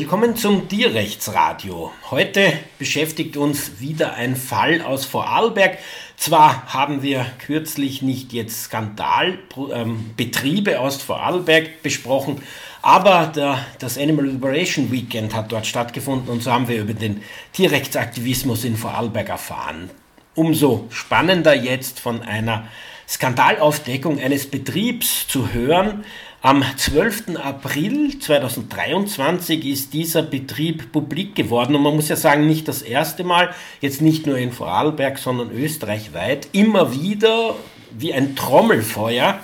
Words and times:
Willkommen 0.00 0.34
zum 0.34 0.66
Tierrechtsradio. 0.66 1.92
Heute 2.10 2.54
beschäftigt 2.78 3.36
uns 3.36 3.80
wieder 3.80 4.14
ein 4.14 4.34
Fall 4.34 4.80
aus 4.80 5.04
Vorarlberg. 5.04 5.76
Zwar 6.16 6.72
haben 6.72 7.02
wir 7.02 7.26
kürzlich 7.38 8.00
nicht 8.00 8.32
jetzt 8.32 8.62
Skandalbetriebe 8.62 10.70
ähm, 10.70 10.78
aus 10.78 11.02
Vorarlberg 11.02 11.82
besprochen, 11.82 12.40
aber 12.80 13.26
der, 13.26 13.58
das 13.78 13.98
Animal 13.98 14.24
Liberation 14.24 14.90
Weekend 14.90 15.34
hat 15.34 15.52
dort 15.52 15.66
stattgefunden 15.66 16.30
und 16.30 16.42
so 16.42 16.50
haben 16.50 16.68
wir 16.68 16.80
über 16.80 16.94
den 16.94 17.22
Tierrechtsaktivismus 17.52 18.64
in 18.64 18.78
Vorarlberg 18.78 19.28
erfahren. 19.28 19.90
Umso 20.34 20.86
spannender 20.88 21.54
jetzt 21.54 22.00
von 22.00 22.22
einer 22.22 22.68
Skandalaufdeckung 23.06 24.18
eines 24.18 24.48
Betriebs 24.48 25.26
zu 25.26 25.52
hören, 25.52 26.06
am 26.42 26.64
12. 26.74 27.36
April 27.36 28.18
2023 28.18 29.66
ist 29.66 29.92
dieser 29.92 30.22
Betrieb 30.22 30.90
publik 30.90 31.34
geworden 31.34 31.76
und 31.76 31.82
man 31.82 31.94
muss 31.94 32.08
ja 32.08 32.16
sagen, 32.16 32.46
nicht 32.46 32.66
das 32.66 32.80
erste 32.80 33.24
Mal, 33.24 33.54
jetzt 33.82 34.00
nicht 34.00 34.26
nur 34.26 34.38
in 34.38 34.50
Vorarlberg, 34.50 35.18
sondern 35.18 35.50
österreichweit, 35.50 36.48
immer 36.52 36.94
wieder 36.94 37.56
wie 37.90 38.14
ein 38.14 38.36
Trommelfeuer 38.36 39.40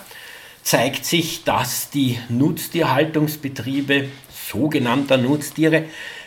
zeigt 0.62 1.04
sich, 1.04 1.44
dass 1.44 1.90
die 1.90 2.18
Nutztierhaltungsbetriebe 2.30 4.08
sogenannter 4.50 5.18
Nutztiere 5.18 5.84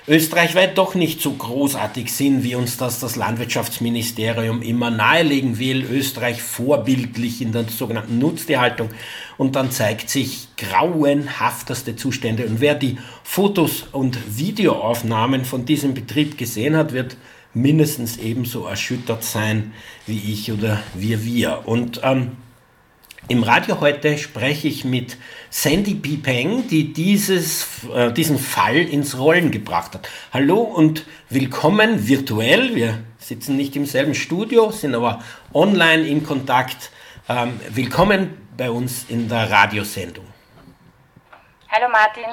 österreichweit 0.10 0.78
doch 0.78 0.96
nicht 0.96 1.22
so 1.22 1.32
großartig 1.32 2.12
sind, 2.12 2.44
wie 2.44 2.56
uns 2.56 2.78
das 2.78 3.00
das 3.00 3.16
Landwirtschaftsministerium 3.16 4.64
immer 4.64 4.90
nahelegen 4.90 5.60
will. 5.60 5.86
Österreich 5.86 6.42
vorbildlich 6.42 7.42
in 7.42 7.52
der 7.52 7.66
sogenannten 7.66 8.18
Nutztierhaltung. 8.18 8.90
Und 9.38 9.56
dann 9.56 9.70
zeigt 9.70 10.10
sich 10.10 10.48
grauenhafteste 10.58 11.96
Zustände. 11.96 12.48
Und 12.48 12.60
wer 12.60 12.74
die 12.74 12.98
Fotos 13.24 13.84
und 13.92 14.18
Videoaufnahmen 14.38 15.46
von 15.46 15.66
diesem 15.66 15.94
Betrieb 15.94 16.38
gesehen 16.40 16.76
hat, 16.76 16.92
wird 16.92 17.16
mindestens 17.54 18.18
ebenso 18.18 18.66
erschüttert 18.66 19.24
sein 19.24 19.74
wie 20.08 20.34
ich 20.34 20.52
oder 20.52 20.82
wir 20.96 21.24
wir. 21.24 21.62
Und 21.66 22.02
ähm, 22.04 22.32
im 23.30 23.44
Radio 23.44 23.80
heute 23.80 24.18
spreche 24.18 24.68
ich 24.68 24.84
mit 24.84 25.16
Sandy 25.52 25.94
Pipeng, 25.94 26.68
die 26.68 26.94
dieses, 26.94 27.86
äh, 27.94 28.12
diesen 28.12 28.40
Fall 28.40 28.78
ins 28.78 29.20
Rollen 29.20 29.52
gebracht 29.52 29.94
hat. 29.94 30.10
Hallo 30.34 30.58
und 30.58 31.06
willkommen 31.30 32.08
virtuell. 32.08 32.76
Wir 32.76 32.98
sitzen 33.20 33.56
nicht 33.56 33.76
im 33.76 33.86
selben 33.86 34.16
Studio, 34.16 34.72
sind 34.72 34.96
aber 34.96 35.24
online 35.54 36.08
in 36.08 36.24
Kontakt. 36.24 36.90
Ähm, 37.30 37.60
willkommen 37.70 38.36
bei 38.58 38.72
uns 38.72 39.06
in 39.10 39.30
der 39.30 39.50
Radiosendung. 39.52 40.26
Hallo 41.70 41.88
Martin. 41.92 42.24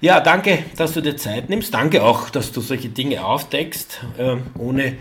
Ja, 0.00 0.20
danke, 0.20 0.64
dass 0.76 0.92
du 0.92 1.00
dir 1.00 1.16
Zeit 1.16 1.48
nimmst. 1.48 1.74
Danke 1.74 2.04
auch, 2.04 2.30
dass 2.30 2.52
du 2.52 2.60
solche 2.60 2.88
Dinge 2.88 3.24
aufdeckst. 3.24 4.00
Äh, 4.16 4.36
ohne 4.56 4.96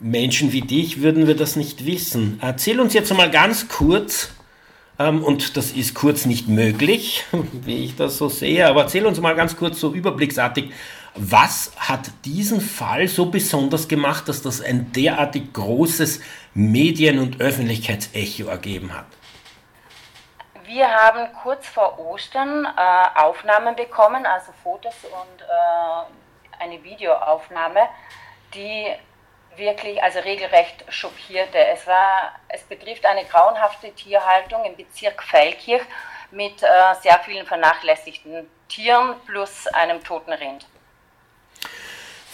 Menschen 0.00 0.52
wie 0.52 0.62
dich 0.62 1.02
würden 1.02 1.26
wir 1.26 1.36
das 1.36 1.56
nicht 1.56 1.86
wissen. 1.86 2.38
Erzähl 2.42 2.80
uns 2.80 2.94
jetzt 2.94 3.12
mal 3.14 3.30
ganz 3.30 3.68
kurz, 3.68 4.30
ähm, 4.98 5.22
und 5.22 5.56
das 5.56 5.72
ist 5.72 5.94
kurz 5.94 6.26
nicht 6.26 6.48
möglich, 6.48 7.24
wie 7.32 7.84
ich 7.84 7.96
das 7.96 8.18
so 8.18 8.28
sehe, 8.28 8.66
aber 8.66 8.82
erzähl 8.82 9.06
uns 9.06 9.20
mal 9.20 9.34
ganz 9.34 9.56
kurz 9.56 9.80
so 9.80 9.92
überblicksartig, 9.92 10.72
was 11.14 11.72
hat 11.76 12.10
diesen 12.24 12.60
Fall 12.60 13.08
so 13.08 13.26
besonders 13.26 13.88
gemacht, 13.88 14.28
dass 14.28 14.42
das 14.42 14.60
ein 14.60 14.92
derartig 14.92 15.52
großes 15.52 16.20
Medien- 16.54 17.18
und 17.18 17.40
Öffentlichkeitsecho 17.40 18.48
ergeben 18.48 18.94
hat? 18.96 19.06
Wir 20.64 20.88
haben 20.88 21.28
kurz 21.42 21.66
vor 21.66 21.98
Ostern 21.98 22.64
äh, 22.64 23.20
Aufnahmen 23.20 23.74
bekommen, 23.74 24.24
also 24.24 24.52
Fotos 24.62 24.94
und 25.04 25.42
äh, 25.42 26.62
eine 26.62 26.82
Videoaufnahme, 26.84 27.80
die 28.54 28.86
wirklich, 29.60 30.02
also 30.02 30.18
regelrecht 30.18 30.84
schockierte. 30.88 31.58
Es, 31.72 31.86
war, 31.86 32.32
es 32.48 32.62
betrifft 32.62 33.06
eine 33.06 33.24
grauenhafte 33.24 33.92
Tierhaltung 33.92 34.64
im 34.64 34.74
Bezirk 34.74 35.22
Feilkirch 35.22 35.82
mit 36.32 36.62
äh, 36.62 36.66
sehr 37.02 37.20
vielen 37.24 37.46
vernachlässigten 37.46 38.48
Tieren 38.68 39.14
plus 39.26 39.66
einem 39.68 40.02
toten 40.02 40.32
Rind. 40.32 40.66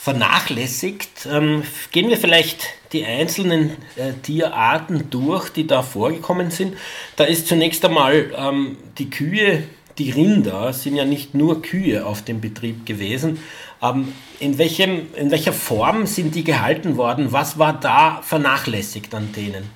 Vernachlässigt. 0.00 1.26
Ähm, 1.26 1.64
gehen 1.90 2.08
wir 2.08 2.16
vielleicht 2.16 2.68
die 2.92 3.04
einzelnen 3.04 3.76
äh, 3.96 4.12
Tierarten 4.22 5.10
durch, 5.10 5.48
die 5.48 5.66
da 5.66 5.82
vorgekommen 5.82 6.50
sind. 6.50 6.78
Da 7.16 7.24
ist 7.24 7.48
zunächst 7.48 7.84
einmal 7.84 8.32
ähm, 8.36 8.78
die 8.98 9.10
Kühe, 9.10 9.64
die 9.98 10.10
Rinder 10.10 10.72
sind 10.72 10.94
ja 10.94 11.04
nicht 11.04 11.34
nur 11.34 11.62
Kühe 11.62 12.06
auf 12.06 12.22
dem 12.22 12.40
Betrieb 12.40 12.86
gewesen, 12.86 13.42
ähm, 13.90 14.16
in, 14.40 14.58
welchem, 14.58 15.14
in 15.14 15.30
welcher 15.30 15.52
Form 15.52 16.06
sind 16.06 16.34
die 16.34 16.44
gehalten 16.44 16.96
worden? 16.96 17.32
Was 17.32 17.58
war 17.58 17.74
da 17.74 18.20
vernachlässigt 18.22 19.14
an 19.14 19.32
denen? 19.32 19.74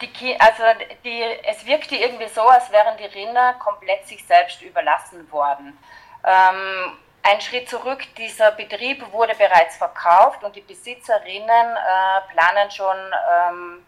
Die, 0.00 0.40
also 0.40 0.62
die, 1.04 1.22
es 1.44 1.64
wirkte 1.64 1.94
irgendwie 1.94 2.28
so, 2.28 2.42
als 2.42 2.70
wären 2.72 2.96
die 2.98 3.18
Rinder 3.18 3.54
komplett 3.54 4.06
sich 4.06 4.24
selbst 4.24 4.60
überlassen 4.62 5.30
worden. 5.30 5.78
Ähm, 6.24 6.98
ein 7.22 7.40
Schritt 7.40 7.68
zurück, 7.68 8.02
dieser 8.16 8.50
Betrieb 8.52 9.12
wurde 9.12 9.34
bereits 9.36 9.76
verkauft 9.76 10.42
und 10.42 10.56
die 10.56 10.60
Besitzerinnen 10.60 11.46
äh, 11.76 12.32
planen 12.32 12.70
schon 12.70 12.96
ähm, 12.96 13.86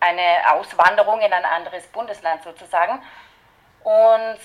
eine 0.00 0.52
Auswanderung 0.52 1.20
in 1.20 1.32
ein 1.32 1.44
anderes 1.46 1.86
Bundesland 1.86 2.42
sozusagen. 2.42 3.00
Und 3.84 4.38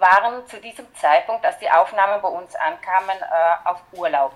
waren 0.00 0.46
zu 0.46 0.60
diesem 0.60 0.92
Zeitpunkt, 0.94 1.44
als 1.44 1.58
die 1.58 1.70
Aufnahmen 1.70 2.20
bei 2.20 2.28
uns 2.28 2.54
ankamen, 2.54 3.16
äh, 3.20 3.68
auf 3.68 3.82
Urlaub. 3.92 4.32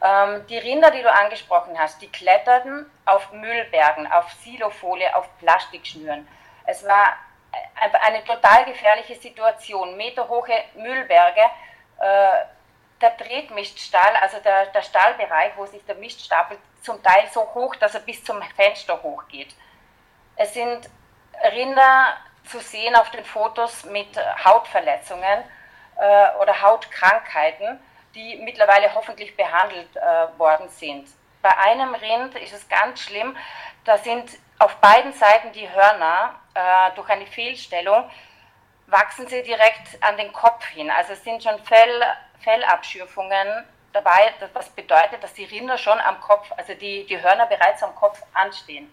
Ähm, 0.00 0.46
die 0.46 0.58
Rinder, 0.58 0.90
die 0.90 1.02
du 1.02 1.12
angesprochen 1.12 1.78
hast, 1.78 2.00
die 2.00 2.10
kletterten 2.10 2.90
auf 3.04 3.32
Müllbergen, 3.32 4.10
auf 4.12 4.30
Silofolie, 4.44 5.14
auf 5.16 5.26
Plastikschnüren. 5.38 6.26
Es 6.66 6.86
war 6.86 7.16
eine 8.02 8.22
total 8.24 8.64
gefährliche 8.64 9.16
Situation. 9.16 9.96
Meterhohe 9.96 10.64
Müllberge, 10.74 11.42
äh, 11.98 12.44
der 13.00 13.16
Tretmiststall, 13.16 14.16
also 14.20 14.38
der, 14.40 14.66
der 14.66 14.82
Stallbereich, 14.82 15.52
wo 15.56 15.66
sich 15.66 15.84
der 15.86 15.94
Mist 15.96 16.24
stapelt, 16.24 16.60
zum 16.82 17.02
Teil 17.02 17.26
so 17.32 17.42
hoch, 17.54 17.74
dass 17.76 17.94
er 17.94 18.00
bis 18.00 18.22
zum 18.24 18.42
Fenster 18.56 19.02
hochgeht. 19.02 19.54
Es 20.36 20.54
sind 20.54 20.88
Rinder 21.52 22.16
zu 22.48 22.60
sehen 22.60 22.94
auf 22.96 23.10
den 23.10 23.24
Fotos 23.24 23.84
mit 23.84 24.08
Hautverletzungen 24.44 25.44
äh, 25.96 26.36
oder 26.40 26.60
Hautkrankheiten, 26.62 27.80
die 28.14 28.36
mittlerweile 28.36 28.94
hoffentlich 28.94 29.36
behandelt 29.36 29.94
äh, 29.96 30.38
worden 30.38 30.68
sind. 30.68 31.08
Bei 31.42 31.56
einem 31.56 31.94
Rind 31.94 32.34
ist 32.36 32.52
es 32.52 32.68
ganz 32.68 33.00
schlimm, 33.00 33.36
da 33.84 33.98
sind 33.98 34.30
auf 34.58 34.74
beiden 34.76 35.12
Seiten 35.12 35.52
die 35.52 35.70
Hörner 35.70 36.34
äh, 36.54 36.94
durch 36.94 37.08
eine 37.10 37.26
Fehlstellung 37.26 38.10
wachsen 38.88 39.26
sie 39.28 39.42
direkt 39.42 40.02
an 40.02 40.16
den 40.16 40.32
Kopf 40.32 40.66
hin. 40.66 40.90
Also 40.90 41.12
es 41.12 41.22
sind 41.22 41.42
schon 41.42 41.58
Fell, 41.64 42.02
Fellabschürfungen 42.40 43.66
dabei, 43.92 44.32
was 44.52 44.70
bedeutet, 44.70 45.22
dass 45.22 45.34
die 45.34 45.44
Rinder 45.44 45.78
schon 45.78 45.98
am 46.00 46.20
Kopf, 46.20 46.50
also 46.56 46.74
die, 46.74 47.06
die 47.06 47.20
Hörner 47.20 47.46
bereits 47.46 47.82
am 47.82 47.94
Kopf 47.94 48.22
anstehen. 48.34 48.92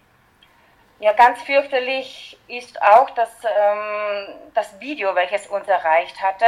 Ja, 0.98 1.12
ganz 1.12 1.42
fürchterlich 1.42 2.38
ist 2.48 2.80
auch 2.80 3.10
das, 3.10 3.28
ähm, 3.44 4.34
das 4.54 4.80
Video, 4.80 5.14
welches 5.14 5.46
uns 5.46 5.68
erreicht 5.68 6.22
hatte, 6.22 6.46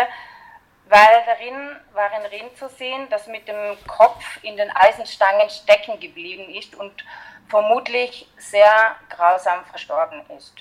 weil 0.89 1.23
darin 1.27 1.77
war 1.93 2.11
ein 2.12 2.25
Rind 2.27 2.56
zu 2.56 2.69
sehen, 2.69 3.06
das 3.11 3.27
mit 3.27 3.47
dem 3.47 3.77
Kopf 3.87 4.25
in 4.43 4.56
den 4.56 4.71
Eisenstangen 4.71 5.50
stecken 5.50 6.00
geblieben 6.00 6.49
ist 6.55 6.75
und 6.75 6.93
vermutlich 7.49 8.27
sehr 8.39 8.97
grausam 9.11 9.65
verstorben 9.67 10.23
ist. 10.39 10.55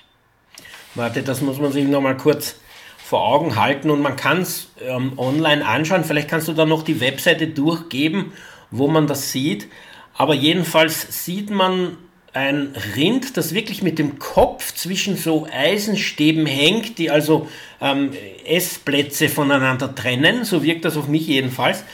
Warte, 0.94 1.22
das 1.22 1.40
muss 1.40 1.58
man 1.58 1.72
sich 1.72 1.84
nochmal 1.84 2.16
kurz 2.16 2.60
vor 2.98 3.24
Augen 3.24 3.56
halten 3.56 3.90
und 3.90 4.02
man 4.02 4.16
kann 4.16 4.42
es 4.42 4.70
ähm, 4.82 5.18
online 5.18 5.66
anschauen. 5.66 6.04
Vielleicht 6.04 6.28
kannst 6.28 6.48
du 6.48 6.52
da 6.52 6.66
noch 6.66 6.82
die 6.82 7.00
Webseite 7.00 7.46
durchgeben, 7.46 8.36
wo 8.70 8.86
man 8.86 9.06
das 9.06 9.32
sieht. 9.32 9.70
Aber 10.14 10.34
jedenfalls 10.34 11.24
sieht 11.24 11.48
man 11.48 11.96
ein 12.38 12.72
Rind, 12.94 13.36
das 13.36 13.52
wirklich 13.52 13.82
mit 13.82 13.98
dem 13.98 14.20
Kopf 14.20 14.72
zwischen 14.72 15.16
so 15.16 15.48
Eisenstäben 15.52 16.46
hängt, 16.46 16.98
die 16.98 17.10
also 17.10 17.48
ähm, 17.80 18.12
Essplätze 18.44 19.28
voneinander 19.28 19.92
trennen. 19.92 20.44
So 20.44 20.62
wirkt 20.62 20.84
das 20.84 20.96
auf 20.96 21.08
mich 21.08 21.26
jedenfalls. 21.26 21.84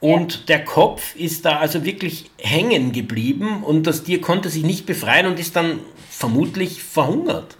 Und 0.00 0.48
der 0.48 0.64
Kopf 0.64 1.14
ist 1.14 1.44
da 1.44 1.58
also 1.58 1.84
wirklich 1.84 2.30
hängen 2.38 2.92
geblieben 2.92 3.62
und 3.62 3.86
das 3.86 4.02
Tier 4.02 4.22
konnte 4.22 4.48
sich 4.48 4.62
nicht 4.62 4.86
befreien 4.86 5.26
und 5.26 5.38
ist 5.38 5.56
dann 5.56 5.80
vermutlich 6.08 6.82
verhungert. 6.82 7.56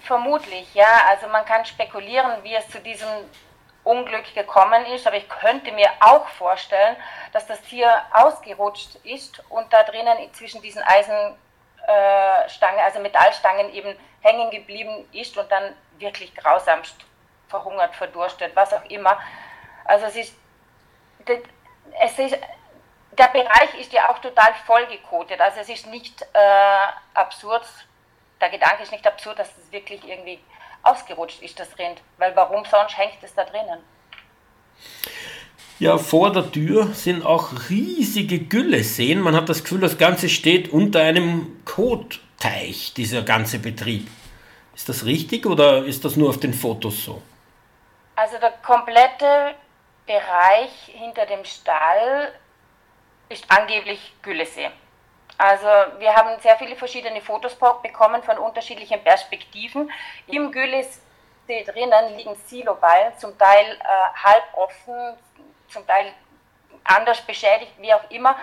Vermutlich, 0.00 0.66
ja. 0.74 1.04
Also 1.08 1.28
man 1.28 1.44
kann 1.44 1.64
spekulieren, 1.64 2.32
wie 2.42 2.54
es 2.54 2.68
zu 2.68 2.80
diesem 2.80 3.08
Unglück 3.86 4.34
gekommen 4.34 4.84
ist, 4.86 5.06
aber 5.06 5.16
ich 5.16 5.28
könnte 5.28 5.70
mir 5.72 5.88
auch 6.00 6.26
vorstellen, 6.28 6.96
dass 7.32 7.46
das 7.46 7.60
Tier 7.62 7.88
ausgerutscht 8.12 8.96
ist 9.04 9.42
und 9.48 9.72
da 9.72 9.84
drinnen 9.84 10.32
zwischen 10.32 10.60
diesen 10.60 10.82
Eisenstangen, 10.82 11.38
also 12.84 12.98
Metallstangen 13.00 13.72
eben 13.72 13.96
hängen 14.20 14.50
geblieben 14.50 15.08
ist 15.12 15.36
und 15.38 15.50
dann 15.50 15.74
wirklich 15.98 16.34
grausamst 16.34 16.96
verhungert, 17.48 17.94
verdurstet, 17.94 18.56
was 18.56 18.74
auch 18.74 18.84
immer. 18.86 19.18
Also 19.84 20.06
es 20.06 20.16
ist, 20.16 20.34
es 22.00 22.18
ist 22.18 22.38
der 23.18 23.28
Bereich 23.28 23.74
ist 23.80 23.92
ja 23.92 24.10
auch 24.10 24.18
total 24.18 24.52
vollgekotet. 24.66 25.40
Also 25.40 25.60
es 25.60 25.68
ist 25.68 25.86
nicht 25.86 26.22
äh, 26.32 26.88
absurd, 27.14 27.66
der 28.40 28.50
Gedanke 28.50 28.82
ist 28.82 28.92
nicht 28.92 29.06
absurd, 29.06 29.38
dass 29.38 29.48
es 29.56 29.72
wirklich 29.72 30.06
irgendwie 30.06 30.38
ausgerutscht 30.86 31.42
ist, 31.42 31.58
das 31.58 31.78
Rind. 31.78 32.00
Weil 32.18 32.34
warum 32.36 32.64
sonst 32.64 32.96
hängt 32.96 33.22
es 33.22 33.34
da 33.34 33.44
drinnen? 33.44 33.80
Ja, 35.78 35.98
vor 35.98 36.32
der 36.32 36.50
Tür 36.50 36.86
sind 36.94 37.24
auch 37.24 37.50
riesige 37.68 38.38
Gülle 38.38 38.82
sehen. 38.82 39.20
Man 39.20 39.36
hat 39.36 39.48
das 39.48 39.62
Gefühl, 39.62 39.80
das 39.80 39.98
Ganze 39.98 40.28
steht 40.28 40.70
unter 40.72 41.00
einem 41.02 41.60
Kotteich, 41.66 42.94
dieser 42.94 43.22
ganze 43.22 43.58
Betrieb. 43.58 44.08
Ist 44.74 44.88
das 44.88 45.04
richtig 45.04 45.44
oder 45.44 45.84
ist 45.84 46.04
das 46.04 46.16
nur 46.16 46.30
auf 46.30 46.40
den 46.40 46.54
Fotos 46.54 47.04
so? 47.04 47.22
Also 48.14 48.38
der 48.38 48.52
komplette 48.64 49.54
Bereich 50.06 50.70
hinter 50.86 51.26
dem 51.26 51.44
Stall 51.44 52.32
ist 53.28 53.44
angeblich 53.48 54.14
Güllesee. 54.22 54.70
Also 55.38 55.66
wir 55.98 56.14
haben 56.14 56.40
sehr 56.40 56.56
viele 56.56 56.76
verschiedene 56.76 57.20
Fotos 57.20 57.56
bekommen 57.82 58.22
von 58.22 58.38
unterschiedlichen 58.38 59.02
Perspektiven. 59.02 59.90
Im 60.28 60.50
Güllesee 60.50 61.64
drinnen 61.66 62.16
liegen 62.16 62.34
Siloballen, 62.46 63.12
zum 63.18 63.36
Teil 63.36 63.66
äh, 63.66 64.24
halb 64.24 64.44
offen, 64.54 65.18
zum 65.68 65.86
Teil 65.86 66.12
anders 66.84 67.20
beschädigt, 67.20 67.72
wie 67.78 67.92
auch 67.92 68.10
immer. 68.10 68.36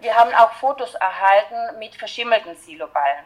Wir 0.00 0.14
haben 0.14 0.34
auch 0.34 0.52
Fotos 0.54 0.94
erhalten 0.94 1.78
mit 1.78 1.94
verschimmelten 1.94 2.56
Siloballen. 2.56 3.24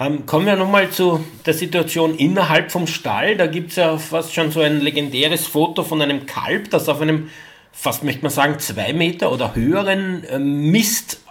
Ähm, 0.00 0.26
kommen 0.26 0.46
wir 0.46 0.56
nochmal 0.56 0.90
zu 0.90 1.24
der 1.46 1.54
Situation 1.54 2.16
innerhalb 2.16 2.72
vom 2.72 2.88
Stall. 2.88 3.36
Da 3.36 3.46
gibt 3.46 3.70
es 3.70 3.76
ja 3.76 3.96
fast 3.96 4.34
schon 4.34 4.50
so 4.50 4.60
ein 4.60 4.80
legendäres 4.80 5.46
Foto 5.46 5.84
von 5.84 6.02
einem 6.02 6.26
Kalb, 6.26 6.70
das 6.70 6.88
auf 6.88 7.00
einem, 7.00 7.30
fast 7.70 8.02
möchte 8.02 8.22
man 8.22 8.32
sagen, 8.32 8.58
zwei 8.58 8.92
Meter 8.92 9.30
oder 9.30 9.54
höheren 9.54 10.24
äh, 10.24 10.40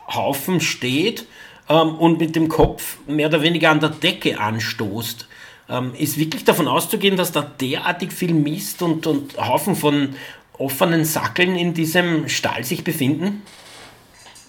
Misthaufen 0.07 0.61
steht 0.61 1.27
ähm, 1.69 1.95
und 1.95 2.19
mit 2.19 2.35
dem 2.35 2.49
Kopf 2.49 2.97
mehr 3.07 3.27
oder 3.27 3.41
weniger 3.41 3.71
an 3.71 3.79
der 3.79 3.89
Decke 3.89 4.39
anstoßt. 4.39 5.27
Ähm, 5.69 5.95
ist 5.95 6.17
wirklich 6.17 6.43
davon 6.43 6.67
auszugehen, 6.67 7.15
dass 7.15 7.31
da 7.31 7.41
derartig 7.41 8.11
viel 8.11 8.33
Mist 8.33 8.81
und, 8.81 9.07
und 9.07 9.37
Haufen 9.37 9.75
von 9.75 10.15
offenen 10.57 11.05
Sackeln 11.05 11.55
in 11.55 11.73
diesem 11.73 12.27
Stall 12.27 12.63
sich 12.63 12.83
befinden? 12.83 13.45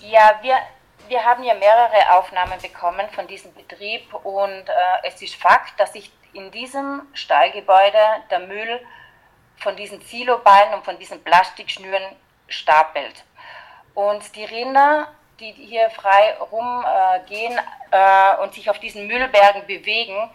Ja, 0.01 0.39
wir 0.43 0.57
wir 1.09 1.23
haben 1.23 1.45
ja 1.45 1.55
mehrere 1.55 2.17
Aufnahmen 2.17 2.59
bekommen 2.63 3.07
von 3.15 3.27
diesem 3.27 3.53
Betrieb 3.53 4.13
und 4.25 4.69
äh, 4.69 4.73
es 5.03 5.21
ist 5.21 5.35
Fakt, 5.35 5.79
dass 5.79 5.93
sich 5.93 6.11
in 6.33 6.51
diesem 6.51 7.03
Stallgebäude 7.13 7.99
der 8.31 8.41
Müll 8.41 8.81
von 9.57 9.77
diesen 9.77 10.01
Siloballen 10.01 10.75
und 10.75 10.85
von 10.85 10.99
diesen 10.99 11.23
Plastikschnüren 11.23 12.17
stapelt. 12.49 13.25
Und 13.95 14.35
die 14.35 14.45
Rinder, 14.45 15.09
die 15.41 15.53
hier 15.53 15.91
frei 15.91 16.37
rumgehen 16.39 17.59
äh, 17.91 18.33
äh, 18.33 18.37
und 18.43 18.55
sich 18.55 18.69
auf 18.71 18.79
diesen 18.79 19.07
Müllbergen 19.07 19.67
bewegen, 19.67 20.31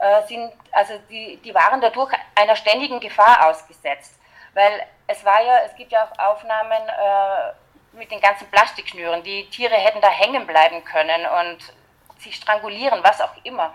äh, 0.00 0.26
sind, 0.26 0.52
also 0.72 0.94
die, 1.10 1.36
die 1.38 1.54
waren 1.54 1.80
dadurch 1.80 2.12
einer 2.34 2.56
ständigen 2.56 3.00
Gefahr 3.00 3.48
ausgesetzt. 3.48 4.18
Weil 4.54 4.86
es 5.06 5.24
war 5.24 5.42
ja, 5.42 5.58
es 5.64 5.74
gibt 5.76 5.92
ja 5.92 6.04
auch 6.04 6.18
Aufnahmen, 6.18 6.88
äh, 6.88 7.52
mit 7.92 8.10
den 8.10 8.20
ganzen 8.20 8.50
Plastikschnüren. 8.50 9.22
Die 9.22 9.48
Tiere 9.50 9.74
hätten 9.74 10.00
da 10.00 10.10
hängen 10.10 10.46
bleiben 10.46 10.84
können 10.84 11.26
und 11.26 11.74
sich 12.18 12.36
strangulieren, 12.36 13.02
was 13.02 13.20
auch 13.20 13.34
immer. 13.44 13.74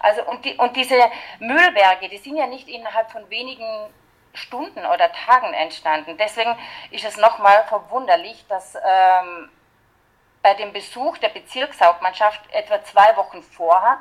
Also 0.00 0.22
und, 0.24 0.44
die, 0.44 0.54
und 0.56 0.76
diese 0.76 0.98
Müllberge, 1.38 2.08
die 2.08 2.18
sind 2.18 2.36
ja 2.36 2.46
nicht 2.46 2.68
innerhalb 2.68 3.10
von 3.10 3.28
wenigen 3.30 3.92
Stunden 4.34 4.84
oder 4.84 5.10
Tagen 5.12 5.54
entstanden. 5.54 6.16
Deswegen 6.18 6.56
ist 6.90 7.04
es 7.04 7.16
nochmal 7.16 7.64
verwunderlich, 7.68 8.44
dass 8.48 8.74
ähm, 8.74 9.48
bei 10.44 10.52
dem 10.52 10.74
Besuch 10.74 11.16
der 11.18 11.30
Bezirkshauptmannschaft 11.30 12.42
etwa 12.52 12.84
zwei 12.84 13.16
Wochen 13.16 13.42
vorher 13.42 13.96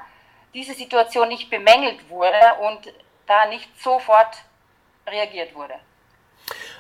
diese 0.54 0.74
Situation 0.74 1.30
nicht 1.30 1.50
bemängelt 1.50 2.10
wurde 2.10 2.42
und 2.60 2.94
da 3.26 3.46
nicht 3.46 3.70
sofort 3.82 4.36
reagiert 5.08 5.56
wurde. 5.56 5.76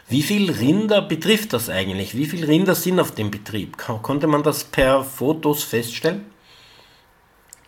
Wie 0.07 0.21
viele 0.21 0.59
Rinder 0.59 1.01
betrifft 1.01 1.53
das 1.53 1.69
eigentlich? 1.69 2.13
Wie 2.13 2.25
viele 2.25 2.45
Rinder 2.45 2.75
sind 2.75 2.99
auf 2.99 3.15
dem 3.15 3.31
Betrieb? 3.31 3.77
Konnte 3.77 4.27
man 4.27 4.43
das 4.43 4.65
per 4.65 5.01
Fotos 5.01 5.63
feststellen? 5.63 6.29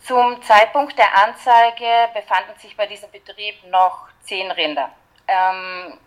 Zum 0.01 0.42
Zeitpunkt 0.44 0.97
der 0.97 1.18
Anzeige 1.24 2.09
befanden 2.13 2.59
sich 2.59 2.75
bei 2.75 2.88
diesem 2.88 3.09
Betrieb 3.09 3.56
noch 3.69 4.09
zehn 4.25 4.51
Rinder. 4.51 4.92
Ähm, 5.27 5.97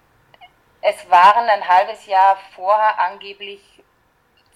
es 0.82 1.10
waren 1.10 1.48
ein 1.48 1.66
halbes 1.66 2.04
Jahr 2.04 2.36
vorher 2.54 3.00
angeblich 3.00 3.77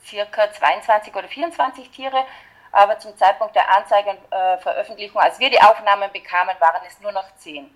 circa 0.05 0.53
22 0.53 1.15
oder 1.15 1.29
24 1.29 1.91
Tiere, 1.91 2.25
aber 2.73 2.99
zum 2.99 3.17
Zeitpunkt 3.17 3.55
der 3.55 3.75
Anzeige 3.77 4.11
und 4.11 4.33
äh, 4.33 4.59
Veröffentlichung, 4.59 5.21
als 5.21 5.39
wir 5.39 5.51
die 5.51 5.61
Aufnahmen 5.61 6.11
bekamen, 6.13 6.55
waren 6.59 6.83
es 6.87 7.01
nur 7.01 7.13
noch 7.13 7.35
zehn. 7.37 7.71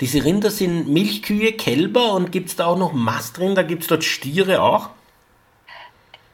Diese 0.00 0.24
Rinder 0.24 0.50
sind 0.50 0.88
Milchkühe, 0.88 1.52
Kälber 1.52 2.12
und 2.12 2.32
gibt 2.32 2.48
es 2.48 2.56
da 2.56 2.66
auch 2.66 2.76
noch 2.76 2.92
Mastrinder? 2.92 3.64
Gibt 3.64 3.82
es 3.82 3.88
dort 3.88 4.04
Stiere 4.04 4.62
auch? 4.62 4.88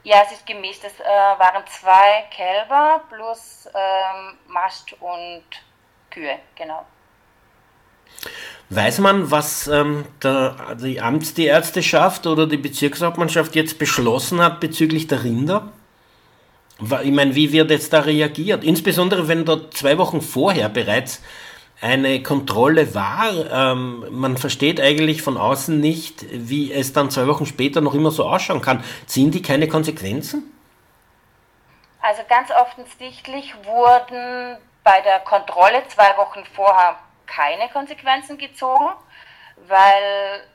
Ja, 0.03 0.21
es 0.23 0.31
ist 0.31 0.45
gemischt. 0.45 0.85
Es 0.85 0.97
äh, 1.01 1.03
waren 1.03 1.67
zwei 1.67 2.23
Kälber 2.31 3.03
plus 3.09 3.67
ähm, 3.75 4.37
Mast 4.47 4.93
und 5.01 5.43
Kühe, 6.09 6.39
genau. 6.55 6.85
Weiß 8.69 8.99
man, 8.99 9.31
was 9.31 9.67
ähm, 9.67 10.05
der, 10.21 10.75
die 10.81 10.99
Amtsärzteschaft 10.99 12.27
oder 12.27 12.47
die 12.47 12.57
Bezirkshauptmannschaft 12.57 13.55
jetzt 13.55 13.79
beschlossen 13.79 14.41
hat 14.41 14.59
bezüglich 14.59 15.07
der 15.07 15.23
Rinder? 15.23 15.71
Ich 17.03 17.11
meine, 17.11 17.33
wie 17.33 17.51
wird 17.51 17.71
jetzt 17.71 17.93
da 17.93 18.01
reagiert? 18.01 18.63
Insbesondere 18.63 19.27
wenn 19.27 19.45
dort 19.45 19.73
zwei 19.73 19.97
Wochen 19.97 20.21
vorher 20.21 20.69
bereits 20.69 21.21
eine 21.81 22.21
Kontrolle 22.23 22.93
war. 22.93 23.29
Ähm, 23.51 24.05
man 24.09 24.37
versteht 24.37 24.81
eigentlich 24.81 25.21
von 25.21 25.37
außen 25.37 25.79
nicht, 25.79 26.25
wie 26.31 26.71
es 26.73 26.93
dann 26.93 27.09
zwei 27.09 27.27
Wochen 27.27 27.45
später 27.45 27.81
noch 27.81 27.93
immer 27.93 28.11
so 28.11 28.25
ausschauen 28.25 28.61
kann. 28.61 28.83
Ziehen 29.05 29.31
die 29.31 29.41
keine 29.41 29.67
Konsequenzen? 29.67 30.51
Also 32.01 32.21
ganz 32.27 32.49
offensichtlich 32.51 33.53
wurden 33.63 34.57
bei 34.83 35.01
der 35.01 35.19
Kontrolle 35.19 35.83
zwei 35.89 36.15
Wochen 36.17 36.43
vorher 36.55 36.95
keine 37.27 37.69
Konsequenzen 37.69 38.37
gezogen, 38.37 38.89
weil, 39.67 40.47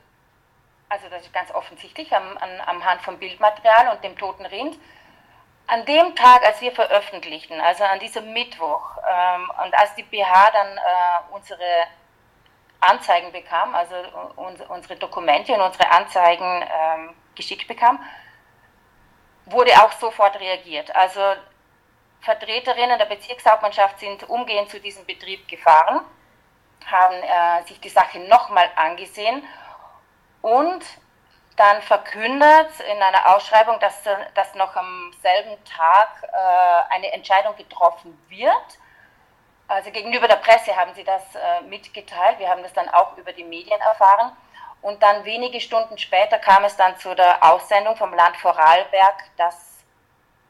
also 0.89 1.07
das 1.09 1.23
ist 1.23 1.33
ganz 1.33 1.51
offensichtlich 1.51 2.13
am, 2.15 2.37
an, 2.37 2.61
am 2.65 2.83
Hand 2.83 3.01
vom 3.01 3.17
Bildmaterial 3.17 3.89
und 3.95 4.03
dem 4.03 4.17
toten 4.17 4.45
Rind, 4.45 4.77
an 5.67 5.85
dem 5.85 6.15
Tag, 6.15 6.45
als 6.45 6.59
wir 6.61 6.71
veröffentlichten, 6.71 7.61
also 7.61 7.83
an 7.83 7.99
diesem 7.99 8.33
Mittwoch, 8.33 8.97
ähm, 9.09 9.51
und 9.63 9.73
als 9.77 9.95
die 9.95 10.03
BH 10.03 10.51
dann 10.51 10.77
äh, 10.77 10.81
unsere 11.31 11.87
Anzeigen 12.81 13.31
bekam, 13.31 13.73
also 13.73 13.95
un 14.35 14.59
unsere 14.67 14.97
Dokumente 14.97 15.53
und 15.53 15.61
unsere 15.61 15.89
Anzeigen 15.89 16.63
ähm, 16.63 17.15
geschickt 17.35 17.67
bekam, 17.67 18.03
wurde 19.45 19.71
auch 19.81 19.91
sofort 19.93 20.39
reagiert. 20.39 20.93
Also 20.95 21.21
Vertreterinnen 22.21 22.97
der 22.97 23.05
Bezirkshauptmannschaft 23.05 23.99
sind 23.99 24.29
umgehend 24.29 24.69
zu 24.69 24.79
diesem 24.79 25.05
Betrieb 25.05 25.47
gefahren, 25.47 26.01
haben 26.89 27.15
äh, 27.15 27.67
sich 27.67 27.79
die 27.79 27.89
Sache 27.89 28.19
nochmal 28.19 28.69
angesehen 28.75 29.43
und 30.41 30.83
dann 31.55 31.81
verkündet 31.83 32.79
in 32.91 33.01
einer 33.01 33.35
Ausschreibung, 33.35 33.79
dass, 33.79 34.01
dass 34.33 34.55
noch 34.55 34.75
am 34.75 35.13
selben 35.21 35.63
Tag 35.65 36.09
äh, 36.23 36.93
eine 36.93 37.11
Entscheidung 37.13 37.55
getroffen 37.55 38.17
wird. 38.29 38.77
Also 39.67 39.91
gegenüber 39.91 40.27
der 40.27 40.37
Presse 40.37 40.75
haben 40.75 40.93
sie 40.93 41.03
das 41.03 41.35
äh, 41.35 41.61
mitgeteilt. 41.61 42.39
Wir 42.39 42.49
haben 42.49 42.63
das 42.63 42.73
dann 42.73 42.89
auch 42.89 43.17
über 43.17 43.33
die 43.33 43.43
Medien 43.43 43.79
erfahren. 43.81 44.35
Und 44.81 45.01
dann 45.01 45.23
wenige 45.23 45.61
Stunden 45.61 45.97
später 45.97 46.39
kam 46.39 46.65
es 46.65 46.75
dann 46.75 46.97
zu 46.97 47.15
der 47.15 47.41
Aussendung 47.43 47.95
vom 47.95 48.13
Land 48.13 48.35
Vorarlberg, 48.37 49.23
dass 49.37 49.83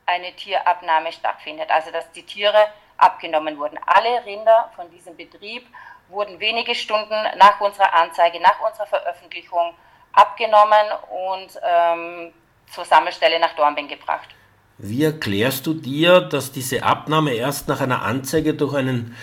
eine 0.06 0.34
Tierabnahme 0.36 1.12
stattfindet. 1.12 1.70
Also 1.70 1.92
dass 1.92 2.12
die 2.14 2.26
Tiere 2.26 2.68
abgenommen 2.98 3.58
wurden. 3.58 3.80
Alle 3.86 4.26
Rinder 4.26 4.72
von 4.76 4.90
diesem 4.90 5.16
Betrieb 5.16 5.68
wurden 6.10 6.40
wenige 6.40 6.76
Stunden 6.76 7.16
nach 7.38 7.60
unserer 7.60 7.94
Anzeige, 7.94 8.40
nach 8.40 8.60
unserer 8.68 8.86
Veröffentlichung 8.86 9.74
abgenommen 10.14 10.86
und 11.32 11.60
ähm, 11.64 12.34
zur 12.72 12.86
Sammelstelle 12.86 13.40
nach 13.40 13.56
Dornbirn 13.56 13.88
gebracht. 13.88 14.30
Wie 14.78 15.04
erklärst 15.04 15.66
du 15.66 15.74
dir, 15.74 16.22
dass 16.22 16.52
diese 16.52 16.84
Abnahme 16.84 17.34
erst 17.34 17.68
nach 17.68 17.82
einer 17.82 18.02
Anzeige 18.02 18.54
durch 18.54 18.74
einen 18.74 19.16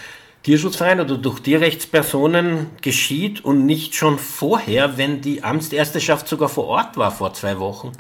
Tierschutzverein 0.42 1.00
oder 1.00 1.18
durch 1.18 1.40
Tierrechtspersonen 1.40 2.70
geschieht 2.80 3.44
und 3.44 3.66
nicht 3.66 3.94
schon 3.94 4.18
vorher, 4.18 4.96
wenn 4.96 5.20
die 5.20 5.42
Amtsärzteschaft 5.42 6.28
sogar 6.28 6.49
vor 6.49 6.66
Ort 6.66 6.96
war 6.96 7.10
vor 7.10 7.34
zwei 7.34 7.58
Wochen? 7.58 7.92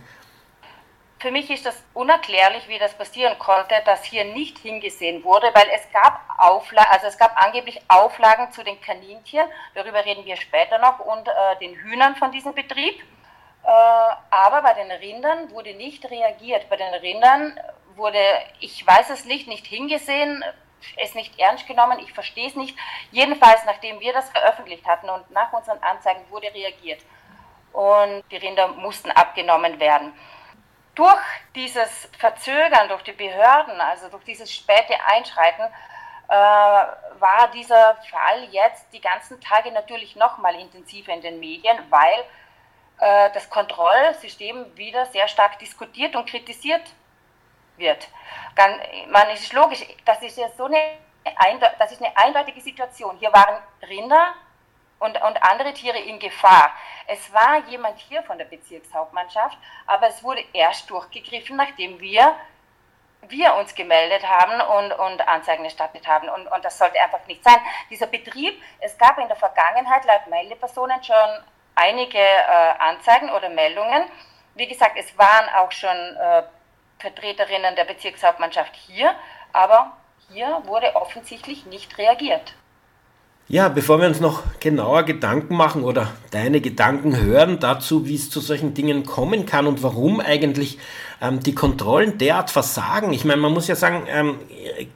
Für 1.20 1.30
mich 1.30 1.50
ist 1.50 1.66
das 1.66 1.84
unerklärlich, 1.92 2.66
wie 2.66 2.78
das 2.78 2.94
passieren 2.94 3.38
konnte, 3.38 3.74
dass 3.84 4.04
hier 4.04 4.24
nicht 4.24 4.56
hingesehen 4.58 5.22
wurde, 5.22 5.50
weil 5.52 5.68
es 5.74 5.82
gab 5.92 6.22
Auflagen, 6.38 6.90
also 6.90 7.08
es 7.08 7.18
gab 7.18 7.36
angeblich 7.36 7.78
Auflagen 7.88 8.50
zu 8.52 8.64
den 8.64 8.80
Kaninchen, 8.80 9.46
darüber 9.74 10.02
reden 10.02 10.24
wir 10.24 10.36
später 10.36 10.78
noch, 10.78 10.98
und 11.00 11.28
äh, 11.28 11.58
den 11.60 11.74
Hühnern 11.74 12.16
von 12.16 12.32
diesem 12.32 12.54
Betrieb. 12.54 13.02
Äh, 13.64 13.68
aber 14.30 14.62
bei 14.62 14.72
den 14.72 14.90
Rindern 14.90 15.50
wurde 15.50 15.74
nicht 15.74 16.10
reagiert. 16.10 16.70
Bei 16.70 16.78
den 16.78 16.94
Rindern 16.94 17.60
wurde, 17.96 18.22
ich 18.60 18.86
weiß 18.86 19.10
es 19.10 19.26
nicht, 19.26 19.46
nicht 19.46 19.66
hingesehen, 19.66 20.42
es 20.96 21.14
nicht 21.14 21.38
ernst 21.38 21.66
genommen, 21.66 21.98
ich 21.98 22.14
verstehe 22.14 22.48
es 22.48 22.56
nicht. 22.56 22.74
Jedenfalls, 23.10 23.66
nachdem 23.66 24.00
wir 24.00 24.14
das 24.14 24.30
veröffentlicht 24.30 24.86
hatten 24.86 25.10
und 25.10 25.30
nach 25.30 25.52
unseren 25.52 25.82
Anzeigen 25.82 26.22
wurde 26.30 26.46
reagiert 26.54 27.02
und 27.74 28.24
die 28.30 28.38
Rinder 28.38 28.68
mussten 28.68 29.10
abgenommen 29.10 29.78
werden 29.78 30.14
durch 30.94 31.20
dieses 31.54 32.08
Verzögern 32.18 32.88
durch 32.88 33.02
die 33.02 33.12
Behörden, 33.12 33.80
also 33.80 34.08
durch 34.08 34.24
dieses 34.24 34.52
späte 34.52 34.94
Einschreiten, 35.06 35.62
äh, 36.28 36.32
war 36.32 37.50
dieser 37.52 37.96
Fall 38.08 38.44
jetzt 38.50 38.86
die 38.92 39.00
ganzen 39.00 39.40
Tage 39.40 39.72
natürlich 39.72 40.16
nochmal 40.16 40.54
intensiver 40.54 41.12
in 41.12 41.20
den 41.20 41.40
Medien, 41.40 41.78
weil 41.90 42.24
äh, 43.00 43.30
das 43.32 43.48
Kontrollsystem 43.50 44.76
wieder 44.76 45.06
sehr 45.06 45.26
stark 45.26 45.58
diskutiert 45.58 46.14
und 46.14 46.28
kritisiert 46.28 46.82
wird. 47.76 48.08
Ganz, 48.54 48.76
man 49.08 49.28
ist 49.30 49.52
logisch, 49.52 49.84
das 50.04 50.22
ist 50.22 50.38
ja 50.38 50.48
so 50.50 50.66
eine, 50.66 50.98
das 51.78 51.92
ist 51.92 52.02
eine 52.02 52.16
eindeutige 52.16 52.60
Situation. 52.60 53.16
Hier 53.18 53.32
waren 53.32 53.62
Rinder 53.88 54.34
und, 55.00 55.20
und 55.20 55.42
andere 55.42 55.74
Tiere 55.74 55.98
in 55.98 56.20
Gefahr. 56.20 56.72
Es 57.06 57.32
war 57.32 57.58
jemand 57.66 57.98
hier 57.98 58.22
von 58.22 58.38
der 58.38 58.44
Bezirkshauptmannschaft, 58.44 59.58
aber 59.86 60.08
es 60.08 60.22
wurde 60.22 60.44
erst 60.52 60.88
durchgegriffen, 60.88 61.56
nachdem 61.56 61.98
wir, 61.98 62.36
wir 63.22 63.54
uns 63.54 63.74
gemeldet 63.74 64.22
haben 64.28 64.60
und, 64.60 64.92
und 64.92 65.26
Anzeigen 65.26 65.64
erstattet 65.64 66.06
haben. 66.06 66.28
Und, 66.28 66.46
und 66.46 66.64
das 66.64 66.78
sollte 66.78 67.00
einfach 67.00 67.26
nicht 67.26 67.42
sein. 67.42 67.58
Dieser 67.90 68.06
Betrieb, 68.06 68.62
es 68.78 68.96
gab 68.96 69.18
in 69.18 69.26
der 69.26 69.36
Vergangenheit 69.36 70.04
laut 70.04 70.26
Meldepersonen 70.28 71.02
schon 71.02 71.44
einige 71.74 72.18
äh, 72.18 72.74
Anzeigen 72.78 73.30
oder 73.30 73.48
Meldungen. 73.48 74.04
Wie 74.54 74.68
gesagt, 74.68 74.96
es 74.96 75.16
waren 75.16 75.48
auch 75.56 75.72
schon 75.72 75.96
äh, 76.16 76.42
Vertreterinnen 76.98 77.74
der 77.74 77.84
Bezirkshauptmannschaft 77.84 78.76
hier, 78.76 79.14
aber 79.52 79.96
hier 80.28 80.62
wurde 80.66 80.94
offensichtlich 80.94 81.64
nicht 81.66 81.96
reagiert. 81.96 82.54
Ja, 83.52 83.68
bevor 83.68 84.00
wir 84.00 84.06
uns 84.06 84.20
noch 84.20 84.44
genauer 84.60 85.02
Gedanken 85.02 85.56
machen 85.56 85.82
oder 85.82 86.12
deine 86.30 86.60
Gedanken 86.60 87.20
hören 87.20 87.58
dazu, 87.58 88.06
wie 88.06 88.14
es 88.14 88.30
zu 88.30 88.38
solchen 88.38 88.74
Dingen 88.74 89.04
kommen 89.04 89.44
kann 89.44 89.66
und 89.66 89.82
warum 89.82 90.20
eigentlich 90.20 90.78
ähm, 91.20 91.40
die 91.40 91.52
Kontrollen 91.52 92.16
derart 92.16 92.52
versagen. 92.52 93.12
Ich 93.12 93.24
meine, 93.24 93.40
man 93.40 93.52
muss 93.52 93.66
ja 93.66 93.74
sagen, 93.74 94.04
ähm, 94.06 94.36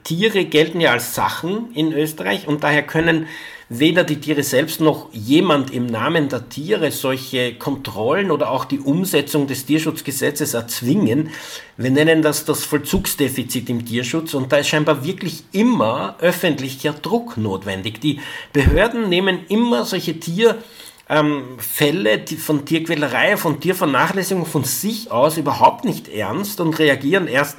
Tiere 0.05 0.45
gelten 0.45 0.79
ja 0.79 0.93
als 0.93 1.13
Sachen 1.13 1.73
in 1.73 1.91
Österreich 1.91 2.47
und 2.47 2.63
daher 2.63 2.83
können 2.83 3.27
weder 3.69 4.03
die 4.03 4.19
Tiere 4.19 4.43
selbst 4.43 4.79
noch 4.79 5.09
jemand 5.11 5.73
im 5.73 5.87
Namen 5.87 6.29
der 6.29 6.49
Tiere 6.49 6.91
solche 6.91 7.55
Kontrollen 7.55 8.29
oder 8.29 8.51
auch 8.51 8.65
die 8.65 8.79
Umsetzung 8.79 9.47
des 9.47 9.65
Tierschutzgesetzes 9.65 10.53
erzwingen. 10.53 11.31
Wir 11.77 11.89
nennen 11.89 12.21
das 12.21 12.45
das 12.45 12.63
Vollzugsdefizit 12.63 13.69
im 13.69 13.85
Tierschutz 13.85 14.33
und 14.33 14.51
da 14.51 14.57
ist 14.57 14.67
scheinbar 14.67 15.03
wirklich 15.03 15.43
immer 15.51 16.15
öffentlicher 16.19 16.93
Druck 16.93 17.37
notwendig. 17.37 17.99
Die 18.01 18.19
Behörden 18.53 19.09
nehmen 19.09 19.39
immer 19.49 19.83
solche 19.85 20.19
Tier 20.19 20.57
ähm, 21.09 21.57
Fälle 21.57 22.23
von 22.37 22.65
Tierquälerei, 22.65 23.37
von 23.37 23.59
Tiervernachlässigung 23.59 24.45
von 24.45 24.63
sich 24.63 25.11
aus 25.11 25.37
überhaupt 25.37 25.85
nicht 25.85 26.07
ernst 26.07 26.59
und 26.59 26.77
reagieren 26.77 27.27
erst 27.27 27.57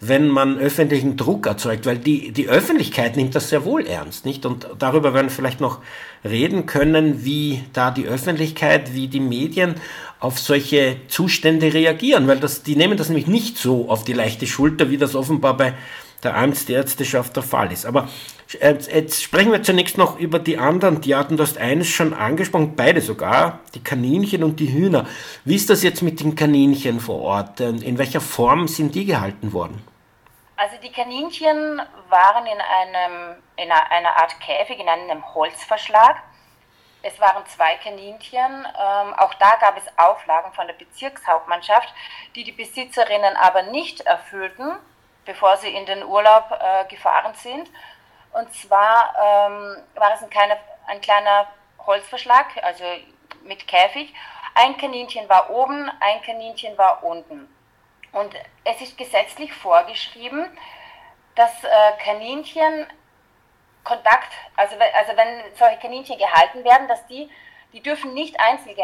wenn 0.00 0.28
man 0.28 0.58
öffentlichen 0.58 1.16
Druck 1.16 1.46
erzeugt, 1.46 1.86
weil 1.86 1.98
die, 1.98 2.30
die 2.32 2.48
Öffentlichkeit 2.48 3.16
nimmt 3.16 3.34
das 3.34 3.48
sehr 3.48 3.64
wohl 3.64 3.86
ernst, 3.86 4.26
nicht? 4.26 4.44
Und 4.44 4.68
darüber 4.78 5.14
werden 5.14 5.28
wir 5.28 5.34
vielleicht 5.34 5.60
noch 5.60 5.80
reden 6.22 6.66
können, 6.66 7.24
wie 7.24 7.64
da 7.72 7.90
die 7.90 8.06
Öffentlichkeit, 8.06 8.92
wie 8.92 9.08
die 9.08 9.20
Medien 9.20 9.76
auf 10.20 10.38
solche 10.38 10.96
Zustände 11.08 11.72
reagieren, 11.72 12.26
weil 12.28 12.38
das, 12.38 12.62
die 12.62 12.76
nehmen 12.76 12.98
das 12.98 13.08
nämlich 13.08 13.26
nicht 13.26 13.56
so 13.56 13.88
auf 13.88 14.04
die 14.04 14.12
leichte 14.12 14.46
Schulter, 14.46 14.90
wie 14.90 14.98
das 14.98 15.14
offenbar 15.14 15.56
bei 15.56 15.74
der 16.22 16.36
Amtsärzteschaft 16.36 17.34
der 17.36 17.42
Fall 17.42 17.72
ist. 17.72 17.86
Aber 17.86 18.08
jetzt 18.48 19.22
sprechen 19.22 19.52
wir 19.52 19.62
zunächst 19.62 19.98
noch 19.98 20.18
über 20.18 20.38
die 20.38 20.58
anderen 20.58 21.02
Tierarten. 21.02 21.36
Du 21.36 21.42
hast 21.42 21.58
eines 21.58 21.88
schon 21.88 22.14
angesprochen, 22.14 22.76
beide 22.76 23.00
sogar, 23.00 23.60
die 23.74 23.82
Kaninchen 23.82 24.44
und 24.44 24.60
die 24.60 24.72
Hühner. 24.72 25.06
Wie 25.44 25.56
ist 25.56 25.70
das 25.70 25.82
jetzt 25.82 26.02
mit 26.02 26.20
den 26.20 26.34
Kaninchen 26.34 27.00
vor 27.00 27.20
Ort? 27.22 27.60
In 27.60 27.98
welcher 27.98 28.20
Form 28.20 28.68
sind 28.68 28.94
die 28.94 29.04
gehalten 29.04 29.52
worden? 29.52 29.86
Also 30.56 30.76
die 30.82 30.90
Kaninchen 30.90 31.82
waren 32.08 32.46
in, 32.46 32.58
einem, 32.60 33.36
in 33.56 33.70
einer 33.70 34.16
Art 34.16 34.40
Käfig, 34.40 34.78
in 34.78 34.88
einem 34.88 35.34
Holzverschlag. 35.34 36.22
Es 37.02 37.20
waren 37.20 37.44
zwei 37.46 37.76
Kaninchen. 37.76 38.40
Ähm, 38.40 39.14
auch 39.14 39.34
da 39.34 39.56
gab 39.60 39.76
es 39.76 39.84
Auflagen 39.96 40.52
von 40.54 40.66
der 40.66 40.74
Bezirkshauptmannschaft, 40.74 41.92
die 42.34 42.44
die 42.44 42.52
Besitzerinnen 42.52 43.36
aber 43.36 43.64
nicht 43.64 44.00
erfüllten 44.00 44.76
bevor 45.26 45.58
sie 45.58 45.68
in 45.68 45.84
den 45.84 46.04
Urlaub 46.04 46.50
äh, 46.52 46.88
gefahren 46.88 47.34
sind. 47.34 47.68
Und 48.36 48.52
zwar 48.52 49.14
ähm, 49.18 49.76
war 49.94 50.12
es 50.14 50.22
ein 50.22 50.28
kleiner, 50.28 50.58
ein 50.86 51.00
kleiner 51.00 51.46
Holzverschlag, 51.86 52.46
also 52.62 52.84
mit 53.44 53.66
Käfig. 53.66 54.14
Ein 54.54 54.76
Kaninchen 54.76 55.26
war 55.28 55.48
oben, 55.48 55.90
ein 56.00 56.20
Kaninchen 56.20 56.76
war 56.76 57.02
unten. 57.02 57.48
Und 58.12 58.34
es 58.64 58.80
ist 58.82 58.98
gesetzlich 58.98 59.54
vorgeschrieben, 59.54 60.46
dass 61.34 61.64
äh, 61.64 61.68
Kaninchen 62.04 62.86
Kontakt, 63.84 64.32
also, 64.56 64.76
also 64.76 65.16
wenn 65.16 65.54
solche 65.54 65.78
Kaninchen 65.78 66.18
gehalten 66.18 66.62
werden, 66.64 66.88
dass 66.88 67.06
die, 67.06 67.30
die 67.72 67.82
dürfen 67.82 68.12
nicht 68.12 68.38
einzeln 68.38 68.76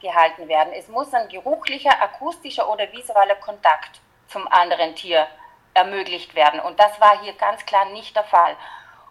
gehalten 0.00 0.48
werden. 0.48 0.72
Es 0.72 0.88
muss 0.88 1.12
ein 1.12 1.28
geruchlicher, 1.28 2.00
akustischer 2.00 2.68
oder 2.70 2.90
visueller 2.92 3.34
Kontakt 3.36 4.00
zum 4.28 4.46
anderen 4.48 4.94
Tier 4.94 5.26
ermöglicht 5.74 6.34
werden. 6.34 6.60
Und 6.60 6.80
das 6.80 6.98
war 6.98 7.20
hier 7.20 7.34
ganz 7.34 7.66
klar 7.66 7.84
nicht 7.86 8.16
der 8.16 8.24
Fall. 8.24 8.56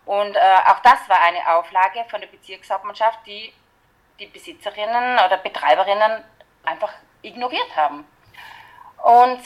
Und 0.06 0.36
äh, 0.36 0.40
auch 0.68 0.80
das 0.80 1.08
war 1.10 1.20
eine 1.22 1.56
Auflage 1.56 2.06
von 2.10 2.22
der 2.22 2.28
Bezirkshauptmannschaft, 2.28 3.20
die 3.26 3.54
die 4.20 4.28
Besitzerinnen 4.28 5.20
oder 5.20 5.38
Betreiberinnen 5.38 6.24
einfach 6.64 6.94
ignoriert 7.22 7.76
haben. 7.76 8.06
Und 9.04 9.40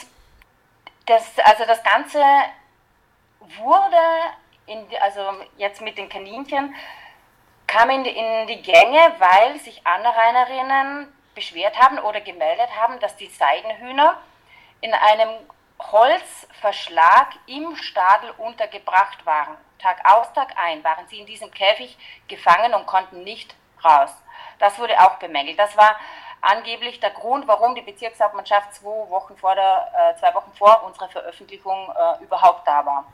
das, 1.06 1.38
also 1.40 1.64
das 1.66 1.82
Ganze 1.82 2.22
wurde, 3.58 3.96
in, 4.66 4.86
also 5.00 5.20
jetzt 5.56 5.80
mit 5.80 5.98
den 5.98 6.08
Kaninchen, 6.08 6.74
kam 7.66 7.90
in 7.90 8.04
in 8.04 8.46
die 8.46 8.62
Gänge, 8.62 9.14
weil 9.18 9.58
sich 9.60 9.86
Anrainerinnen 9.86 11.12
beschwert 11.34 11.78
haben 11.78 11.98
oder 11.98 12.20
gemeldet 12.20 12.68
haben, 12.78 12.98
dass 13.00 13.16
die 13.16 13.28
Seidenhühner 13.28 14.20
in 14.80 14.92
einem 14.92 15.30
Holzverschlag 15.92 17.28
im 17.46 17.76
Stadel 17.76 18.30
untergebracht 18.38 19.24
waren. 19.24 19.56
Tag 19.78 19.98
aus, 20.04 20.32
Tag 20.32 20.54
ein 20.56 20.84
waren 20.84 21.06
sie 21.08 21.20
in 21.20 21.26
diesem 21.26 21.50
Käfig 21.50 21.96
gefangen 22.28 22.74
und 22.74 22.86
konnten 22.86 23.24
nicht 23.24 23.54
raus. 23.84 24.10
Das 24.58 24.78
wurde 24.78 25.00
auch 25.00 25.16
bemängelt. 25.16 25.58
Das 25.58 25.76
war 25.76 25.96
angeblich 26.42 27.00
der 27.00 27.10
Grund, 27.10 27.46
warum 27.48 27.74
die 27.74 27.82
Bezirkshauptmannschaft 27.82 28.74
zwei 28.74 29.10
Wochen 29.10 29.36
vor, 29.36 29.54
der, 29.54 30.14
äh, 30.14 30.18
zwei 30.18 30.34
Wochen 30.34 30.52
vor 30.52 30.84
unserer 30.84 31.08
Veröffentlichung 31.08 31.90
äh, 31.90 32.22
überhaupt 32.22 32.66
da 32.66 32.84
war. 32.84 33.04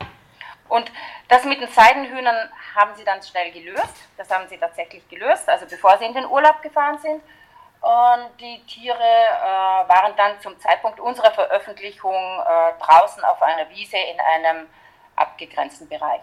Und 0.69 0.91
das 1.29 1.45
mit 1.45 1.61
den 1.61 1.69
Seidenhühnern 1.69 2.51
haben 2.75 2.93
sie 2.95 3.05
dann 3.05 3.23
schnell 3.23 3.51
gelöst. 3.51 4.09
Das 4.17 4.29
haben 4.29 4.47
sie 4.49 4.57
tatsächlich 4.57 5.07
gelöst, 5.07 5.47
also 5.47 5.65
bevor 5.65 5.97
sie 5.97 6.05
in 6.05 6.13
den 6.13 6.25
Urlaub 6.25 6.61
gefahren 6.61 6.97
sind. 6.99 7.23
Und 7.81 8.39
die 8.39 8.63
Tiere 8.65 8.97
äh, 8.97 9.87
waren 9.87 10.15
dann 10.15 10.39
zum 10.41 10.59
Zeitpunkt 10.59 10.99
unserer 10.99 11.31
Veröffentlichung 11.31 12.15
äh, 12.15 12.83
draußen 12.83 13.23
auf 13.23 13.41
einer 13.41 13.69
Wiese 13.69 13.97
in 13.97 14.19
einem 14.19 14.67
abgegrenzten 15.15 15.87
Bereich. 15.87 16.21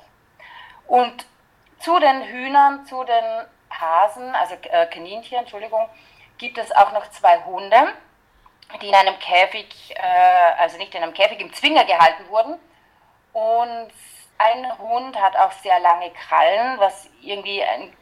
Und 0.87 1.27
zu 1.79 1.99
den 1.99 2.23
Hühnern, 2.25 2.85
zu 2.87 3.05
den 3.05 3.47
Hasen, 3.71 4.35
also 4.35 4.55
äh, 4.63 4.87
Kaninchen, 4.87 5.39
Entschuldigung, 5.39 5.89
gibt 6.39 6.59
es 6.59 6.73
auch 6.73 6.93
noch 6.93 7.09
zwei 7.11 7.43
Hunde, 7.45 7.95
die 8.81 8.89
in 8.89 8.95
einem 8.95 9.19
Käfig, 9.19 9.95
äh, 9.97 10.61
also 10.61 10.77
nicht 10.79 10.95
in 10.95 11.03
einem 11.03 11.15
Käfig, 11.15 11.41
im 11.41 11.53
Zwinger 11.53 11.85
gehalten 11.85 12.29
wurden. 12.29 12.59
Und 13.33 13.93
ein 14.39 14.79
Hund 14.79 15.21
hat 15.21 15.37
auch 15.37 15.53
sehr 15.53 15.79
lange 15.81 16.11
Krallen, 16.11 16.79
was 16.79 17.09
irgendwie 17.21 17.63
ein 17.63 17.93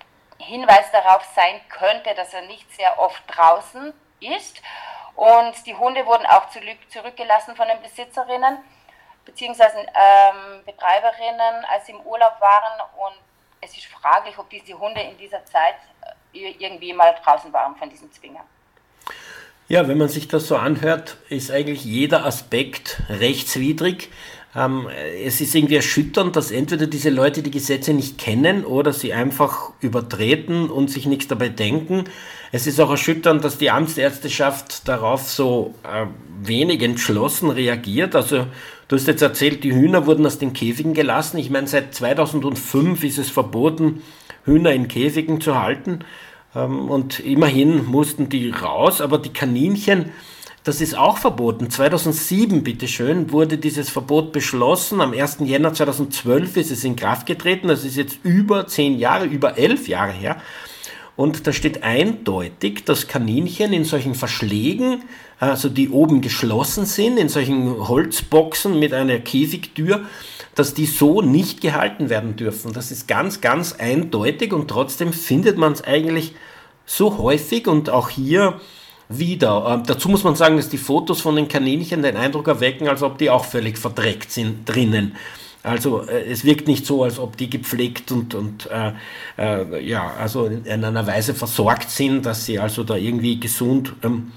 Hinweis 0.43 0.91
darauf 0.93 1.25
sein 1.35 1.61
könnte, 1.69 2.15
dass 2.15 2.35
er 2.35 2.43
nicht 2.43 2.71
sehr 2.75 2.99
oft 2.99 3.23
draußen 3.27 3.93
ist. 4.21 4.63
Und 5.15 5.67
die 5.67 5.75
Hunde 5.75 6.05
wurden 6.07 6.27
auch 6.27 6.49
zurückgelassen 6.89 7.57
von 7.57 7.69
den 7.69 7.81
Besitzerinnen. 7.83 8.59
beziehungsweise 9.25 9.79
ähm, 9.79 10.65
Betreiberinnen, 10.65 11.65
als 11.73 11.87
sie 11.87 11.93
im 11.93 12.01
Urlaub 12.01 12.41
waren 12.41 12.81
und 12.99 13.15
es 13.61 13.77
ist 13.77 13.87
fraglich, 13.87 14.37
ob 14.37 14.51
diese 14.51 14.79
Hunde 14.79 15.01
in 15.01 15.17
dieser 15.17 15.45
Zeit 15.45 15.77
äh, 16.35 16.51
irgendwie 16.59 16.93
mal 16.93 17.15
draußen 17.23 17.53
waren 17.53 17.77
von 17.77 17.89
diesem 17.89 18.11
Zwinger. 18.13 18.45
Ja, 19.69 19.87
wenn 19.87 19.97
man 19.97 20.09
sich 20.09 20.29
das 20.29 20.49
so 20.49 20.57
anhört, 20.57 21.17
ist 21.29 21.51
eigentlich 21.51 21.85
jeder 21.85 22.27
Aspekt 22.27 23.01
rechtswidrig. 23.09 24.11
Ähm, 24.55 24.89
es 25.25 25.41
ist 25.41 25.55
irgendwie 25.55 25.77
erschütternd, 25.77 26.37
dass 26.37 26.51
entweder 26.51 26.87
diese 26.87 27.11
Leute 27.11 27.43
die 27.43 27.51
Gesetze 27.51 27.95
nicht 27.95 28.19
kennen 28.19 28.65
oder 28.65 28.93
sie 28.93 29.13
einfach 29.13 29.73
übertreten 29.81 30.69
und 30.69 30.91
sich 30.91 31.07
nichts 31.07 31.29
dabei 31.29 31.49
denken. 31.49 32.05
Es 32.51 32.67
ist 32.67 32.79
auch 32.81 32.91
erschütternd, 32.91 33.43
dass 33.45 33.57
die 33.57 33.71
Amtsärzteschaft 33.71 34.87
darauf 34.87 35.31
so 35.31 35.75
äh, 35.85 36.07
wenig 36.47 36.83
entschlossen 36.83 37.49
reagiert. 37.49 38.15
Also 38.15 38.47
du 38.89 38.97
hast 38.97 39.07
jetzt 39.07 39.23
erzählt, 39.23 39.65
die 39.65 39.73
Hühner 39.73 40.07
wurden 40.07 40.27
aus 40.27 40.39
den 40.39 40.53
Käfigen 40.53 40.93
gelassen. 40.93 41.39
Ich 41.39 41.49
meine, 41.49 41.67
seit 41.67 41.95
2005 41.95 43.05
ist 43.05 43.19
es 43.19 43.31
verboten, 43.31 44.03
Hühner 44.45 44.73
in 44.73 44.89
Käfigen 44.89 45.41
zu 45.41 45.59
halten. 45.59 46.01
Ähm, 46.55 46.91
und 46.91 47.21
immerhin 47.21 47.87
mussten 47.87 48.29
die 48.29 48.51
raus, 48.51 49.01
aber 49.01 49.17
die 49.17 49.33
Kaninchen, 49.33 50.11
das 50.65 50.81
ist 50.81 50.97
auch 50.97 51.19
verboten. 51.19 51.71
2007, 51.71 52.63
bitteschön, 52.63 53.33
wurde 53.33 53.59
dieses 53.59 53.91
Verbot 53.91 54.33
beschlossen. 54.33 55.01
Am 55.01 55.13
1. 55.13 55.39
Jänner 55.41 55.75
2012 55.75 56.57
ist 56.57 56.71
es 56.71 56.85
in 56.85 56.95
Kraft 56.95 57.27
getreten. 57.27 57.69
Das 57.69 57.85
ist 57.85 57.97
jetzt 57.97 58.19
über 58.23 58.69
zehn 58.69 58.99
Jahre, 58.99 59.25
über 59.25 59.59
elf 59.59 59.89
Jahre 59.89 60.13
her. 60.13 60.37
Und 61.17 61.47
da 61.47 61.53
steht 61.53 61.83
eindeutig, 61.83 62.85
dass 62.85 63.09
Kaninchen 63.09 63.73
in 63.73 63.85
solchen 63.85 64.15
Verschlägen, 64.15 65.03
also 65.39 65.69
die 65.69 65.91
oben 65.91 66.21
geschlossen 66.21 66.87
sind, 66.87 67.19
in 67.19 67.29
solchen 67.29 67.89
Holzboxen 67.89 68.79
mit 68.79 68.95
einer 68.95 69.19
Käfigtür, 69.19 70.07
dass 70.55 70.75
die 70.75 70.87
so 70.87 71.23
nicht 71.23 71.61
gehalten 71.61 72.09
werden 72.09 72.37
dürfen. 72.37 72.73
Das 72.73 72.91
ist 72.91 73.09
ganz, 73.09 73.41
ganz 73.41 73.75
eindeutig 73.75 74.53
und 74.53 74.69
trotzdem 74.69 75.13
findet 75.13 75.59
man 75.59 75.73
es 75.73 75.83
eigentlich 75.83 76.35
so 76.87 77.19
häufig 77.19 77.67
und 77.67 77.91
auch 77.91 78.09
hier 78.09 78.61
wieder. 79.19 79.67
Ähm, 79.69 79.83
dazu 79.87 80.09
muss 80.09 80.25
man 80.25 80.35
sagen, 80.35 80.57
dass 80.57 80.69
die 80.69 80.79
Fotos 80.79 81.21
von 81.21 81.37
den 81.37 81.49
Kaninchen 81.49 82.03
den 82.03 82.17
Eindruck 82.17 82.49
erwecken, 82.49 82.89
als 82.89 83.03
ob 83.03 83.19
die 83.19 83.31
auch 83.31 83.45
völlig 83.45 83.79
verdreckt 83.79 84.31
sind 84.31 84.69
drinnen. 84.69 85.17
Also 85.63 86.03
äh, 86.03 86.25
es 86.25 86.45
wirkt 86.45 86.67
nicht 86.67 86.87
so, 86.87 87.05
als 87.05 87.19
ob 87.19 87.37
die 87.37 87.49
gepflegt 87.49 88.11
und, 88.11 88.35
und 88.35 88.69
äh, 88.71 88.93
äh, 89.39 89.85
ja, 89.85 90.13
also 90.19 90.47
in 90.47 90.85
einer 90.85 91.07
Weise 91.07 91.35
versorgt 91.35 91.91
sind, 91.91 92.27
dass 92.27 92.47
sie 92.47 92.59
also 92.59 92.83
da 92.83 92.97
irgendwie 92.97 93.39
gesund 93.39 93.95
ähm, 94.03 94.33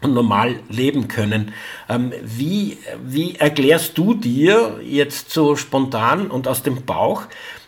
und 0.00 0.14
normal 0.14 0.56
leben 0.68 1.08
können. 1.08 1.52
Ähm, 1.88 2.12
wie, 2.22 2.78
wie 3.04 3.36
erklärst 3.36 3.96
du 3.98 4.14
dir 4.14 4.80
jetzt 4.84 5.30
so 5.30 5.56
spontan 5.56 6.30
und 6.30 6.46
aus 6.46 6.62
dem 6.62 6.84
Bauch, 6.84 7.22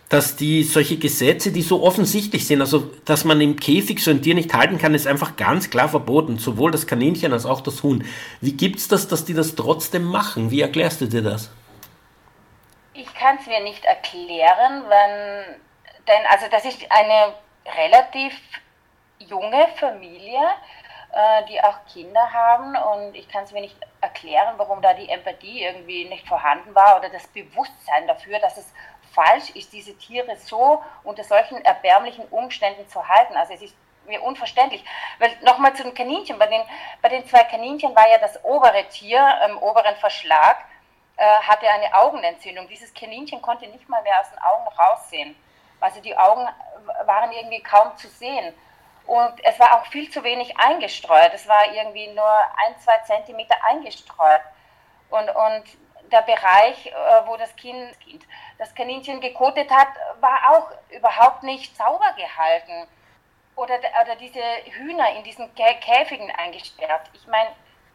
dass 0.09 0.37
die 0.37 0.63
solche 0.63 0.99
Gesetze, 0.99 1.51
die 1.51 1.63
so 1.63 1.83
offensichtlich 1.83 2.47
sind, 2.47 2.61
also 2.61 2.91
dass 3.05 3.25
man 3.25 3.41
im 3.41 3.57
Käfig 3.57 4.03
so 4.03 4.13
ein 4.13 4.23
Tier 4.23 4.35
nicht 4.35 4.55
halten 4.55 4.79
kann, 4.79 4.95
ist 4.95 5.07
einfach 5.07 5.37
ganz 5.37 5.69
klar 5.69 5.89
verboten, 5.89 6.39
sowohl 6.39 6.71
das 6.71 6.87
Kaninchen 6.87 7.33
als 7.33 7.45
auch 7.45 7.61
das 7.61 7.83
Huhn. 7.83 8.05
Wie 8.41 8.53
gibt 8.53 8.79
es 8.79 8.89
das, 8.89 9.09
dass 9.09 9.25
die 9.25 9.35
das 9.35 9.57
trotzdem 9.57 10.05
machen? 10.05 10.51
Wie 10.51 10.61
erklärst 10.61 11.01
du 11.01 11.07
dir 11.07 11.23
das? 11.23 11.51
Ich 12.95 13.13
kann 13.15 13.37
es 13.41 13.47
mir 13.47 13.63
nicht 13.63 13.85
erklären, 13.85 14.85
wenn, 14.89 15.57
denn 16.07 16.27
also 16.31 16.47
das 16.51 16.65
ist 16.65 16.81
eine 16.89 17.35
relativ 17.77 18.33
junge 19.19 19.67
Familie, 19.79 20.41
äh, 21.13 21.45
die 21.49 21.61
auch 21.63 21.85
Kinder 21.93 22.33
haben 22.33 22.77
und 22.77 23.15
ich 23.17 23.29
kann 23.29 23.45
es 23.45 23.53
mir 23.53 23.61
nicht 23.61 23.77
erklären, 24.01 24.55
warum 24.57 24.81
da 24.83 24.95
die 24.95 25.09
Empathie 25.09 25.63
irgendwie 25.63 26.05
nicht 26.09 26.29
vorhanden 26.29 26.75
war 26.75 26.99
oder 26.99 27.09
das 27.09 27.27
Bewusstsein 27.29 28.07
dafür, 28.07 28.39
dass 28.39 28.57
es 28.57 28.73
falsch 29.17 29.51
ist, 29.55 29.73
diese 29.73 29.97
Tiere 29.97 30.37
so 30.37 30.85
unter 31.03 31.25
solchen 31.25 31.65
erbärmlichen 31.65 32.27
Umständen 32.29 32.87
zu 32.89 33.09
halten. 33.09 33.35
Also 33.37 33.55
es 33.55 33.63
ist 33.63 33.75
mir 34.07 34.23
unverständlich. 34.23 34.85
Weil 35.19 35.37
nochmal 35.43 35.75
zu 35.75 35.83
den 35.83 35.95
Kaninchen, 35.95 36.39
bei 36.39 36.47
den, 36.47 36.63
bei 37.03 37.09
den 37.09 37.27
zwei 37.27 37.43
Kaninchen 37.45 37.97
war 37.97 38.09
ja 38.09 38.19
das 38.19 38.45
obere 38.45 38.87
Tier 38.89 39.21
im 39.49 39.59
oberen 39.59 39.97
Verschlag, 39.97 40.59
äh, 41.17 41.25
hatte 41.25 41.69
eine 41.69 41.93
Augenentzündung. 41.95 42.69
Dieses 42.69 42.93
Kaninchen 42.93 43.41
konnte 43.43 43.67
nicht 43.67 43.89
mal 43.89 44.03
mehr 44.03 44.21
aus 44.21 44.31
den 44.31 44.39
Augen 44.39 44.69
raussehen. 44.79 45.37
Also 45.81 46.01
die 46.01 46.17
Augen 46.17 46.47
waren 47.05 47.33
irgendwie 47.33 47.63
kaum 47.63 47.97
zu 47.97 48.09
sehen. 48.09 48.55
Und 49.07 49.45
es 49.45 49.59
war 49.59 49.75
auch 49.75 49.87
viel 49.87 50.11
zu 50.11 50.23
wenig 50.25 50.59
eingestreut. 50.59 51.33
Es 51.33 51.49
war 51.49 51.73
irgendwie 51.73 52.09
nur 52.09 52.33
ein, 52.67 52.79
zwei 52.81 52.99
Zentimeter 53.07 53.57
eingestreut. 53.65 54.43
Und, 55.11 55.29
und 55.31 55.65
der 56.13 56.23
Bereich, 56.23 56.87
äh, 56.87 56.93
wo 57.27 57.37
das 57.37 57.55
Kind, 57.57 57.97
das 58.59 58.75
Kaninchen 58.75 59.21
gekotet 59.21 59.71
hat, 59.71 59.89
war 60.21 60.39
auch 60.51 60.71
überhaupt 60.91 61.43
nicht 61.43 61.77
sauber 61.77 62.13
gehalten. 62.17 62.89
Oder, 63.57 63.79
oder 64.03 64.17
diese 64.17 64.43
Hühner 64.71 65.17
in 65.17 65.25
diesen 65.25 65.51
Käfigen 65.55 66.31
eingesperrt. 66.31 67.09
Ich 67.15 67.27
meine, 67.27 67.51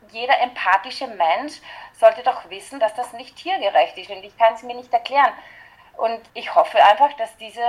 jeder 0.09 0.39
empathische 0.39 1.07
Mensch 1.07 1.61
sollte 1.93 2.23
doch 2.23 2.49
wissen, 2.49 2.79
dass 2.79 2.95
das 2.95 3.13
nicht 3.13 3.35
tiergerecht 3.35 3.97
ist. 3.97 4.09
Und 4.09 4.23
ich 4.23 4.35
kann 4.37 4.55
es 4.55 4.63
mir 4.63 4.75
nicht 4.75 4.91
erklären. 4.91 5.31
Und 5.97 6.19
ich 6.33 6.53
hoffe 6.55 6.83
einfach, 6.83 7.13
dass 7.13 7.37
diese 7.37 7.63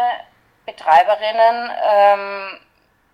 Betreiberinnen 0.64 1.70
ähm, 1.84 2.60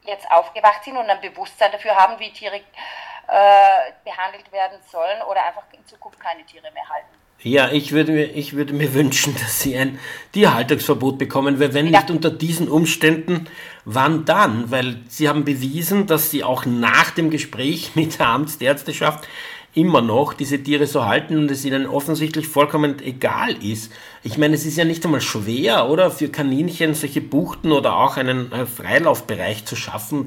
jetzt 0.03 0.31
aufgewacht 0.31 0.85
sind 0.85 0.97
und 0.97 1.11
ein 1.11 1.21
Bewusstsein 1.21 1.73
dafür 1.73 1.97
haben, 1.97 2.19
wie 2.21 2.33
Tiere 2.33 2.57
äh, 2.57 3.93
behandelt 4.05 4.51
werden 4.53 4.81
sollen 4.83 5.23
oder 5.23 5.45
einfach 5.45 5.65
in 5.73 5.85
Zukunft 5.87 6.21
keine 6.21 6.45
Tiere 6.45 6.71
mehr 6.71 6.89
halten. 6.89 7.18
Ja, 7.43 7.71
ich 7.71 7.93
würde, 7.93 8.13
mir, 8.13 8.35
ich 8.35 8.55
würde 8.55 8.75
mir 8.75 8.93
wünschen, 8.95 9.35
dass 9.35 9.61
sie 9.61 9.77
ein 9.77 9.99
Tierhaltungsverbot 10.33 11.19
bekommen, 11.19 11.61
weil 11.61 11.73
wenn 11.73 11.87
ja. 11.87 12.01
nicht 12.01 12.11
unter 12.11 12.31
diesen 12.31 12.69
Umständen, 12.69 13.47
wann 13.85 14.25
dann? 14.25 14.71
Weil 14.71 15.01
sie 15.09 15.29
haben 15.29 15.45
bewiesen, 15.45 16.07
dass 16.07 16.31
sie 16.31 16.43
auch 16.43 16.67
nach 16.67 17.11
dem 17.11 17.31
Gespräch 17.31 17.93
mit 17.95 18.19
der 18.19 18.29
Amtsärzteschaft 18.29 19.29
immer 19.75 20.01
noch 20.01 20.33
diese 20.33 20.61
Tiere 20.61 20.87
so 20.87 21.05
halten 21.05 21.37
und 21.39 21.51
es 21.51 21.65
ihnen 21.65 21.87
offensichtlich 21.87 22.49
vollkommen 22.49 23.01
egal 23.01 23.63
ist. 23.63 23.93
Ich 24.25 24.37
meine, 24.37 24.57
es 24.57 24.67
ist 24.67 24.77
ja 24.77 24.85
nicht 24.85 25.05
einmal 25.05 25.21
schwer, 25.21 25.89
oder, 25.89 26.11
für 26.11 26.31
Kaninchen 26.31 26.95
solche 26.95 27.21
Buchten 27.21 27.71
oder 27.71 27.97
auch 27.97 28.17
einen 28.17 28.51
äh, 28.51 28.67
Freilaufbereich 28.67 29.67
zu 29.67 29.77
schaffen. 29.77 30.25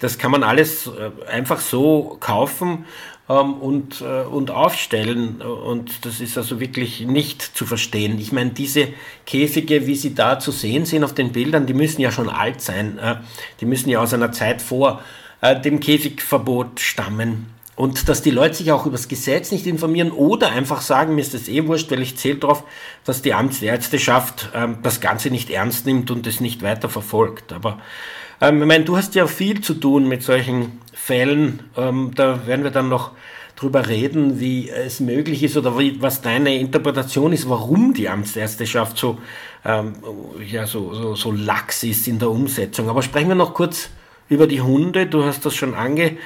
das 0.00 0.18
kann 0.18 0.32
man 0.32 0.42
alles 0.42 0.88
äh, 0.88 1.30
einfach 1.30 1.60
so 1.60 2.16
kaufen 2.18 2.86
ähm, 3.30 3.54
und, 3.54 4.00
äh, 4.00 4.22
und 4.22 4.50
aufstellen. 4.50 5.40
Und 5.40 6.04
das 6.04 6.20
ist 6.20 6.36
also 6.36 6.58
wirklich 6.58 7.00
nicht 7.02 7.42
zu 7.42 7.64
verstehen. 7.64 8.18
Ich 8.18 8.32
meine, 8.32 8.50
diese 8.50 8.88
Käfige, 9.24 9.86
wie 9.86 9.94
sie 9.94 10.14
da 10.14 10.40
zu 10.40 10.50
sehen 10.50 10.84
sind 10.84 11.04
auf 11.04 11.14
den 11.14 11.30
Bildern, 11.30 11.66
die 11.66 11.74
müssen 11.74 12.00
ja 12.00 12.10
schon 12.10 12.28
alt 12.28 12.60
sein. 12.60 12.98
Die 13.60 13.66
müssen 13.66 13.88
ja 13.88 14.00
aus 14.00 14.12
einer 14.12 14.32
Zeit 14.32 14.60
vor 14.60 15.00
dem 15.64 15.80
Käfigverbot 15.80 16.80
stammen. 16.80 17.46
Und 17.80 18.10
dass 18.10 18.20
die 18.20 18.30
Leute 18.30 18.56
sich 18.56 18.72
auch 18.72 18.84
über 18.84 18.98
das 18.98 19.08
Gesetz 19.08 19.52
nicht 19.52 19.66
informieren 19.66 20.10
oder 20.10 20.50
einfach 20.50 20.82
sagen, 20.82 21.14
mir 21.14 21.22
ist 21.22 21.32
das 21.32 21.48
eh 21.48 21.66
wurscht, 21.66 21.90
weil 21.90 22.02
ich 22.02 22.14
zähle 22.18 22.36
darauf, 22.36 22.62
dass 23.06 23.22
die 23.22 23.32
Amtsärzteschaft 23.32 24.50
ähm, 24.54 24.80
das 24.82 25.00
Ganze 25.00 25.30
nicht 25.30 25.48
ernst 25.48 25.86
nimmt 25.86 26.10
und 26.10 26.26
es 26.26 26.40
nicht 26.40 26.62
weiter 26.62 26.90
verfolgt. 26.90 27.54
Aber 27.54 27.80
ähm, 28.40 28.62
ich 28.62 28.68
meine, 28.68 28.84
du 28.84 28.96
hast 28.96 29.14
ja 29.14 29.26
viel 29.26 29.60
zu 29.60 29.74
tun 29.74 30.08
mit 30.08 30.22
solchen 30.22 30.80
Fällen. 30.92 31.60
Ähm, 31.76 32.12
da 32.14 32.46
werden 32.46 32.64
wir 32.64 32.70
dann 32.70 32.88
noch 32.88 33.12
drüber 33.56 33.88
reden, 33.88 34.40
wie 34.40 34.70
es 34.70 35.00
möglich 35.00 35.42
ist 35.42 35.56
oder 35.56 35.78
wie, 35.78 36.00
was 36.00 36.22
deine 36.22 36.56
Interpretation 36.56 37.32
ist, 37.32 37.48
warum 37.48 37.92
die 37.92 38.08
Amtsärzteschaft 38.08 38.96
so, 38.96 39.18
ähm, 39.64 39.94
ja, 40.50 40.66
so, 40.66 40.94
so, 40.94 41.14
so 41.14 41.32
lax 41.32 41.82
ist 41.82 42.08
in 42.08 42.18
der 42.18 42.30
Umsetzung. 42.30 42.88
Aber 42.88 43.02
sprechen 43.02 43.28
wir 43.28 43.34
noch 43.34 43.52
kurz 43.52 43.90
über 44.30 44.46
die 44.46 44.62
Hunde. 44.62 45.06
Du 45.06 45.24
hast 45.24 45.44
das 45.44 45.54
schon 45.54 45.74
ange 45.74 46.16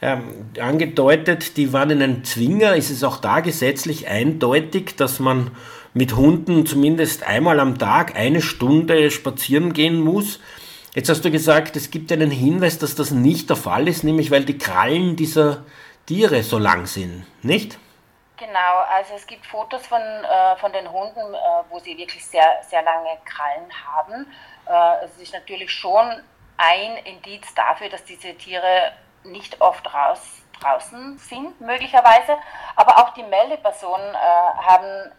ähm, 0.00 0.22
angedeutet, 0.60 1.56
die 1.56 1.72
waren 1.72 1.90
in 1.90 2.02
einem 2.02 2.24
Zwinger. 2.24 2.76
Ist 2.76 2.90
es 2.90 3.02
auch 3.02 3.16
da 3.16 3.40
gesetzlich 3.40 4.06
eindeutig, 4.06 4.96
dass 4.96 5.18
man 5.18 5.50
mit 5.94 6.14
Hunden 6.14 6.66
zumindest 6.66 7.22
einmal 7.22 7.58
am 7.58 7.78
Tag 7.78 8.14
eine 8.14 8.42
Stunde 8.42 9.10
spazieren 9.10 9.72
gehen 9.72 10.00
muss? 10.00 10.40
Jetzt 10.94 11.08
hast 11.08 11.24
du 11.24 11.30
gesagt, 11.32 11.74
es 11.74 11.90
gibt 11.90 12.12
einen 12.12 12.30
Hinweis, 12.30 12.78
dass 12.78 12.94
das 12.94 13.10
nicht 13.10 13.50
der 13.50 13.56
Fall 13.56 13.88
ist, 13.88 14.04
nämlich 14.04 14.30
weil 14.30 14.44
die 14.44 14.58
Krallen 14.58 15.16
dieser 15.16 15.64
Tiere 16.06 16.44
so 16.44 16.56
lang 16.56 16.86
sind, 16.86 17.26
nicht? 17.42 17.80
Genau, 18.36 18.84
also 18.88 19.14
es 19.16 19.26
gibt 19.26 19.44
Fotos 19.44 19.84
von, 19.88 20.00
äh, 20.00 20.56
von 20.56 20.72
den 20.72 20.88
Hunden, 20.92 21.34
äh, 21.34 21.38
wo 21.68 21.80
sie 21.80 21.98
wirklich 21.98 22.24
sehr, 22.24 22.62
sehr 22.70 22.82
lange 22.82 23.08
Krallen 23.24 23.68
haben. 23.84 24.26
Äh, 24.66 25.04
es 25.04 25.20
ist 25.20 25.32
natürlich 25.32 25.72
schon 25.72 26.22
ein 26.58 26.96
Indiz 26.98 27.52
dafür, 27.56 27.88
dass 27.88 28.04
diese 28.04 28.32
Tiere 28.34 28.92
nicht 29.24 29.60
oft 29.60 29.92
raus, 29.92 30.20
draußen 30.60 31.18
sind, 31.18 31.60
möglicherweise. 31.60 32.36
Aber 32.76 32.98
auch 32.98 33.14
die 33.14 33.24
Meldepersonen 33.24 34.14
äh, 34.14 34.18
haben 34.62 35.10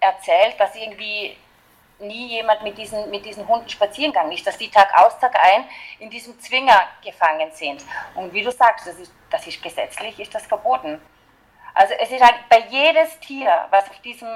erzählt, 0.00 0.58
dass 0.58 0.74
irgendwie 0.76 1.36
nie 2.00 2.28
jemand 2.28 2.62
mit 2.62 2.76
diesen, 2.78 3.10
mit 3.10 3.24
diesen 3.24 3.46
Hunden 3.46 3.68
spazieren 3.68 4.12
kann. 4.12 4.28
Nicht, 4.28 4.46
dass 4.46 4.58
die 4.58 4.70
Tag 4.70 4.88
aus, 4.96 5.18
Tag 5.18 5.34
ein 5.36 5.64
in 5.98 6.10
diesem 6.10 6.38
Zwinger 6.40 6.80
gefangen 7.04 7.50
sind. 7.52 7.84
Und 8.14 8.32
wie 8.32 8.42
du 8.42 8.50
sagst, 8.50 8.86
das 8.86 8.98
ist, 8.98 9.12
das 9.30 9.46
ist 9.46 9.62
gesetzlich, 9.62 10.18
ist 10.18 10.34
das 10.34 10.46
verboten. 10.46 11.00
Also 11.74 11.94
es 12.00 12.10
ist 12.10 12.22
ein, 12.22 12.34
bei 12.48 12.64
jedes 12.68 13.18
Tier, 13.20 13.50
was 13.70 13.88
auf 13.88 13.98
diesem 14.00 14.28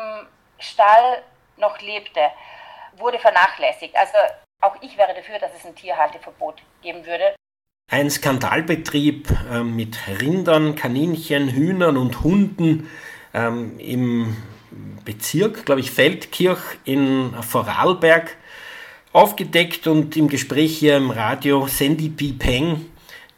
Stall 0.59 1.23
noch 1.57 1.81
lebte, 1.81 2.31
wurde 2.97 3.19
vernachlässigt. 3.19 3.97
Also 3.97 4.17
auch 4.61 4.77
ich 4.81 4.97
wäre 4.97 5.15
dafür, 5.15 5.39
dass 5.39 5.51
es 5.57 5.67
ein 5.67 5.75
Tierhalteverbot 5.75 6.63
geben 6.83 7.05
würde. 7.05 7.35
Ein 7.91 8.09
Skandalbetrieb 8.09 9.29
äh, 9.53 9.63
mit 9.63 9.99
Rindern, 10.09 10.75
Kaninchen, 10.75 11.51
Hühnern 11.51 11.97
und 11.97 12.23
Hunden 12.23 12.89
ähm, 13.35 13.79
im 13.79 14.37
Bezirk, 15.05 15.67
glaube 15.67 15.81
ich, 15.81 15.91
Feldkirch 15.91 16.61
in 16.85 17.33
Vorarlberg 17.41 18.37
aufgedeckt 19.13 19.87
und 19.87 20.17
im 20.17 20.29
Gespräch 20.29 20.77
hier 20.77 20.97
im 20.97 21.11
Radio 21.11 21.67
Sandy 21.67 22.09
P. 22.09 22.33
Peng, 22.33 22.87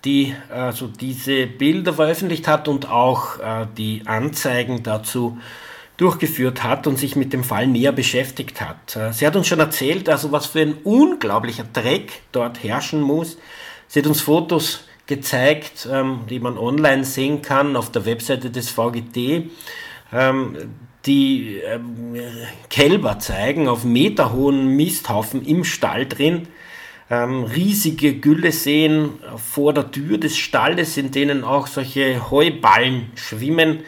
die 0.05 0.35
also 0.49 0.87
diese 0.87 1.47
Bilder 1.47 1.93
veröffentlicht 1.93 2.49
hat 2.49 2.69
und 2.69 2.89
auch 2.89 3.39
äh, 3.41 3.67
die 3.77 4.03
Anzeigen 4.07 4.83
dazu 4.83 5.39
durchgeführt 5.97 6.63
hat 6.63 6.87
und 6.87 6.99
sich 6.99 7.17
mit 7.17 7.33
dem 7.33 7.43
Fall 7.45 7.67
näher 7.67 7.93
beschäftigt 7.93 8.61
hat. 8.61 8.97
Äh, 8.97 9.13
sie 9.13 9.27
hat 9.27 9.37
uns 9.37 9.49
schon 9.49 9.61
erzählt, 9.61 10.09
also 10.09 10.33
was 10.33 10.47
für 10.47 10.61
ein 10.61 10.75
unglaublicher 10.85 11.65
Dreck 11.73 12.23
dort 12.33 12.63
herrschen 12.63 13.01
muss. 13.01 13.37
Sie 13.89 14.01
hat 14.01 14.07
uns 14.07 14.21
Fotos 14.21 14.85
gezeigt, 15.07 15.89
ähm, 15.91 16.21
die 16.29 16.41
man 16.41 16.59
online 16.59 17.05
sehen 17.05 17.43
kann 17.43 17.77
auf 17.77 17.93
der 17.93 18.05
Webseite 18.05 18.51
des 18.51 18.71
VGT, 18.71 19.51
ähm, 20.13 20.57
die 21.07 21.59
ähm, 21.65 22.17
Kälber 22.69 23.19
zeigen 23.19 23.69
auf 23.69 23.85
meterhohen 23.85 24.77
Misthaufen 24.77 25.45
im 25.45 25.65
Stall 25.65 26.07
drin. 26.07 26.49
riesige 27.09 28.15
Gülle 28.15 28.51
sehen 28.51 29.11
vor 29.37 29.73
der 29.73 29.93
Tür 29.93 30.19
des 30.19 30.37
Stalles, 30.37 30.97
in 30.97 31.13
denen 31.13 31.45
auch 31.45 31.69
solche 31.69 32.31
Heuballen 32.33 33.13
schwimmen 33.15 33.85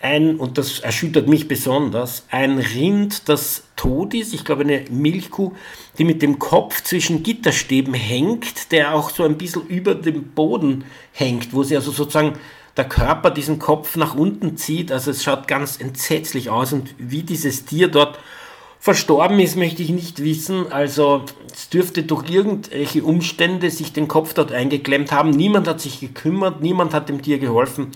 ein, 0.00 0.36
und 0.36 0.58
das 0.58 0.78
erschüttert 0.80 1.28
mich 1.28 1.48
besonders, 1.48 2.24
ein 2.30 2.58
Rind, 2.58 3.28
das 3.28 3.64
tot 3.74 4.14
ist, 4.14 4.32
ich 4.32 4.44
glaube 4.44 4.62
eine 4.62 4.84
Milchkuh, 4.90 5.52
die 5.98 6.04
mit 6.04 6.22
dem 6.22 6.38
Kopf 6.38 6.82
zwischen 6.82 7.22
Gitterstäben 7.22 7.94
hängt, 7.94 8.70
der 8.70 8.94
auch 8.94 9.10
so 9.10 9.24
ein 9.24 9.36
bisschen 9.36 9.66
über 9.66 9.94
dem 9.94 10.28
Boden 10.28 10.84
hängt, 11.12 11.52
wo 11.52 11.64
sie 11.64 11.74
also 11.74 11.90
sozusagen 11.90 12.34
der 12.78 12.88
Körper 12.88 13.30
diesen 13.30 13.58
Kopf 13.58 13.96
nach 13.96 14.14
unten 14.14 14.56
zieht. 14.56 14.92
Also 14.92 15.10
es 15.10 15.22
schaut 15.22 15.48
ganz 15.48 15.80
entsetzlich 15.80 16.48
aus 16.48 16.72
und 16.72 16.94
wie 16.98 17.22
dieses 17.22 17.64
Tier 17.64 17.88
dort 17.88 18.18
verstorben 18.78 19.40
ist, 19.40 19.56
möchte 19.56 19.82
ich 19.82 19.90
nicht 19.90 20.22
wissen. 20.22 20.72
Also 20.72 21.24
es 21.52 21.68
dürfte 21.68 22.04
durch 22.04 22.30
irgendwelche 22.30 23.02
Umstände 23.02 23.70
sich 23.70 23.92
den 23.92 24.06
Kopf 24.06 24.32
dort 24.34 24.52
eingeklemmt 24.52 25.10
haben. 25.10 25.30
Niemand 25.30 25.66
hat 25.66 25.80
sich 25.80 26.00
gekümmert, 26.00 26.62
niemand 26.62 26.94
hat 26.94 27.08
dem 27.08 27.20
Tier 27.20 27.38
geholfen 27.38 27.88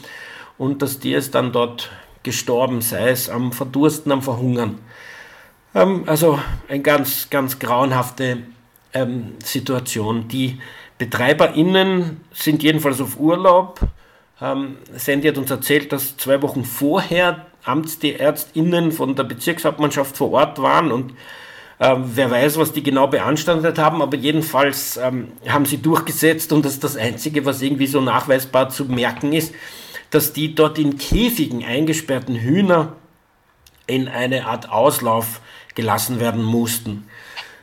und 0.59 0.83
das 0.83 0.99
Tier 0.99 1.19
ist 1.19 1.35
dann 1.35 1.53
dort 1.53 1.91
gestorben, 2.25 2.83
sei 2.83 3.11
es 3.11 3.31
am 3.31 3.53
Verdursten, 3.53 4.13
am 4.13 4.23
Verhungern. 4.23 4.79
Ähm, 5.75 6.05
also 6.07 6.39
eine 6.69 6.81
ganz, 6.81 7.31
ganz 7.31 7.59
grauenhafte 7.59 8.39
ähm, 8.93 9.35
Situation. 9.45 10.29
Die 10.29 10.59
BetreiberInnen 10.99 12.21
sind 12.33 12.63
jedenfalls 12.63 13.01
auf 13.01 13.19
Urlaub. 13.19 13.81
Ähm, 14.43 14.79
Sandy 14.95 15.29
hat 15.29 15.39
uns 15.39 15.51
erzählt, 15.51 15.93
dass 15.93 16.17
zwei 16.17 16.43
Wochen 16.43 16.65
vorher 16.65 17.47
AmtsärztInnen 17.65 18.91
von 18.91 19.15
der 19.15 19.25
Bezirkshauptmannschaft 19.25 20.17
vor 20.17 20.33
Ort 20.33 20.61
waren 20.61 20.91
und 20.91 21.15
ähm, 21.81 22.05
wer 22.15 22.31
weiß, 22.31 22.59
was 22.59 22.73
die 22.73 22.83
genau 22.83 23.07
beanstandet 23.07 23.79
haben, 23.79 24.03
aber 24.03 24.17
jedenfalls 24.17 24.97
ähm, 24.97 25.29
haben 25.49 25.65
sie 25.65 25.79
durchgesetzt 25.79 26.53
und 26.53 26.65
das 26.65 26.75
ist 26.75 26.85
das 26.85 26.97
Einzige, 26.97 27.45
was 27.45 27.63
irgendwie 27.63 27.87
so 27.87 28.01
nachweisbar 28.01 28.69
zu 28.69 28.85
merken 28.87 29.33
ist 29.33 29.55
dass 30.13 30.33
die 30.35 30.55
dort 30.55 30.79
in 30.79 30.99
Käfigen 30.99 31.65
eingesperrten 31.65 32.37
Hühner 32.37 32.97
in 33.87 34.09
eine 34.09 34.47
Art 34.47 34.71
Auslauf 34.71 35.41
gelassen 35.75 36.21
werden 36.21 36.45
mussten. 36.45 37.09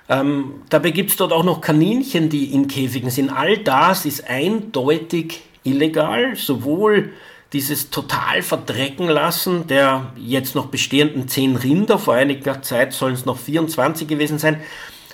Ähm, 0.10 0.64
dabei 0.70 0.90
gibt 0.90 1.12
es 1.12 1.16
dort 1.16 1.32
auch 1.32 1.44
noch 1.44 1.62
Kaninchen, 1.62 2.30
die 2.30 2.52
in 2.52 2.68
Käfigen 2.68 3.12
sind. 3.12 3.30
All 3.30 3.60
das 3.60 4.06
ist 4.06 4.28
eindeutig 4.28 5.44
illegal, 5.64 6.36
sowohl 6.36 7.12
dieses 7.54 7.90
total 7.90 8.44
verdrecken 8.44 9.08
lassen 9.08 9.68
der 9.68 10.14
jetzt 10.16 10.56
noch 10.56 10.68
bestehenden 10.68 11.28
zehn 11.28 11.56
Rinder, 11.56 11.98
vor 11.98 12.14
einiger 12.14 12.62
Zeit 12.62 12.94
sollen 12.94 13.16
es 13.16 13.26
noch 13.26 13.38
24 13.38 14.08
gewesen 14.08 14.38
sein. 14.38 14.62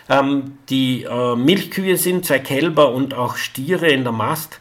Ähm, 0.10 0.58
die 0.70 1.04
äh, 1.04 1.36
Milchkühe 1.36 1.98
sind 1.98 2.26
zwei 2.26 2.40
Kälber 2.40 2.92
und 2.92 3.14
auch 3.14 3.38
Stiere 3.38 3.88
in 3.88 4.04
der 4.04 4.12
Mast. 4.12 4.60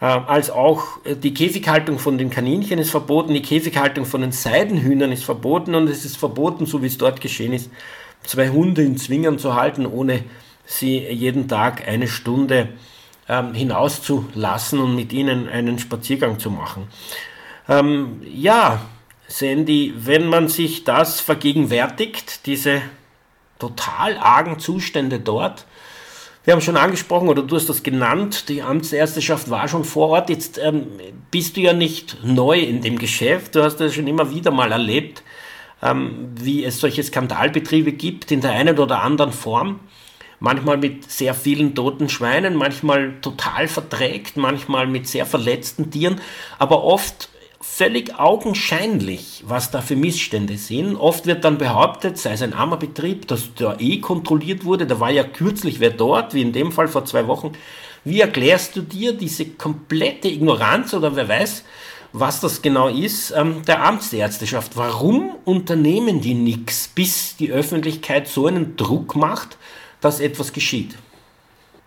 Äh, 0.00 0.04
als 0.04 0.50
auch 0.50 1.04
äh, 1.04 1.16
die 1.16 1.34
Käfighaltung 1.34 1.98
von 1.98 2.18
den 2.18 2.30
Kaninchen 2.30 2.78
ist 2.78 2.90
verboten, 2.90 3.34
die 3.34 3.42
Käfighaltung 3.42 4.04
von 4.04 4.20
den 4.20 4.32
Seidenhühnern 4.32 5.10
ist 5.10 5.24
verboten 5.24 5.74
und 5.74 5.88
es 5.88 6.04
ist 6.04 6.18
verboten, 6.18 6.66
so 6.66 6.82
wie 6.82 6.86
es 6.86 6.98
dort 6.98 7.20
geschehen 7.20 7.52
ist, 7.52 7.70
zwei 8.22 8.50
Hunde 8.50 8.82
in 8.82 8.96
Zwingern 8.96 9.38
zu 9.38 9.54
halten, 9.54 9.86
ohne 9.86 10.22
sie 10.66 10.98
jeden 10.98 11.48
Tag 11.48 11.88
eine 11.88 12.08
Stunde 12.08 12.68
ähm, 13.28 13.54
hinauszulassen 13.54 14.78
und 14.80 14.94
mit 14.94 15.12
ihnen 15.12 15.48
einen 15.48 15.78
Spaziergang 15.78 16.38
zu 16.38 16.50
machen. 16.50 16.88
Ähm, 17.68 18.22
ja, 18.24 18.80
Sandy, 19.28 19.94
wenn 19.96 20.28
man 20.28 20.48
sich 20.48 20.84
das 20.84 21.20
vergegenwärtigt, 21.20 22.46
diese 22.46 22.82
total 23.58 24.18
argen 24.18 24.58
Zustände 24.58 25.18
dort, 25.18 25.66
wir 26.46 26.52
haben 26.52 26.60
schon 26.60 26.76
angesprochen, 26.76 27.28
oder 27.28 27.42
du 27.42 27.56
hast 27.56 27.68
das 27.68 27.82
genannt, 27.82 28.48
die 28.48 28.62
Amtsärzteschaft 28.62 29.50
war 29.50 29.66
schon 29.66 29.82
vor 29.82 30.10
Ort. 30.10 30.30
Jetzt 30.30 30.58
ähm, 30.58 30.86
bist 31.32 31.56
du 31.56 31.60
ja 31.60 31.72
nicht 31.72 32.18
neu 32.22 32.60
in 32.60 32.82
dem 32.82 33.00
Geschäft. 33.00 33.56
Du 33.56 33.64
hast 33.64 33.78
das 33.78 33.94
schon 33.94 34.06
immer 34.06 34.32
wieder 34.32 34.52
mal 34.52 34.70
erlebt, 34.70 35.24
ähm, 35.82 36.28
wie 36.36 36.64
es 36.64 36.78
solche 36.78 37.02
Skandalbetriebe 37.02 37.90
gibt, 37.90 38.30
in 38.30 38.42
der 38.42 38.52
einen 38.52 38.78
oder 38.78 39.02
anderen 39.02 39.32
Form. 39.32 39.80
Manchmal 40.38 40.76
mit 40.76 41.10
sehr 41.10 41.34
vielen 41.34 41.74
toten 41.74 42.08
Schweinen, 42.08 42.56
manchmal 42.56 43.14
total 43.22 43.68
verträgt, 43.68 44.36
manchmal 44.36 44.86
mit 44.86 45.08
sehr 45.08 45.26
verletzten 45.26 45.90
Tieren, 45.90 46.20
aber 46.58 46.84
oft 46.84 47.30
völlig 47.60 48.18
augenscheinlich, 48.18 49.42
was 49.46 49.70
da 49.70 49.80
für 49.80 49.96
Missstände 49.96 50.56
sind. 50.56 50.96
Oft 50.96 51.26
wird 51.26 51.44
dann 51.44 51.58
behauptet, 51.58 52.16
sei 52.16 52.32
es 52.32 52.42
ein 52.42 52.52
armer 52.52 52.76
Betrieb, 52.76 53.26
dass 53.28 53.54
der 53.54 53.76
eh 53.80 53.98
kontrolliert 54.00 54.64
wurde. 54.64 54.86
Da 54.86 55.00
war 55.00 55.10
ja 55.10 55.24
kürzlich 55.24 55.80
wer 55.80 55.90
dort, 55.90 56.32
wie 56.32 56.42
in 56.42 56.52
dem 56.52 56.70
Fall 56.70 56.88
vor 56.88 57.04
zwei 57.04 57.26
Wochen. 57.26 57.52
Wie 58.04 58.20
erklärst 58.20 58.76
du 58.76 58.82
dir 58.82 59.12
diese 59.12 59.46
komplette 59.46 60.28
Ignoranz 60.28 60.94
oder 60.94 61.16
wer 61.16 61.28
weiß, 61.28 61.64
was 62.12 62.40
das 62.40 62.62
genau 62.62 62.88
ist, 62.88 63.32
ähm, 63.32 63.62
der 63.66 63.84
Amtsärzteschaft? 63.84 64.76
Warum 64.76 65.32
unternehmen 65.44 66.20
die 66.20 66.34
nichts, 66.34 66.88
bis 66.88 67.36
die 67.36 67.50
Öffentlichkeit 67.50 68.28
so 68.28 68.46
einen 68.46 68.76
Druck 68.76 69.16
macht, 69.16 69.58
dass 70.00 70.20
etwas 70.20 70.52
geschieht? 70.52 70.96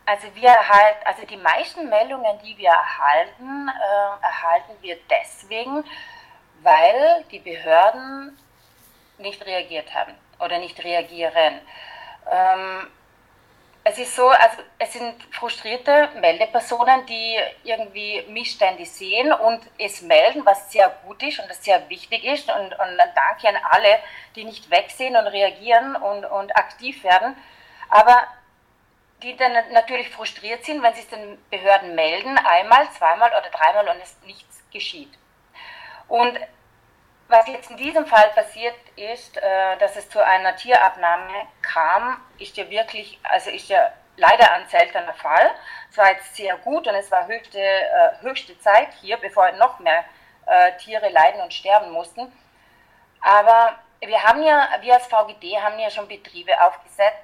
Also 0.05 0.27
wir 0.33 0.49
erhalten, 0.49 1.05
also 1.05 1.25
die 1.25 1.37
meisten 1.37 1.87
Meldungen, 1.87 2.39
die 2.43 2.57
wir 2.57 2.69
erhalten, 2.69 3.67
äh, 3.69 4.25
erhalten 4.25 4.73
wir 4.81 4.97
deswegen, 5.09 5.83
weil 6.63 7.23
die 7.31 7.39
Behörden 7.39 8.37
nicht 9.19 9.45
reagiert 9.45 9.93
haben 9.93 10.15
oder 10.39 10.57
nicht 10.57 10.83
reagieren. 10.83 11.61
Ähm, 12.31 12.87
es 13.83 13.97
ist 13.97 14.15
so, 14.15 14.27
also 14.27 14.57
es 14.77 14.93
sind 14.93 15.15
frustrierte 15.31 16.09
Meldepersonen, 16.19 17.05
die 17.05 17.37
irgendwie 17.63 18.23
Missstände 18.29 18.85
sehen 18.85 19.31
und 19.31 19.61
es 19.77 20.01
melden, 20.01 20.45
was 20.45 20.71
sehr 20.71 20.89
gut 21.05 21.23
ist 21.23 21.39
und 21.39 21.49
das 21.49 21.63
sehr 21.63 21.89
wichtig 21.89 22.23
ist. 22.23 22.49
Und, 22.49 22.71
und 22.71 22.97
danke 23.15 23.47
an 23.47 23.57
alle, 23.69 23.99
die 24.35 24.43
nicht 24.43 24.69
wegsehen 24.69 25.15
und 25.15 25.27
reagieren 25.27 25.95
und, 25.95 26.25
und 26.25 26.55
aktiv 26.55 27.03
werden. 27.03 27.35
Aber 27.89 28.27
die 29.21 29.35
dann 29.35 29.53
natürlich 29.73 30.09
frustriert 30.09 30.63
sind, 30.63 30.81
wenn 30.81 30.93
sie 30.93 31.01
es 31.01 31.09
den 31.09 31.43
Behörden 31.49 31.95
melden, 31.95 32.37
einmal, 32.37 32.89
zweimal 32.91 33.29
oder 33.31 33.49
dreimal 33.49 33.89
und 33.89 34.01
es 34.01 34.15
nichts 34.23 34.63
geschieht. 34.71 35.11
Und 36.07 36.39
was 37.27 37.47
jetzt 37.47 37.69
in 37.69 37.77
diesem 37.77 38.05
Fall 38.05 38.29
passiert 38.29 38.75
ist, 38.95 39.37
äh, 39.37 39.77
dass 39.77 39.95
es 39.95 40.09
zu 40.09 40.23
einer 40.23 40.55
Tierabnahme 40.55 41.47
kam, 41.61 42.19
ist 42.39 42.57
ja 42.57 42.69
wirklich, 42.69 43.19
also 43.23 43.51
ist 43.51 43.69
ja 43.69 43.91
leider 44.17 44.51
ein 44.53 44.67
seltener 44.67 45.13
Fall. 45.13 45.51
Es 45.91 45.97
war 45.97 46.11
jetzt 46.11 46.35
sehr 46.35 46.57
gut 46.57 46.87
und 46.87 46.95
es 46.95 47.11
war 47.11 47.27
höchste, 47.27 47.59
äh, 47.59 48.21
höchste 48.21 48.59
Zeit 48.59 48.89
hier, 49.01 49.17
bevor 49.17 49.51
noch 49.53 49.79
mehr 49.79 50.03
äh, 50.47 50.75
Tiere 50.77 51.09
leiden 51.09 51.41
und 51.41 51.53
sterben 51.53 51.91
mussten. 51.91 52.31
Aber 53.21 53.77
wir 54.01 54.23
haben 54.23 54.41
ja, 54.43 54.69
wir 54.81 54.93
als 54.93 55.07
VGD 55.07 55.61
haben 55.61 55.77
ja 55.79 55.89
schon 55.89 56.07
Betriebe 56.07 56.51
aufgesetzt, 56.61 57.23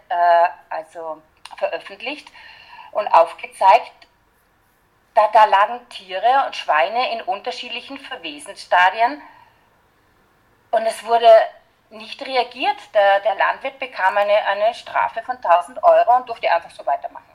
also 0.70 1.22
veröffentlicht 1.58 2.28
und 2.92 3.08
aufgezeigt, 3.08 3.92
da, 5.14 5.30
da 5.32 5.46
lagen 5.46 5.88
Tiere 5.90 6.46
und 6.46 6.56
Schweine 6.56 7.14
in 7.14 7.22
unterschiedlichen 7.22 7.98
Verwesensstadien 7.98 9.22
und 10.72 10.86
es 10.86 11.04
wurde 11.06 11.30
nicht 11.90 12.22
reagiert. 12.26 12.78
Der, 12.94 13.22
der 13.22 13.36
Landwirt 13.36 13.80
bekam 13.80 14.18
eine, 14.18 14.36
eine 14.46 14.74
Strafe 14.74 15.22
von 15.24 15.38
1000 15.38 15.82
Euro 15.84 16.18
und 16.18 16.28
durfte 16.28 16.52
einfach 16.52 16.72
so 16.72 16.86
weitermachen. 16.86 17.32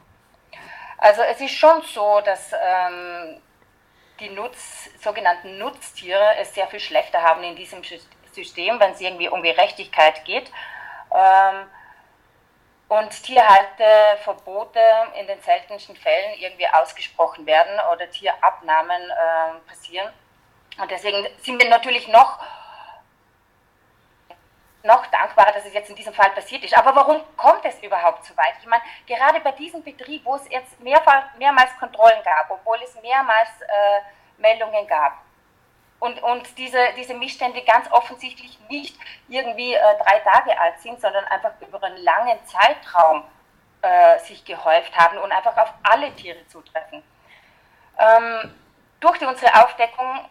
Also 0.99 1.23
es 1.23 1.41
ist 1.41 1.55
schon 1.55 1.81
so, 1.83 2.21
dass, 2.21 2.53
ähm, 2.53 3.41
die 4.21 4.29
Nutz, 4.29 4.91
sogenannten 5.03 5.57
Nutztiere 5.59 6.37
es 6.37 6.55
sehr 6.55 6.69
viel 6.69 6.81
schlechter 6.81 7.23
haben 7.23 7.43
in 7.43 7.57
diesem 7.57 7.83
System, 8.35 8.79
wenn 8.81 8.93
es 8.93 9.01
irgendwie 9.01 9.29
um 9.29 9.43
Gerechtigkeit 9.43 10.25
geht. 10.25 10.51
Ähm, 11.13 11.67
und 12.91 13.11
Tierhalteverbote 13.23 14.81
in 15.15 15.27
den 15.29 15.41
seltensten 15.43 15.95
Fällen 15.95 16.35
irgendwie 16.39 16.67
ausgesprochen 16.69 17.47
werden 17.47 17.79
oder 17.93 18.11
Tierabnahmen 18.11 19.01
äh, 19.11 19.69
passieren. 19.69 20.13
Und 20.77 20.91
deswegen 20.91 21.25
sind 21.41 21.63
wir 21.63 21.71
natürlich 21.71 22.09
noch, 22.09 22.41
noch 24.83 25.07
dankbarer, 25.07 25.53
dass 25.53 25.67
es 25.67 25.73
jetzt 25.73 25.89
in 25.91 25.95
diesem 25.95 26.13
Fall 26.13 26.31
passiert 26.31 26.65
ist. 26.65 26.77
Aber 26.77 26.97
warum 26.97 27.23
kommt 27.37 27.65
es 27.65 27.81
überhaupt 27.81 28.25
so 28.25 28.37
weit? 28.37 28.55
Ich 28.61 28.67
meine, 28.67 28.83
gerade 29.07 29.39
bei 29.39 29.53
diesem 29.53 29.85
Betrieb, 29.85 30.25
wo 30.25 30.35
es 30.35 30.51
jetzt 30.51 30.81
mehrfach, 30.81 31.33
mehrmals 31.39 31.71
Kontrollen 31.79 32.23
gab, 32.25 32.51
obwohl 32.51 32.79
es 32.83 33.01
mehrmals 33.01 33.51
äh, 33.61 34.01
Meldungen 34.39 34.89
gab, 34.89 35.13
und, 36.01 36.23
und 36.23 36.59
diese, 36.59 36.79
diese 36.97 37.15
Missstände 37.15 37.63
ganz 37.63 37.91
offensichtlich 37.93 38.59
nicht 38.69 38.97
irgendwie 39.29 39.75
äh, 39.75 39.99
drei 39.99 40.19
Tage 40.21 40.59
alt 40.59 40.81
sind, 40.81 41.01
sondern 41.01 41.25
einfach 41.27 41.53
über 41.61 41.83
einen 41.83 41.99
langen 41.99 42.39
Zeitraum 42.47 43.25
äh, 43.83 44.19
sich 44.21 44.45
gehäuft 44.45 44.97
haben 44.97 45.19
und 45.19 45.31
einfach 45.31 45.57
auf 45.59 45.73
alle 45.83 46.13
Tiere 46.17 46.47
zutreffen. 46.49 47.03
Ähm, 47.99 48.55
durch 48.99 49.19
die, 49.19 49.27
unsere 49.27 49.63
Aufdeckung 49.63 50.27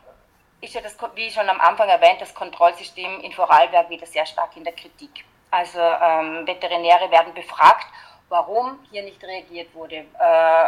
ist 0.62 0.74
ja 0.74 0.82
das, 0.82 0.98
wie 1.14 1.32
schon 1.32 1.48
am 1.48 1.62
Anfang 1.62 1.88
erwähnt, 1.88 2.20
das 2.20 2.34
Kontrollsystem 2.34 3.22
in 3.22 3.32
Vorarlberg 3.32 3.90
wieder 3.90 4.08
sehr 4.08 4.26
stark 4.26 4.58
in 4.58 4.64
der 4.64 4.74
Kritik. 4.74 5.24
Also 5.52 5.80
ähm, 5.80 6.48
Veterinäre 6.48 7.10
werden 7.12 7.34
befragt, 7.34 7.88
warum 8.28 8.80
hier 8.92 9.04
nicht 9.04 9.24
reagiert 9.24 9.74
wurde 9.74 10.06
äh, 10.20 10.66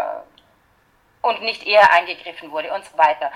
und 1.21 1.41
nicht 1.41 1.65
eher 1.65 1.91
eingegriffen 1.91 2.51
wurde 2.51 2.71
und 2.73 2.85
so 2.85 2.97
weiter. 2.97 3.31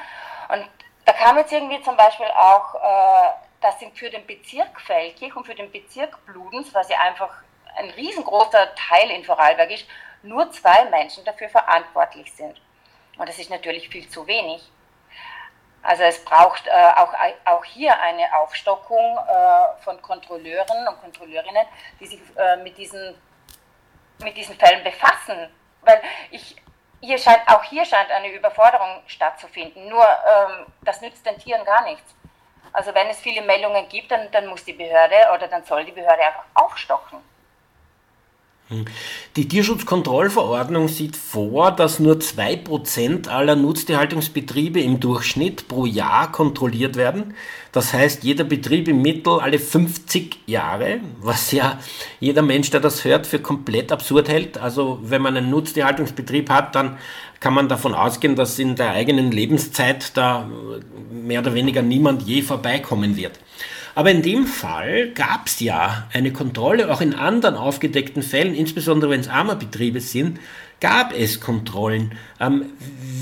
Und 0.50 0.68
da 1.06 1.14
kam 1.14 1.38
jetzt 1.38 1.52
irgendwie 1.52 1.82
zum 1.82 1.96
Beispiel 1.96 2.28
auch, 2.28 2.76
äh, 2.76 3.30
dass 3.62 3.76
für 3.94 4.10
den 4.10 4.26
Bezirk 4.26 4.82
Feldkirch 4.82 5.36
und 5.36 5.46
für 5.46 5.56
den 5.56 5.72
Bezirk 5.72 6.24
Bludens, 6.26 6.74
was 6.74 6.90
ja 6.90 7.00
einfach 7.00 7.32
ein 7.78 7.90
riesengroßer 7.92 8.74
Teil 8.76 9.10
in 9.12 9.24
Vorarlberg 9.24 9.72
ist, 9.72 9.86
nur 10.24 10.52
zwei 10.52 10.86
Menschen 10.86 11.24
dafür 11.26 11.50
verantwortlich 11.50 12.34
sind. 12.34 12.60
Und 13.18 13.30
das 13.30 13.38
ist 13.40 13.50
natürlich 13.50 13.90
viel 13.90 14.10
zu 14.10 14.26
wenig. 14.28 14.70
Also 15.84 16.04
es 16.04 16.24
braucht 16.26 16.66
äh, 16.68 16.72
auch, 16.72 17.14
auch 17.46 17.64
hier 17.64 18.00
eine 18.02 18.24
Aufstockung 18.36 19.18
äh, 19.18 19.82
von 19.84 20.02
Kontrolleuren 20.02 20.88
und 20.88 21.00
Kontrolleurinnen, 21.00 21.66
die 22.00 22.08
sich 22.08 22.20
äh, 22.36 22.58
mit, 22.58 22.78
diesen, 22.78 23.16
mit 24.24 24.36
diesen 24.36 24.56
Fällen 24.58 24.84
befassen. 24.84 25.50
Weil 25.82 26.02
ich, 26.32 26.56
hier 27.02 27.18
scheint, 27.18 27.42
auch 27.48 27.64
hier 27.64 27.86
scheint 27.86 28.10
eine 28.12 28.30
Überforderung 28.30 29.02
stattzufinden. 29.08 29.88
Nur 29.90 30.04
ähm, 30.04 30.66
das 30.84 31.02
nützt 31.02 31.26
den 31.26 31.38
Tieren 31.38 31.66
gar 31.66 31.84
nichts. 31.84 32.16
Also 32.74 32.94
wenn 32.94 33.08
es 33.08 33.20
viele 33.20 33.42
Meldungen 33.42 33.88
gibt, 33.88 34.12
dann, 34.12 34.30
dann 34.32 34.48
muss 34.48 34.66
die 34.66 34.74
Behörde 34.74 35.16
oder 35.34 35.48
dann 35.48 35.64
soll 35.64 35.86
die 35.86 35.92
Behörde 35.92 36.24
einfach 36.24 36.46
aufstocken. 36.56 37.20
Die 39.36 39.48
Tierschutzkontrollverordnung 39.48 40.88
sieht 40.88 41.16
vor, 41.16 41.72
dass 41.72 42.00
nur 42.00 42.16
2% 42.16 43.28
aller 43.28 43.56
Nutztierhaltungsbetriebe 43.56 44.82
im 44.82 45.00
Durchschnitt 45.00 45.68
pro 45.68 45.86
Jahr 45.86 46.32
kontrolliert 46.32 46.96
werden. 46.96 47.36
Das 47.72 47.94
heißt, 47.94 48.24
jeder 48.24 48.44
Betrieb 48.44 48.88
im 48.88 49.04
Mittel 49.04 49.40
alle 49.40 49.60
50 49.60 50.40
Jahre, 50.48 51.00
was 51.22 51.52
ja 51.52 51.78
jeder 52.20 52.42
Mensch, 52.42 52.72
der 52.72 52.80
das 52.80 53.06
hört, 53.06 53.28
für 53.28 53.38
komplett 53.38 53.92
absurd 53.92 54.30
hält. 54.30 54.58
Also 54.58 54.98
wenn 55.04 55.22
man 55.22 55.38
einen 55.38 55.52
Nutztierhaltungsbetrieb 55.52 56.50
hat, 56.50 56.74
dann 56.74 56.98
kann 57.40 57.54
man 57.54 57.70
davon 57.70 57.94
ausgehen, 57.94 58.36
dass 58.36 58.58
in 58.58 58.76
der 58.76 58.94
eigenen 58.94 59.32
Lebenszeit 59.32 60.18
da 60.18 60.50
mehr 61.12 61.42
oder 61.42 61.54
weniger 61.54 61.84
niemand 61.84 62.24
je 62.24 62.42
vorbeikommen 62.42 63.16
wird. 63.16 63.40
Aber 63.96 64.12
in 64.12 64.22
dem 64.22 64.46
Fall 64.46 65.12
gab 65.12 65.48
es 65.48 65.62
ja 65.62 66.08
eine 66.12 66.34
Kontrolle, 66.34 66.92
auch 66.92 67.00
in 67.00 67.14
anderen 67.14 67.56
aufgedeckten 67.56 68.24
Fällen, 68.24 68.54
insbesondere 68.54 69.10
wenn 69.10 69.22
es 69.22 69.30
Armerbetriebe 69.30 70.02
sind, 70.02 70.40
gab 70.86 71.18
es 71.18 71.40
Kontrollen. 71.40 72.12
Ähm, 72.40 72.66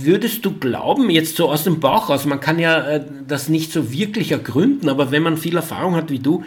würdest 0.02 0.44
du 0.44 0.52
glauben, 0.60 1.10
jetzt 1.10 1.38
so 1.38 1.50
aus 1.50 1.64
dem 1.64 1.80
Bauch 1.80 2.10
raus, 2.10 2.26
man 2.26 2.42
kann 2.42 2.60
ja 2.60 2.86
äh, 2.86 3.06
das 3.26 3.48
nicht 3.48 3.72
so 3.72 3.90
wirklich 3.90 4.34
ergründen, 4.34 4.90
aber 4.90 5.12
wenn 5.12 5.24
man 5.24 5.38
viel 5.38 5.56
Erfahrung 5.56 5.96
hat 5.96 6.10
wie 6.10 6.20
du, 6.20 6.44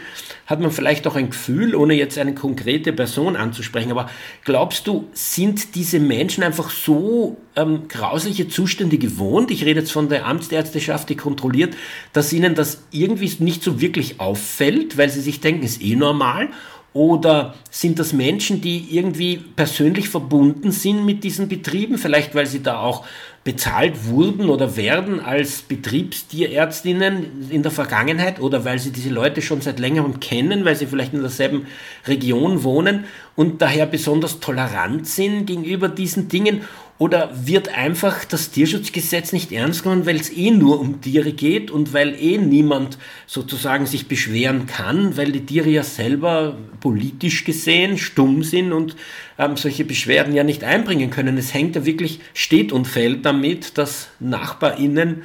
hat 0.46 0.61
man 0.61 0.70
vielleicht 0.70 1.07
auch 1.07 1.16
ein 1.16 1.31
Gefühl, 1.31 1.74
ohne 1.74 1.94
jetzt 1.94 2.18
eine 2.18 2.35
konkrete 2.35 2.92
Person 2.92 3.35
anzusprechen. 3.35 3.92
Aber 3.92 4.11
glaubst 4.44 4.87
du, 4.87 5.09
sind 5.14 5.74
diese 5.74 6.00
Menschen 6.00 6.44
einfach 6.44 6.68
so 6.68 7.38
ähm, 7.57 7.88
grausliche 7.88 8.48
Zustände 8.48 8.98
gewohnt? 8.98 9.50
Ich 9.50 9.64
rede 9.64 9.81
jetzt 9.81 9.92
von 9.92 10.11
der 10.11 10.26
Amtsärzteschaft, 10.26 11.09
die 11.09 11.16
kontrolliert, 11.16 11.74
dass 12.12 12.31
ihnen 12.35 12.55
das 12.55 12.83
irgendwie 12.90 13.33
nicht 13.42 13.62
so 13.62 13.81
wirklich 13.81 14.20
auffällt, 14.20 14.98
weil 14.98 15.09
sie 15.09 15.22
sich 15.22 15.40
denken, 15.40 15.64
ist 15.64 15.81
eh 15.81 15.96
normal. 15.96 16.50
Oder 16.96 17.54
sind 17.70 17.98
das 17.98 18.14
Menschen, 18.14 18.62
die 18.62 18.96
irgendwie 18.96 19.37
persönlich 19.37 20.09
verbunden 20.09 20.70
sind 20.70 21.04
mit 21.04 21.24
diesen 21.24 21.46
Betrieben, 21.46 21.98
vielleicht 21.98 22.35
weil 22.35 22.46
sie 22.46 22.62
da 22.62 22.78
auch 22.78 23.04
bezahlt 23.44 24.06
wurden 24.06 24.48
oder 24.48 24.78
werden 24.78 25.20
als 25.20 25.61
Betriebstierärztinnen 25.61 27.50
in 27.50 27.62
der 27.62 27.70
Vergangenheit? 27.70 28.40
Oder 28.40 28.64
weil 28.64 28.78
sie 28.78 28.92
diese 28.92 29.11
Leute 29.11 29.42
schon 29.42 29.61
seit 29.61 29.78
längerem 29.78 30.20
kennen, 30.20 30.64
weil 30.64 30.74
sie 30.74 30.87
vielleicht 30.87 31.12
in 31.12 31.20
derselben 31.20 31.66
Region 32.06 32.64
wohnen 32.64 33.04
und 33.35 33.61
daher 33.61 33.85
besonders 33.85 34.40
tolerant 34.40 35.06
sind 35.06 35.44
gegenüber 35.44 35.90
diesen 35.90 36.28
Dingen 36.28 36.62
oder 36.98 37.30
wird 37.46 37.68
einfach 37.68 38.24
das 38.24 38.50
Tierschutzgesetz 38.50 39.32
nicht 39.32 39.52
ernst 39.52 39.82
genommen, 39.82 40.06
weil 40.06 40.16
es 40.16 40.32
eh 40.32 40.50
nur 40.50 40.80
um 40.80 41.00
Tiere 41.02 41.32
geht 41.32 41.70
und 41.70 41.92
weil 41.92 42.14
eh 42.18 42.38
niemand 42.38 42.96
sozusagen 43.26 43.85
sich 43.85 44.09
beschweren 44.09 44.66
kann, 44.66 45.16
weil 45.16 45.30
die 45.30 45.44
Tiere 45.44 45.68
ja 45.68 45.82
selber 45.82 46.56
politisch 46.80 47.44
gesehen 47.44 47.98
stumm 47.98 48.42
sind 48.42 48.72
und 48.72 48.96
ähm, 49.38 49.56
solche 49.56 49.85
Beschwerden 49.85 50.35
ja 50.35 50.42
nicht 50.42 50.64
einbringen 50.64 51.11
können. 51.11 51.37
Es 51.37 51.52
hängt 51.52 51.76
ja 51.76 51.85
wirklich, 51.85 52.20
steht 52.32 52.72
und 52.72 52.87
fällt 52.87 53.26
damit, 53.26 53.76
dass 53.76 54.09
NachbarInnen 54.18 55.22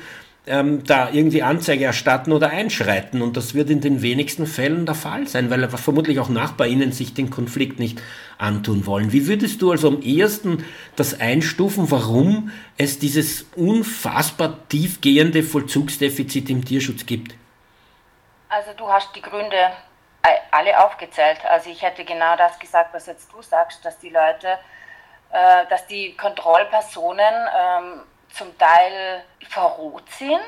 ähm, 0.47 0.83
da 0.83 1.09
irgendwie 1.11 1.43
Anzeige 1.43 1.85
erstatten 1.85 2.31
oder 2.31 2.49
einschreiten. 2.49 3.21
Und 3.21 3.37
das 3.37 3.53
wird 3.53 3.69
in 3.69 3.81
den 3.81 4.01
wenigsten 4.01 4.47
Fällen 4.47 4.85
der 4.85 4.95
Fall 4.95 5.27
sein, 5.27 5.49
weil 5.49 5.67
vermutlich 5.69 6.19
auch 6.19 6.29
NachbarInnen 6.29 6.91
sich 6.91 7.13
den 7.13 7.29
Konflikt 7.29 7.79
nicht 7.79 8.01
antun 8.37 8.85
wollen. 8.85 9.11
Wie 9.11 9.27
würdest 9.27 9.61
du 9.61 9.71
also 9.71 9.87
am 9.87 10.01
ehesten 10.01 10.65
das 10.95 11.19
einstufen, 11.19 11.91
warum 11.91 12.51
es 12.77 12.97
dieses 12.97 13.45
unfassbar 13.55 14.67
tiefgehende 14.69 15.43
Vollzugsdefizit 15.43 16.49
im 16.49 16.65
Tierschutz 16.65 17.05
gibt? 17.05 17.35
Also 18.49 18.71
du 18.75 18.87
hast 18.87 19.15
die 19.15 19.21
Gründe 19.21 19.71
alle 20.51 20.83
aufgezählt. 20.83 21.39
Also 21.45 21.69
ich 21.69 21.81
hätte 21.81 22.03
genau 22.03 22.35
das 22.35 22.59
gesagt, 22.59 22.93
was 22.93 23.07
jetzt 23.07 23.31
du 23.31 23.41
sagst, 23.41 23.83
dass 23.85 23.97
die 23.99 24.09
Leute, 24.09 24.59
äh, 25.31 25.65
dass 25.69 25.87
die 25.87 26.15
Kontrollpersonen 26.15 27.33
ähm, 27.57 28.01
zum 28.33 28.57
Teil 28.57 29.23
verroht 29.49 30.09
sind, 30.11 30.39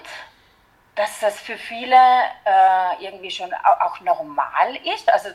dass 0.95 1.19
das 1.19 1.39
für 1.39 1.57
viele 1.57 1.95
äh, 1.95 3.03
irgendwie 3.05 3.31
schon 3.31 3.53
auch 3.53 3.99
normal 4.01 4.75
ist, 4.85 5.11
also 5.11 5.29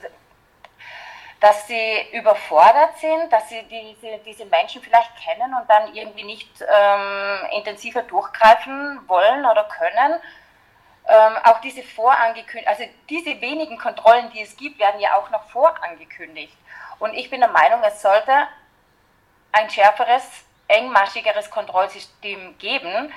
dass 1.40 1.66
sie 1.68 2.08
überfordert 2.12 2.98
sind, 2.98 3.32
dass 3.32 3.48
sie 3.48 3.62
diese, 3.64 4.18
diese 4.18 4.44
Menschen 4.46 4.82
vielleicht 4.82 5.12
kennen 5.16 5.54
und 5.54 5.68
dann 5.70 5.94
irgendwie 5.94 6.24
nicht 6.24 6.48
ähm, 6.62 7.46
intensiver 7.56 8.02
durchgreifen 8.02 9.00
wollen 9.08 9.46
oder 9.46 9.64
können. 9.64 10.20
Ähm, 11.06 11.37
auch 11.44 11.61
diese 11.61 11.82
vorangekündigt, 11.82 12.68
also 12.68 12.84
diese 13.08 13.40
wenigen 13.40 13.78
Kontrollen, 13.78 14.30
die 14.30 14.42
es 14.42 14.56
gibt, 14.56 14.78
werden 14.78 15.00
ja 15.00 15.16
auch 15.16 15.30
noch 15.30 15.48
vorangekündigt. 15.48 16.56
Und 16.98 17.14
ich 17.14 17.30
bin 17.30 17.40
der 17.40 17.50
Meinung, 17.50 17.82
es 17.84 18.02
sollte 18.02 18.32
ein 19.52 19.70
schärferes 19.70 20.44
engmaschigeres 20.68 21.50
Kontrollsystem 21.50 22.57
geben. 22.59 23.12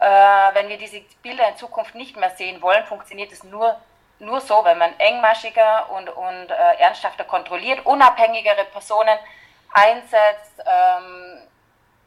Äh, 0.00 0.06
wenn 0.54 0.68
wir 0.68 0.78
diese 0.78 1.00
Bilder 1.22 1.48
in 1.48 1.56
Zukunft 1.56 1.94
nicht 1.94 2.16
mehr 2.16 2.30
sehen 2.30 2.62
wollen, 2.62 2.84
funktioniert 2.84 3.32
es 3.32 3.44
nur, 3.44 3.78
nur 4.18 4.40
so, 4.40 4.64
wenn 4.64 4.78
man 4.78 4.98
engmaschiger 4.98 5.90
und, 5.90 6.08
und 6.08 6.50
äh, 6.50 6.74
ernsthafter 6.78 7.24
kontrolliert, 7.24 7.84
unabhängigere 7.84 8.64
Personen 8.72 9.18
einsetzt 9.72 10.62
ähm, 10.64 11.42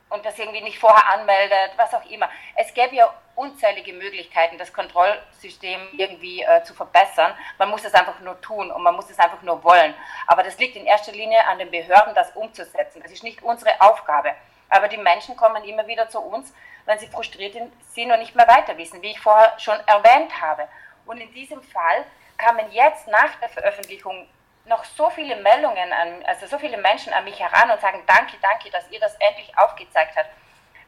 und 0.09 0.25
das 0.25 0.39
irgendwie 0.39 0.61
nicht 0.61 0.79
vorher 0.79 1.05
anmeldet, 1.09 1.71
was 1.75 1.93
auch 1.93 2.05
immer. 2.09 2.29
Es 2.55 2.73
gäbe 2.73 2.95
ja 2.95 3.13
unzählige 3.35 3.93
Möglichkeiten, 3.93 4.57
das 4.57 4.73
Kontrollsystem 4.73 5.79
irgendwie 5.97 6.41
äh, 6.41 6.63
zu 6.63 6.73
verbessern. 6.73 7.33
Man 7.57 7.69
muss 7.69 7.85
es 7.85 7.93
einfach 7.93 8.19
nur 8.21 8.39
tun 8.41 8.71
und 8.71 8.81
man 8.81 8.95
muss 8.95 9.09
es 9.09 9.19
einfach 9.19 9.41
nur 9.43 9.63
wollen. 9.63 9.93
Aber 10.25 10.43
das 10.43 10.57
liegt 10.57 10.75
in 10.75 10.85
erster 10.85 11.11
Linie 11.11 11.45
an 11.47 11.59
den 11.59 11.69
Behörden, 11.69 12.15
das 12.15 12.31
umzusetzen. 12.31 13.01
Das 13.03 13.11
ist 13.11 13.23
nicht 13.23 13.43
unsere 13.43 13.79
Aufgabe. 13.79 14.33
Aber 14.69 14.87
die 14.87 14.97
Menschen 14.97 15.35
kommen 15.35 15.63
immer 15.63 15.87
wieder 15.87 16.09
zu 16.09 16.19
uns, 16.19 16.53
wenn 16.85 16.99
sie 16.99 17.07
frustriert 17.07 17.55
sind 17.93 18.11
und 18.11 18.19
nicht 18.19 18.35
mehr 18.35 18.47
weiter 18.47 18.77
wissen, 18.77 19.01
wie 19.01 19.11
ich 19.11 19.19
vorher 19.19 19.57
schon 19.59 19.79
erwähnt 19.87 20.41
habe. 20.41 20.67
Und 21.05 21.19
in 21.19 21.33
diesem 21.33 21.61
Fall 21.61 22.05
kamen 22.37 22.71
jetzt 22.71 23.07
nach 23.07 23.35
der 23.41 23.49
Veröffentlichung 23.49 24.27
noch 24.65 24.83
so 24.83 25.09
viele 25.09 25.35
Meldungen 25.37 25.93
an, 25.93 26.23
also 26.25 26.45
so 26.45 26.59
viele 26.59 26.77
Menschen 26.77 27.13
an 27.13 27.23
mich 27.23 27.39
heran 27.39 27.71
und 27.71 27.79
sagen, 27.79 28.03
danke, 28.05 28.37
danke, 28.41 28.69
dass 28.69 28.89
ihr 28.91 28.99
das 28.99 29.15
endlich 29.15 29.57
aufgezeigt 29.57 30.15
habt. 30.15 30.29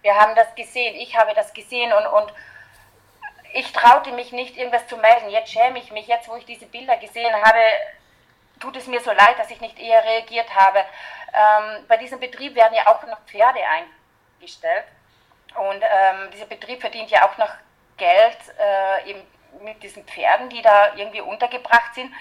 Wir 0.02 0.16
haben 0.16 0.36
das 0.36 0.54
gesehen, 0.56 0.96
ich 0.96 1.18
habe 1.18 1.34
das 1.34 1.54
gesehen 1.54 1.92
und, 1.94 2.06
und 2.08 2.34
ich 3.54 3.72
traute 3.72 4.12
mich 4.12 4.32
nicht, 4.32 4.58
irgendwas 4.58 4.88
zu 4.88 4.98
melden. 4.98 5.30
Jetzt 5.30 5.52
schäme 5.52 5.80
ich 5.80 5.92
mich, 5.92 6.08
jetzt 6.08 6.30
wo 6.30 6.36
ich 6.36 6.46
diese 6.46 6.66
Bilder 6.66 6.98
gesehen 6.98 7.34
habe, 7.34 7.60
tut 8.60 8.76
es 8.76 8.88
mir 8.88 9.02
so 9.02 9.12
leid, 9.12 9.38
dass 9.38 9.52
ich 9.52 9.62
nicht 9.62 9.80
eher 9.80 10.04
reagiert 10.04 10.54
habe. 10.56 10.80
Ähm, 11.34 11.86
bei 11.88 11.98
diesem 11.98 12.20
Betrieb 12.20 12.56
werden 12.56 12.74
ja 12.74 12.88
auch 12.88 13.04
noch 13.06 13.20
Pferde 13.26 13.60
eingestellt. 14.40 14.86
Und 15.56 15.82
ähm, 15.82 16.32
dieser 16.32 16.46
Betrieb 16.46 16.82
verdient 16.82 17.10
ja 17.10 17.28
auch 17.28 17.38
noch 17.38 17.52
Geld 17.98 18.38
äh, 18.60 19.10
eben 19.10 19.22
mit 19.62 19.82
diesen 19.82 20.06
Pferden, 20.06 20.50
die 20.50 20.62
da 20.62 20.96
irgendwie 20.96 21.22
untergebracht 21.22 21.96
sind. 21.96 22.14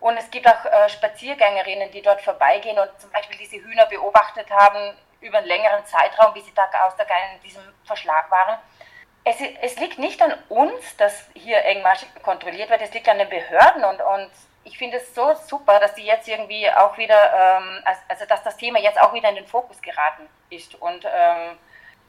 Und 0.00 0.16
es 0.16 0.30
gibt 0.30 0.48
auch 0.48 0.64
äh, 0.64 0.88
Spaziergängerinnen, 0.88 1.90
die 1.92 2.02
dort 2.02 2.20
vorbeigehen 2.22 2.78
und 2.78 2.90
zum 3.00 3.10
Beispiel 3.10 3.38
diese 3.38 3.56
Hühner 3.56 3.86
beobachtet 3.86 4.50
haben 4.50 4.96
über 5.20 5.38
einen 5.38 5.46
längeren 5.46 5.84
Zeitraum, 5.86 6.34
wie 6.34 6.40
sie 6.40 6.52
Tag 6.52 6.74
aus 6.84 6.96
Tag 6.96 7.08
ein 7.10 7.36
in 7.36 7.42
diesem 7.42 7.62
Verschlag 7.84 8.28
waren. 8.30 8.58
Es, 9.24 9.36
es, 9.60 9.78
liegt 9.78 10.00
nicht 10.00 10.20
an 10.20 10.34
uns, 10.48 10.96
dass 10.96 11.28
hier 11.34 11.64
engmaschig 11.64 12.08
kontrolliert 12.24 12.70
wird, 12.70 12.82
es 12.82 12.92
liegt 12.92 13.08
an 13.08 13.18
den 13.18 13.28
Behörden 13.28 13.84
und, 13.84 14.00
und 14.00 14.30
ich 14.64 14.78
finde 14.78 14.98
es 14.98 15.14
so 15.14 15.34
super, 15.48 15.80
dass 15.80 15.94
die 15.94 16.04
jetzt 16.04 16.28
irgendwie 16.28 16.70
auch 16.70 16.96
wieder, 16.96 17.14
ähm, 17.14 17.82
also 18.08 18.24
dass 18.26 18.42
das 18.42 18.56
Thema 18.56 18.78
jetzt 18.78 19.00
auch 19.00 19.12
wieder 19.12 19.28
in 19.28 19.36
den 19.36 19.46
Fokus 19.46 19.80
geraten 19.82 20.28
ist 20.50 20.74
und 20.80 21.04
ähm, 21.04 21.56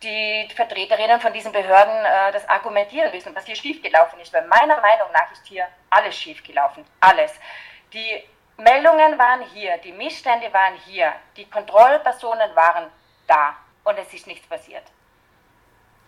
die 0.04 0.48
Vertreterinnen 0.54 1.20
von 1.20 1.34
diesen 1.34 1.52
Behörden 1.52 2.06
äh, 2.06 2.32
das 2.32 2.48
argumentieren 2.48 3.12
müssen, 3.14 3.34
was 3.36 3.46
hier 3.46 3.56
schiefgelaufen 3.56 4.20
ist. 4.20 4.34
Weil 4.34 4.48
meiner 4.48 4.80
Meinung 4.82 5.08
nach 5.14 5.32
ist 5.32 5.46
hier 5.48 5.66
alles 5.90 6.16
schiefgelaufen. 6.16 6.84
Alles. 7.00 7.32
Die 7.94 8.24
Meldungen 8.58 9.18
waren 9.18 9.42
hier, 9.54 9.78
die 9.78 9.92
Missstände 9.92 10.52
waren 10.54 10.76
hier, 10.86 11.14
die 11.38 11.46
Kontrollpersonen 11.46 12.56
waren 12.56 12.90
da 13.28 13.56
und 13.84 13.98
es 13.98 14.14
ist 14.14 14.28
nichts 14.28 14.46
passiert. 14.48 14.84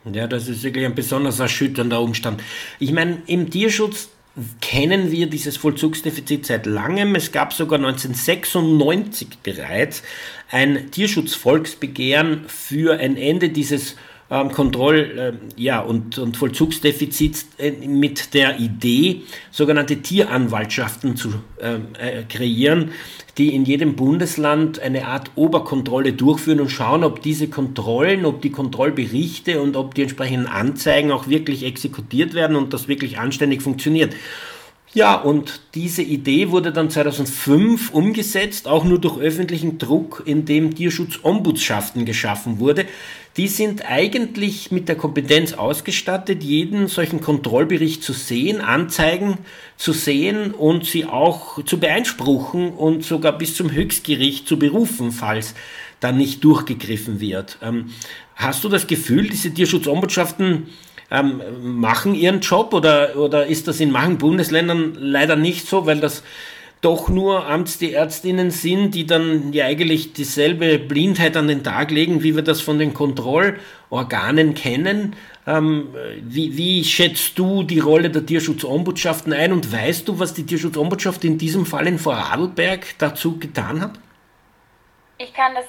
Ja, 0.03 0.27
das 0.27 0.47
ist 0.47 0.61
wirklich 0.61 0.85
ein 0.85 0.93
besonders 0.93 1.39
erschütternder 1.39 1.99
Umstand. 1.99 2.43
Ich 2.77 2.91
meine, 2.91 3.23
im 3.25 3.49
Tierschutz 3.49 4.09
kennen 4.59 5.11
wir 5.11 5.27
dieses 5.27 5.57
Vollzugsdefizit 5.57 6.45
seit 6.45 6.65
langem. 6.65 7.15
Es 7.15 7.31
gab 7.31 7.53
sogar 7.53 7.79
1996 7.79 9.37
bereits 9.43 10.03
ein 10.51 10.91
Tierschutzvolksbegehren 10.91 12.45
für 12.47 12.99
ein 12.99 13.15
Ende 13.17 13.49
dieses 13.49 13.95
ähm, 14.29 14.51
Kontroll- 14.51 15.17
äh, 15.17 15.33
ja, 15.55 15.81
und, 15.81 16.17
und 16.17 16.37
Vollzugsdefizits 16.37 17.47
äh, 17.57 17.71
mit 17.71 18.33
der 18.33 18.59
Idee, 18.59 19.21
sogenannte 19.51 19.97
Tieranwaltschaften 19.97 21.15
zu 21.15 21.35
ähm, 21.61 21.87
äh, 21.99 22.23
kreieren, 22.23 22.91
die 23.37 23.53
in 23.53 23.65
jedem 23.65 23.95
Bundesland 23.95 24.79
eine 24.79 25.07
Art 25.07 25.31
Oberkontrolle 25.35 26.13
durchführen 26.13 26.61
und 26.61 26.69
schauen, 26.69 27.03
ob 27.03 27.21
diese 27.21 27.49
Kontrollen, 27.49 28.25
ob 28.25 28.41
die 28.41 28.49
Kontrollberichte 28.49 29.61
und 29.61 29.75
ob 29.75 29.93
die 29.93 30.03
entsprechenden 30.03 30.47
Anzeigen 30.47 31.11
auch 31.11 31.27
wirklich 31.27 31.63
exekutiert 31.63 32.33
werden 32.33 32.55
und 32.55 32.73
das 32.73 32.87
wirklich 32.87 33.19
anständig 33.19 33.61
funktioniert. 33.61 34.15
Ja, 34.95 35.15
und 35.15 35.59
diese 35.73 36.01
Idee 36.01 36.51
wurde 36.51 36.71
dann 36.71 36.89
2005 36.89 37.89
umgesetzt, 37.89 38.65
auch 38.65 38.85
nur 38.85 38.97
durch 38.97 39.17
öffentlichen 39.17 39.77
Druck, 39.77 40.23
in 40.25 40.45
dem 40.45 40.73
Tierschutzombudsschaften 40.73 42.05
geschaffen 42.05 42.59
wurde. 42.59 42.85
Die 43.35 43.49
sind 43.49 43.83
eigentlich 43.85 44.71
mit 44.71 44.87
der 44.87 44.95
Kompetenz 44.95 45.51
ausgestattet, 45.51 46.45
jeden 46.45 46.87
solchen 46.87 47.19
Kontrollbericht 47.19 48.03
zu 48.03 48.13
sehen, 48.13 48.61
Anzeigen 48.61 49.39
zu 49.75 49.91
sehen 49.91 50.53
und 50.53 50.85
sie 50.85 51.03
auch 51.03 51.61
zu 51.65 51.77
beeinspruchen 51.77 52.69
und 52.69 53.03
sogar 53.03 53.37
bis 53.37 53.53
zum 53.53 53.73
Höchstgericht 53.73 54.47
zu 54.47 54.57
berufen, 54.57 55.11
falls 55.11 55.55
dann 55.99 56.15
nicht 56.15 56.41
durchgegriffen 56.41 57.19
wird. 57.19 57.57
Ähm, 57.61 57.91
hast 58.35 58.63
du 58.63 58.69
das 58.69 58.87
Gefühl, 58.87 59.27
diese 59.27 59.53
Tierschutzombudsschaften 59.53 60.67
ähm, 61.11 61.41
machen 61.61 62.15
ihren 62.15 62.41
Job 62.41 62.73
oder, 62.73 63.15
oder 63.15 63.45
ist 63.45 63.67
das 63.67 63.79
in 63.79 63.91
manchen 63.91 64.17
Bundesländern 64.17 64.95
leider 64.97 65.35
nicht 65.35 65.67
so, 65.67 65.85
weil 65.85 65.99
das 65.99 66.23
doch 66.81 67.09
nur 67.09 67.47
Amtsärztinnen 67.47 68.51
sind, 68.51 68.93
die 68.93 69.07
dann 69.07 69.53
ja 69.53 69.65
eigentlich 69.65 70.13
dieselbe 70.13 70.77
Blindheit 70.77 71.35
an 71.35 71.47
den 71.47 71.63
Tag 71.63 71.89
legen, 71.89 72.21
wie 72.21 72.35
wir 72.35 72.43
das 72.43 72.61
von 72.61 72.77
den 72.77 72.93
Kontrollorganen 72.93 74.53
kennen. 74.53 75.15
Ähm, 75.47 75.89
wie, 76.21 76.57
wie, 76.57 76.83
schätzt 76.83 77.39
du 77.39 77.63
die 77.63 77.79
Rolle 77.79 78.09
der 78.09 78.25
Tierschutzombudsschaften 78.25 79.33
ein 79.33 79.51
und 79.51 79.71
weißt 79.71 80.07
du, 80.07 80.19
was 80.19 80.33
die 80.33 80.45
Tierschutzombudschaft 80.45 81.23
in 81.23 81.37
diesem 81.37 81.65
Fall 81.65 81.87
in 81.87 81.97
Vorarlberg 81.97 82.85
dazu 82.99 83.39
getan 83.39 83.81
hat? 83.81 83.99
Ich 85.17 85.33
kann 85.33 85.53
das 85.55 85.65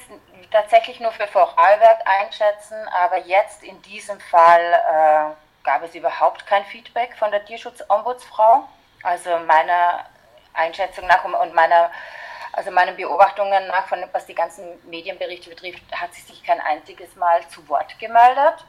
tatsächlich 0.56 1.00
nur 1.00 1.12
für 1.12 1.26
Vorarlberg 1.26 2.00
einschätzen, 2.06 2.76
aber 2.88 3.18
jetzt 3.18 3.62
in 3.62 3.80
diesem 3.82 4.18
Fall 4.20 4.60
äh, 4.60 5.64
gab 5.64 5.82
es 5.82 5.94
überhaupt 5.94 6.46
kein 6.46 6.64
Feedback 6.64 7.14
von 7.18 7.30
der 7.30 7.44
Tierschutzombudsfrau. 7.44 8.66
Also 9.02 9.38
meiner 9.40 10.06
Einschätzung 10.54 11.06
nach 11.06 11.24
und 11.24 11.54
meiner, 11.54 11.90
also 12.52 12.70
meinen 12.70 12.96
Beobachtungen 12.96 13.66
nach, 13.66 13.86
von, 13.86 14.02
was 14.12 14.24
die 14.24 14.34
ganzen 14.34 14.64
Medienberichte 14.88 15.50
betrifft, 15.50 15.82
hat 15.92 16.14
sie 16.14 16.22
sich 16.22 16.42
kein 16.42 16.60
einziges 16.60 17.14
Mal 17.16 17.46
zu 17.48 17.68
Wort 17.68 17.98
gemeldet. 17.98 18.64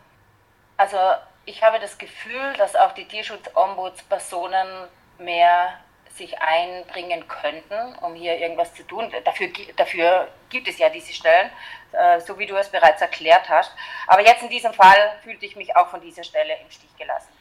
Also 0.75 0.97
ich 1.45 1.63
habe 1.63 1.79
das 1.79 1.97
Gefühl, 1.97 2.53
dass 2.57 2.75
auch 2.75 2.91
die 2.91 3.07
Tierschutzombudspersonen 3.07 4.89
mehr 5.19 5.79
sich 6.17 6.37
einbringen 6.39 7.27
könnten, 7.27 7.95
um 8.01 8.15
hier 8.15 8.37
irgendwas 8.37 8.73
zu 8.73 8.83
tun. 8.83 9.11
Dafür, 9.23 9.49
dafür 9.75 10.27
gibt 10.49 10.67
es 10.67 10.77
ja 10.77 10.89
diese 10.89 11.13
Stellen, 11.13 11.49
äh, 11.91 12.19
so 12.19 12.37
wie 12.39 12.45
du 12.45 12.55
es 12.55 12.69
bereits 12.69 13.01
erklärt 13.01 13.47
hast. 13.49 13.71
Aber 14.07 14.21
jetzt 14.21 14.41
in 14.41 14.49
diesem 14.49 14.73
Fall 14.73 15.19
fühlte 15.23 15.45
ich 15.45 15.55
mich 15.55 15.75
auch 15.75 15.89
von 15.89 16.01
dieser 16.01 16.23
Stelle 16.23 16.57
im 16.61 16.71
Stich 16.71 16.95
gelassen. 16.97 17.36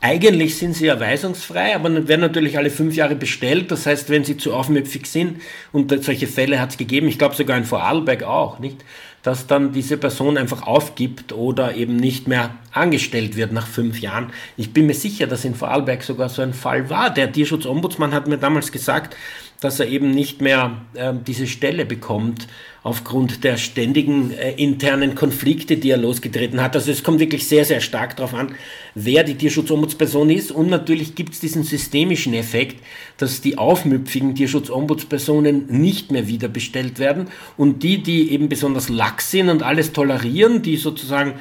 Eigentlich 0.00 0.56
sind 0.56 0.74
sie 0.74 0.86
ja 0.86 1.00
weisungsfrei, 1.00 1.74
aber 1.74 2.06
werden 2.06 2.20
natürlich 2.20 2.56
alle 2.56 2.70
fünf 2.70 2.94
Jahre 2.94 3.16
bestellt. 3.16 3.70
Das 3.72 3.84
heißt, 3.84 4.10
wenn 4.10 4.22
sie 4.22 4.36
zu 4.36 4.54
aufmüpfig 4.54 5.06
sind, 5.06 5.40
und 5.72 5.90
solche 6.04 6.28
Fälle 6.28 6.60
hat 6.60 6.70
es 6.70 6.76
gegeben, 6.76 7.08
ich 7.08 7.18
glaube 7.18 7.34
sogar 7.34 7.58
in 7.58 7.64
Vorarlberg 7.64 8.22
auch, 8.22 8.60
nicht? 8.60 8.84
dass 9.22 9.46
dann 9.46 9.72
diese 9.72 9.96
Person 9.96 10.38
einfach 10.38 10.62
aufgibt 10.62 11.32
oder 11.32 11.74
eben 11.74 11.96
nicht 11.96 12.28
mehr 12.28 12.54
angestellt 12.72 13.36
wird 13.36 13.52
nach 13.52 13.66
fünf 13.66 14.00
Jahren. 14.00 14.32
Ich 14.56 14.72
bin 14.72 14.86
mir 14.86 14.94
sicher, 14.94 15.26
dass 15.26 15.44
in 15.44 15.54
Vorarlberg 15.54 16.02
sogar 16.02 16.28
so 16.28 16.40
ein 16.40 16.54
Fall 16.54 16.88
war. 16.88 17.10
Der 17.10 17.32
Tierschutzombudsmann 17.32 18.14
hat 18.14 18.28
mir 18.28 18.38
damals 18.38 18.70
gesagt, 18.70 19.16
dass 19.60 19.80
er 19.80 19.88
eben 19.88 20.12
nicht 20.12 20.40
mehr 20.40 20.80
äh, 20.94 21.12
diese 21.26 21.48
Stelle 21.48 21.84
bekommt 21.84 22.46
aufgrund 22.88 23.44
der 23.44 23.58
ständigen 23.58 24.30
äh, 24.30 24.52
internen 24.52 25.14
Konflikte, 25.14 25.76
die 25.76 25.90
er 25.90 25.98
losgetreten 25.98 26.62
hat. 26.62 26.74
Also 26.74 26.90
es 26.90 27.02
kommt 27.02 27.20
wirklich 27.20 27.46
sehr, 27.46 27.66
sehr 27.66 27.82
stark 27.82 28.16
darauf 28.16 28.32
an, 28.32 28.54
wer 28.94 29.24
die 29.24 29.34
Tierschutzombudsperson 29.34 30.30
ist. 30.30 30.50
Und 30.50 30.70
natürlich 30.70 31.14
gibt 31.14 31.34
es 31.34 31.40
diesen 31.40 31.64
systemischen 31.64 32.32
Effekt, 32.32 32.82
dass 33.18 33.42
die 33.42 33.58
aufmüpfigen 33.58 34.34
Tierschutzombudspersonen 34.34 35.66
nicht 35.68 36.10
mehr 36.10 36.28
wiederbestellt 36.28 36.98
werden 36.98 37.28
und 37.58 37.82
die, 37.82 38.02
die 38.02 38.32
eben 38.32 38.48
besonders 38.48 38.88
lax 38.88 39.30
sind 39.30 39.50
und 39.50 39.62
alles 39.62 39.92
tolerieren, 39.92 40.62
die 40.62 40.78
sozusagen 40.78 41.34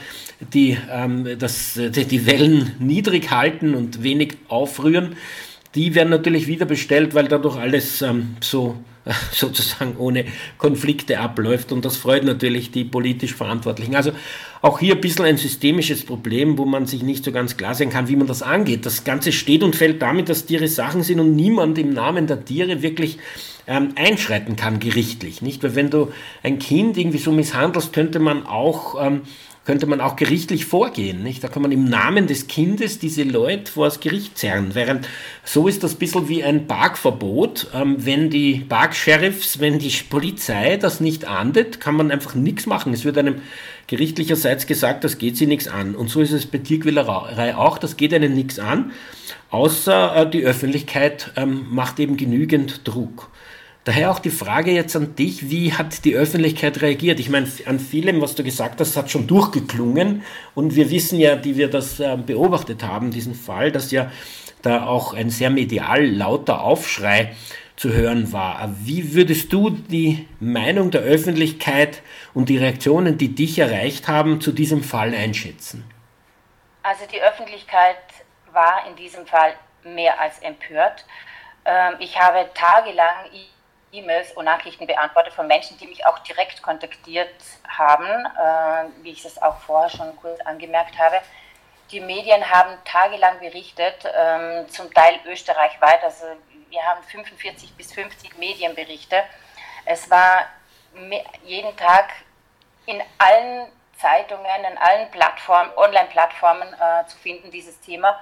die, 0.53 0.77
ähm, 0.91 1.25
das, 1.39 1.75
die, 1.75 2.25
Wellen 2.25 2.73
niedrig 2.79 3.31
halten 3.31 3.73
und 3.73 4.03
wenig 4.03 4.33
aufrühren, 4.49 5.15
die 5.75 5.95
werden 5.95 6.09
natürlich 6.09 6.47
wieder 6.47 6.65
bestellt, 6.65 7.15
weil 7.15 7.29
dadurch 7.29 7.55
alles 7.55 8.01
ähm, 8.01 8.35
so 8.41 8.75
sozusagen 9.31 9.95
ohne 9.97 10.25
Konflikte 10.57 11.19
abläuft 11.19 11.71
und 11.71 11.85
das 11.85 11.97
freut 11.97 12.23
natürlich 12.23 12.71
die 12.71 12.83
politisch 12.83 13.33
Verantwortlichen. 13.33 13.95
Also 13.95 14.11
auch 14.61 14.79
hier 14.79 14.95
ein 14.95 15.01
bisschen 15.01 15.25
ein 15.25 15.37
systemisches 15.37 16.03
Problem, 16.05 16.57
wo 16.57 16.65
man 16.65 16.85
sich 16.85 17.03
nicht 17.03 17.23
so 17.23 17.31
ganz 17.31 17.57
klar 17.57 17.75
sein 17.75 17.89
kann, 17.89 18.07
wie 18.07 18.15
man 18.15 18.27
das 18.27 18.41
angeht. 18.41 18.85
Das 18.85 19.03
Ganze 19.03 19.31
steht 19.31 19.63
und 19.63 19.75
fällt 19.75 20.01
damit, 20.01 20.29
dass 20.29 20.45
Tiere 20.45 20.67
Sachen 20.67 21.03
sind 21.03 21.19
und 21.19 21.35
niemand 21.35 21.77
im 21.77 21.91
Namen 21.91 22.27
der 22.27 22.43
Tiere 22.43 22.81
wirklich 22.81 23.17
ähm, 23.67 23.93
einschreiten 23.95 24.55
kann 24.55 24.79
gerichtlich. 24.79 25.41
Nicht? 25.41 25.61
Weil 25.63 25.75
wenn 25.75 25.89
du 25.89 26.11
ein 26.41 26.57
Kind 26.57 26.97
irgendwie 26.97 27.17
so 27.17 27.31
misshandelst, 27.31 27.93
könnte 27.93 28.19
man 28.19 28.45
auch 28.45 28.95
ähm, 29.05 29.21
könnte 29.67 29.85
man 29.85 29.99
auch 29.99 30.15
gerichtlich 30.15 30.65
vorgehen. 30.65 31.23
Nicht? 31.23 31.43
Da 31.43 31.49
kann 31.49 31.61
man 31.61 31.73
im 31.73 31.83
Namen 31.83 32.25
des 32.25 32.47
Kindes 32.47 32.99
diese 32.99 33.23
Leute 33.23 33.69
vor 33.69 33.87
das 33.87 33.99
Gericht 33.99 34.37
zerren. 34.37 34.69
Während 34.75 35.09
so 35.43 35.67
ist 35.67 35.83
das 35.83 35.95
ein 35.95 35.97
bisschen 35.97 36.29
wie 36.29 36.41
ein 36.41 36.67
Parkverbot. 36.67 37.67
Ähm, 37.73 37.97
wenn 37.99 38.29
die 38.29 38.59
Parksheriffs, 38.59 39.59
wenn 39.59 39.77
die 39.77 39.91
Polizei 40.09 40.77
das 40.77 41.01
nicht 41.01 41.25
ahndet, 41.25 41.81
kann 41.81 41.97
man 41.97 42.11
einfach 42.11 42.33
nichts 42.33 42.65
machen. 42.65 42.93
Es 42.93 43.03
wird 43.03 43.17
einem 43.17 43.41
gerichtlicherseits 43.87 44.67
gesagt, 44.67 45.03
das 45.03 45.17
geht 45.17 45.35
sie 45.35 45.47
nichts 45.47 45.67
an. 45.67 45.95
Und 45.95 46.09
so 46.09 46.21
ist 46.21 46.31
es 46.31 46.45
bei 46.45 46.59
Tierquälerei 46.59 47.53
auch, 47.57 47.77
das 47.77 47.97
geht 47.97 48.13
einen 48.13 48.35
nichts 48.35 48.59
an, 48.59 48.93
außer 49.49 50.15
äh, 50.15 50.29
die 50.29 50.45
Öffentlichkeit 50.45 51.33
ähm, 51.35 51.65
macht 51.71 51.99
eben 51.99 52.15
genügend 52.15 52.87
Druck. 52.87 53.29
Daher 53.87 54.11
auch 54.11 54.19
die 54.19 54.31
Frage 54.31 54.71
jetzt 54.71 54.97
an 54.97 55.15
dich, 55.15 55.49
wie 55.49 55.71
hat 55.71 56.03
die 56.03 56.13
Öffentlichkeit 56.13 56.81
reagiert? 56.81 57.21
Ich 57.21 57.29
meine, 57.29 57.47
an 57.67 57.79
vielem, 57.79 58.19
was 58.19 58.35
du 58.35 58.43
gesagt 58.43 58.81
hast, 58.81 58.97
hat 58.97 59.09
schon 59.09 59.27
durchgeklungen 59.27 60.25
und 60.55 60.75
wir 60.75 60.91
wissen 60.91 61.17
ja, 61.17 61.37
die 61.37 61.55
wir 61.55 61.69
das 61.69 62.01
äh, 62.01 62.17
beobachtet 62.17 62.83
haben, 62.83 63.11
diesen 63.11 63.33
Fall, 63.33 63.71
dass 63.71 63.91
ja 63.91 64.11
da 64.61 64.85
auch 64.85 65.13
ein 65.13 65.29
sehr 65.29 65.49
medial 65.51 66.05
lauter 66.05 66.63
Aufschrei 66.63 67.33
zu 67.77 67.93
hören 67.93 68.33
war. 68.33 68.75
Wie 68.77 69.13
würdest 69.13 69.53
du 69.53 69.69
die 69.69 70.27
Meinung 70.41 70.91
der 70.91 71.03
Öffentlichkeit 71.03 72.01
und 72.33 72.49
die 72.49 72.57
Reaktionen, 72.57 73.17
die 73.17 73.33
dich 73.35 73.57
erreicht 73.57 74.09
haben, 74.09 74.41
zu 74.41 74.51
diesem 74.51 74.83
Fall 74.83 75.15
einschätzen? 75.15 75.89
Also 76.83 77.05
die 77.09 77.21
Öffentlichkeit 77.21 77.95
war 78.51 78.85
in 78.89 78.97
diesem 78.97 79.25
Fall 79.25 79.53
mehr 79.85 80.19
als 80.19 80.39
empört. 80.39 81.05
Ähm, 81.63 81.93
ich 81.99 82.19
habe 82.19 82.49
tagelang 82.53 83.31
E-Mails 83.97 84.31
und 84.33 84.45
Nachrichten 84.45 84.87
beantwortet 84.87 85.33
von 85.33 85.47
Menschen, 85.47 85.77
die 85.77 85.87
mich 85.87 86.05
auch 86.05 86.19
direkt 86.19 86.61
kontaktiert 86.61 87.29
haben, 87.67 88.05
äh, 88.05 89.03
wie 89.03 89.11
ich 89.11 89.25
es 89.25 89.41
auch 89.41 89.57
vorher 89.57 89.89
schon 89.89 90.15
kurz 90.17 90.39
angemerkt 90.41 90.97
habe. 90.97 91.21
Die 91.91 92.01
Medien 92.01 92.49
haben 92.49 92.77
tagelang 92.83 93.39
berichtet, 93.39 94.03
ähm, 94.13 94.67
zum 94.69 94.93
Teil 94.93 95.19
österreichweit. 95.25 96.03
Also 96.03 96.25
wir 96.69 96.81
haben 96.83 97.01
45 97.03 97.75
bis 97.75 97.93
50 97.93 98.37
Medienberichte. 98.37 99.23
Es 99.85 100.09
war 100.09 100.47
jeden 101.43 101.75
Tag 101.77 102.09
in 102.85 103.01
allen 103.17 103.71
Zeitungen, 103.97 104.65
in 104.69 104.77
allen 104.77 105.09
Plattformen, 105.11 105.71
Online-Plattformen 105.75 106.73
äh, 106.73 107.07
zu 107.07 107.17
finden, 107.17 107.51
dieses 107.51 107.79
Thema. 107.79 108.19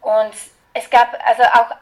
Und 0.00 0.34
es 0.72 0.88
gab 0.88 1.18
also 1.26 1.42
auch, 1.42 1.74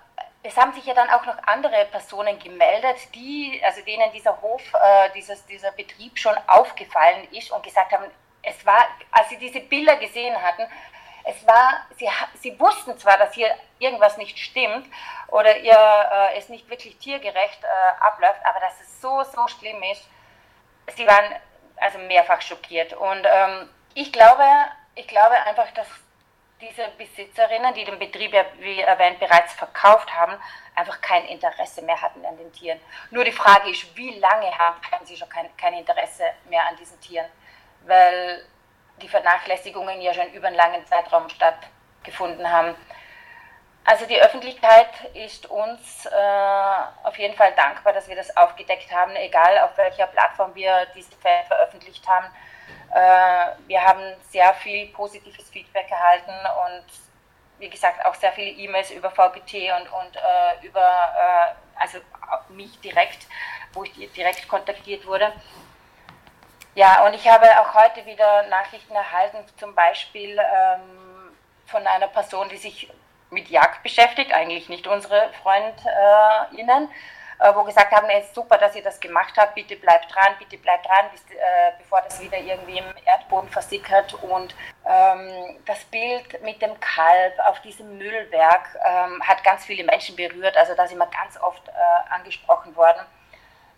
es 0.49 0.57
haben 0.57 0.73
sich 0.73 0.87
ja 0.87 0.95
dann 0.95 1.11
auch 1.11 1.25
noch 1.27 1.37
andere 1.47 1.85
Personen 1.91 2.39
gemeldet, 2.39 2.97
die, 3.15 3.61
also 3.63 3.83
denen 3.83 4.11
dieser 4.13 4.41
Hof, 4.41 4.63
äh, 4.73 5.11
dieses, 5.15 5.45
dieser 5.45 5.73
Betrieb 5.73 6.19
schon 6.19 6.35
aufgefallen 6.47 7.29
ist 7.33 7.51
und 7.53 7.63
gesagt 7.63 7.93
haben, 7.93 8.07
es 8.43 8.65
war, 8.65 8.87
als 9.11 9.29
sie 9.29 9.37
diese 9.37 9.61
Bilder 9.61 9.97
gesehen 9.97 10.35
hatten, 10.41 10.67
es 11.25 11.47
war, 11.47 11.87
sie, 11.99 12.09
sie 12.41 12.59
wussten 12.59 12.97
zwar, 12.99 13.19
dass 13.19 13.35
hier 13.35 13.55
irgendwas 13.79 14.17
nicht 14.17 14.39
stimmt 14.39 14.87
oder 15.27 15.59
ihr, 15.59 15.75
äh, 15.75 16.39
es 16.39 16.49
nicht 16.49 16.69
wirklich 16.71 16.97
tiergerecht 16.97 17.63
äh, 17.63 18.03
abläuft, 18.03 18.41
aber 18.45 18.61
dass 18.61 18.81
es 18.81 19.03
so, 19.03 19.23
so 19.25 19.47
schlimm 19.49 19.83
ist, 19.83 20.09
sie 20.97 21.07
waren 21.07 21.37
also 21.77 21.99
mehrfach 21.99 22.41
schockiert. 22.41 22.95
Und 22.95 23.27
ähm, 23.31 23.69
ich 23.93 24.11
glaube, 24.13 24.45
ich 24.95 25.07
glaube 25.07 25.35
einfach, 25.43 25.71
dass 25.73 25.89
diese 26.61 26.89
Besitzerinnen, 26.97 27.73
die 27.75 27.85
den 27.85 27.99
Betrieb, 27.99 28.35
wie 28.59 28.81
erwähnt, 28.81 29.21
bereits 29.21 29.55
verkauft 29.55 30.13
haben, 30.13 30.35
einfach 30.75 31.01
kein 31.01 31.25
Interesse 31.27 31.83
mehr 31.83 32.01
hatten 32.01 32.25
an 32.25 32.37
den 32.37 32.53
Tieren. 32.53 32.81
Nur 33.11 33.25
die 33.25 33.33
Frage 33.33 33.71
ist, 33.71 33.97
wie 33.97 34.19
lange 34.19 34.51
haben 34.59 35.05
sie 35.05 35.17
schon 35.17 35.29
kein, 35.29 35.57
kein 35.57 35.75
Interesse 35.75 36.25
mehr 36.49 36.67
an 36.67 36.77
diesen 36.77 37.01
Tieren? 37.01 37.27
Weil 37.87 38.45
die 39.01 39.09
Vernachlässigungen 39.09 40.01
ja 40.01 40.13
schon 40.13 40.33
über 40.33 40.49
einen 40.49 40.57
langen 40.57 40.85
Zeitraum 40.87 41.29
stattgefunden 41.29 42.51
haben. 42.51 42.75
Also 43.85 44.05
die 44.05 44.21
Öffentlichkeit 44.21 44.91
ist 45.15 45.47
uns 45.47 46.07
äh, 46.07 47.05
auf 47.05 47.17
jeden 47.19 47.35
Fall 47.37 47.53
dankbar, 47.55 47.93
dass 47.93 48.09
wir 48.09 48.17
das 48.17 48.37
aufgedeckt 48.37 48.93
haben, 48.93 49.15
egal 49.17 49.61
auf 49.61 49.79
welcher 49.79 50.09
Plattform 50.09 50.55
wir 50.55 50.87
diese 50.95 51.13
Fälle 51.17 51.45
veröffentlicht 51.47 52.07
haben. 52.07 52.27
Äh, 52.95 53.47
wir 53.67 53.83
haben 53.83 54.03
sehr 54.31 54.55
viel 54.55 54.87
positives 54.89 55.49
Feedback 55.51 55.91
erhalten 55.91 56.33
und 56.67 56.85
wie 57.59 57.69
gesagt 57.69 58.05
auch 58.05 58.15
sehr 58.15 58.33
viele 58.33 58.51
E-Mails 58.51 58.91
über 58.91 59.11
VGT 59.11 59.73
und, 59.79 59.93
und 59.93 60.17
äh, 60.17 60.67
über 60.67 60.81
äh, 60.81 61.81
also 61.81 61.99
mich 62.49 62.81
direkt, 62.81 63.27
wo 63.73 63.85
ich 63.85 63.93
direkt 64.13 64.49
kontaktiert 64.49 65.07
wurde. 65.07 65.33
Ja, 66.75 67.05
und 67.07 67.15
ich 67.15 67.29
habe 67.29 67.47
auch 67.61 67.75
heute 67.75 68.07
wieder 68.07 68.45
Nachrichten 68.45 68.95
erhalten, 68.95 69.39
zum 69.57 69.75
Beispiel 69.75 70.39
ähm, 70.39 71.37
von 71.67 71.87
einer 71.87 72.09
Person, 72.09 72.49
die 72.49 72.57
sich 72.57 72.91
mit 73.31 73.49
Jagd 73.49 73.83
beschäftigt, 73.83 74.33
eigentlich 74.33 74.69
nicht 74.69 74.87
unsere 74.87 75.31
FreundInnen, 75.43 76.85
äh, 76.85 76.95
wo 77.55 77.63
gesagt 77.65 77.93
haben, 77.93 78.09
es 78.11 78.27
ist 78.27 78.35
super, 78.35 78.59
dass 78.59 78.75
ihr 78.75 78.83
das 78.83 78.99
gemacht 78.99 79.35
habt, 79.37 79.55
bitte 79.55 79.77
bleibt 79.77 80.15
dran, 80.15 80.35
bitte 80.39 80.59
bleibt 80.59 80.87
dran, 80.87 81.07
bis, 81.13 81.23
äh, 81.31 81.73
bevor 81.79 82.01
das 82.03 82.21
wieder 82.21 82.39
irgendwie 82.39 82.79
im 82.79 82.95
Erdboden 83.05 83.49
versickert. 83.49 84.15
Und 84.15 84.55
ähm, 84.87 85.59
das 85.67 85.85
Bild 85.85 86.43
mit 86.43 86.61
dem 86.61 86.79
Kalb 86.81 87.39
auf 87.47 87.61
diesem 87.61 87.97
Müllwerk 87.99 88.77
ähm, 88.85 89.23
hat 89.27 89.45
ganz 89.45 89.65
viele 89.65 89.85
Menschen 89.85 90.17
berührt, 90.17 90.57
also 90.57 90.75
da 90.75 90.87
sind 90.87 90.99
wir 90.99 91.07
ganz 91.07 91.41
oft 91.41 91.69
äh, 91.69 92.13
angesprochen 92.13 92.75
worden 92.77 93.07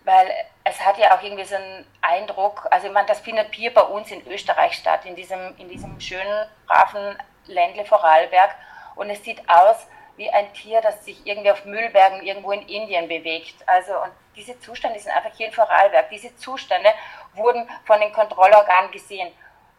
weil 0.04 0.30
es 0.64 0.80
hat 0.84 0.98
ja 0.98 1.16
auch 1.16 1.22
irgendwie 1.22 1.44
so 1.44 1.56
einen 1.56 1.86
Eindruck, 2.00 2.66
also 2.70 2.86
ich 2.86 2.92
meine, 2.92 3.06
das 3.06 3.20
findet 3.20 3.54
hier 3.54 3.72
bei 3.72 3.82
uns 3.82 4.10
in 4.10 4.26
Österreich 4.26 4.74
statt, 4.74 5.04
in 5.04 5.14
diesem, 5.14 5.56
in 5.58 5.68
diesem 5.68 6.00
schönen, 6.00 6.48
braven 6.66 7.16
Ländle 7.46 7.84
Vorarlberg 7.84 8.54
und 8.96 9.10
es 9.10 9.22
sieht 9.22 9.40
aus 9.48 9.86
wie 10.20 10.30
ein 10.30 10.52
Tier, 10.52 10.82
das 10.82 11.02
sich 11.02 11.26
irgendwie 11.26 11.50
auf 11.50 11.64
Müllbergen 11.64 12.20
irgendwo 12.20 12.52
in 12.52 12.68
Indien 12.68 13.08
bewegt. 13.08 13.54
Also 13.66 13.92
und 14.02 14.12
diese 14.36 14.60
Zustände 14.60 15.00
sind 15.00 15.12
einfach 15.12 15.34
hier 15.34 15.46
in 15.46 15.52
Vorarlberg. 15.52 16.10
Diese 16.10 16.36
Zustände 16.36 16.90
wurden 17.32 17.66
von 17.86 17.98
den 18.00 18.12
Kontrollorganen 18.12 18.90
gesehen 18.90 19.32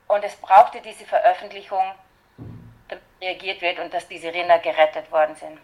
und 0.08 0.24
es 0.24 0.36
brauchte 0.38 0.82
diese 0.82 1.06
Veröffentlichung, 1.06 1.84
damit 2.88 3.04
reagiert 3.22 3.62
wird 3.62 3.78
und 3.78 3.94
dass 3.94 4.08
diese 4.08 4.34
Rinder 4.34 4.58
gerettet 4.58 5.12
worden 5.12 5.36
sind. 5.36 5.60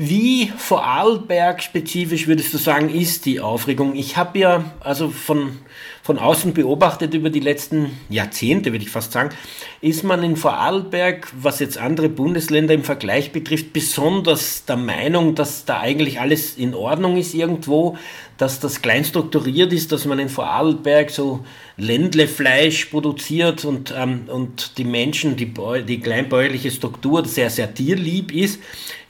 Wie 0.00 0.52
Vorarlberg 0.56 1.60
spezifisch 1.60 2.28
würdest 2.28 2.54
du 2.54 2.58
sagen, 2.58 2.88
ist 2.88 3.26
die 3.26 3.40
Aufregung? 3.40 3.96
Ich 3.96 4.16
habe 4.16 4.38
ja 4.38 4.70
also 4.78 5.10
von, 5.10 5.58
von 6.04 6.20
außen 6.20 6.54
beobachtet 6.54 7.14
über 7.14 7.30
die 7.30 7.40
letzten 7.40 7.98
Jahrzehnte, 8.08 8.70
würde 8.70 8.84
ich 8.84 8.92
fast 8.92 9.10
sagen, 9.10 9.30
ist 9.80 10.04
man 10.04 10.22
in 10.22 10.36
Vorarlberg, 10.36 11.26
was 11.36 11.58
jetzt 11.58 11.78
andere 11.78 12.08
Bundesländer 12.08 12.74
im 12.74 12.84
Vergleich 12.84 13.32
betrifft, 13.32 13.72
besonders 13.72 14.64
der 14.66 14.76
Meinung, 14.76 15.34
dass 15.34 15.64
da 15.64 15.80
eigentlich 15.80 16.20
alles 16.20 16.56
in 16.56 16.76
Ordnung 16.76 17.16
ist 17.16 17.34
irgendwo, 17.34 17.98
dass 18.38 18.60
das 18.60 18.80
klein 18.80 19.04
strukturiert 19.04 19.72
ist, 19.72 19.90
dass 19.90 20.04
man 20.04 20.20
in 20.20 20.28
Vorarlberg 20.28 21.10
so 21.10 21.44
Ländlefleisch 21.76 22.86
produziert 22.86 23.64
und, 23.64 23.92
ähm, 23.96 24.22
und 24.28 24.78
die 24.78 24.84
Menschen, 24.84 25.36
die, 25.36 25.52
die 25.86 26.00
kleinbäuerliche 26.00 26.70
Struktur 26.70 27.24
sehr, 27.24 27.50
sehr 27.50 27.74
tierlieb 27.74 28.32
ist. 28.32 28.60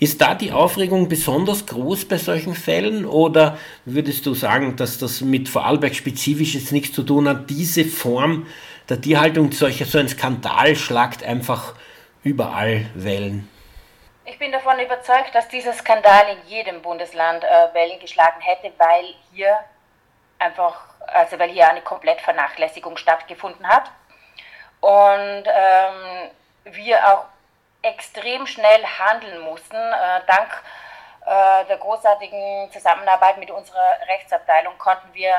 Ist 0.00 0.20
da 0.22 0.34
die 0.34 0.50
Aufregung 0.50 1.08
besonders 1.08 1.66
groß 1.66 2.06
bei 2.06 2.16
solchen 2.16 2.54
Fällen 2.54 3.04
oder 3.04 3.58
würdest 3.84 4.24
du 4.24 4.32
sagen, 4.34 4.76
dass 4.76 4.96
das 4.96 5.20
mit 5.20 5.50
Vorarlberg 5.50 5.94
spezifisch 5.94 6.54
jetzt 6.54 6.72
nichts 6.72 6.94
zu 6.94 7.02
tun 7.02 7.28
hat? 7.28 7.50
Diese 7.50 7.84
Form 7.84 8.46
der 8.88 9.00
Tierhaltung, 9.00 9.52
solcher, 9.52 9.84
so 9.84 9.98
ein 9.98 10.08
Skandal 10.08 10.74
schlagt 10.74 11.22
einfach 11.22 11.74
überall 12.24 12.86
Wellen. 12.94 13.46
Ich 14.30 14.38
bin 14.38 14.52
davon 14.52 14.78
überzeugt, 14.78 15.34
dass 15.34 15.48
dieser 15.48 15.72
Skandal 15.72 16.28
in 16.28 16.46
jedem 16.48 16.82
Bundesland 16.82 17.42
äh, 17.44 17.72
Wellen 17.72 17.98
geschlagen 17.98 18.42
hätte, 18.42 18.70
weil 18.76 19.14
hier 19.32 19.58
einfach, 20.38 20.84
also 21.06 21.38
weil 21.38 21.48
hier 21.48 21.66
eine 21.66 21.80
Komplettvernachlässigung 21.80 22.98
stattgefunden 22.98 23.66
hat. 23.66 23.90
Und 24.80 25.44
ähm, 25.46 26.30
wir 26.64 26.98
auch 27.08 27.24
extrem 27.80 28.46
schnell 28.46 28.84
handeln 28.98 29.40
mussten, 29.40 29.76
äh, 29.76 30.20
dank 30.26 30.62
äh, 31.24 31.64
der 31.64 31.78
großartigen 31.78 32.70
Zusammenarbeit 32.70 33.38
mit 33.38 33.50
unserer 33.50 33.96
Rechtsabteilung 34.08 34.76
konnten 34.76 35.08
wir 35.14 35.32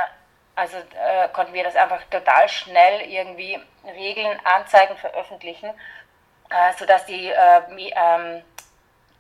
also 0.55 0.77
äh, 0.77 1.29
konnten 1.31 1.53
wir 1.53 1.63
das 1.63 1.75
einfach 1.75 2.03
total 2.09 2.49
schnell 2.49 3.01
irgendwie 3.01 3.57
regeln, 3.85 4.37
anzeigen, 4.43 4.97
veröffentlichen, 4.97 5.69
äh, 6.49 6.73
sodass 6.77 7.05
die 7.05 7.29
äh, 7.29 7.61
ähm, 7.95 8.43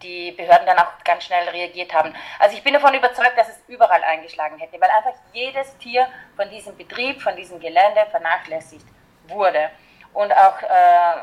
die 0.01 0.31
Behörden 0.31 0.65
dann 0.65 0.79
auch 0.79 1.03
ganz 1.03 1.25
schnell 1.25 1.47
reagiert 1.49 1.93
haben. 1.93 2.13
Also 2.39 2.55
ich 2.55 2.63
bin 2.63 2.73
davon 2.73 2.93
überzeugt, 2.93 3.37
dass 3.37 3.49
es 3.49 3.59
überall 3.67 4.03
eingeschlagen 4.03 4.57
hätte, 4.57 4.79
weil 4.79 4.89
einfach 4.89 5.13
jedes 5.33 5.77
Tier 5.77 6.07
von 6.35 6.49
diesem 6.49 6.77
Betrieb, 6.77 7.21
von 7.21 7.35
diesem 7.35 7.59
Gelände 7.59 8.05
vernachlässigt 8.11 8.85
wurde. 9.27 9.69
Und 10.13 10.31
auch 10.31 10.61
äh, 10.61 11.21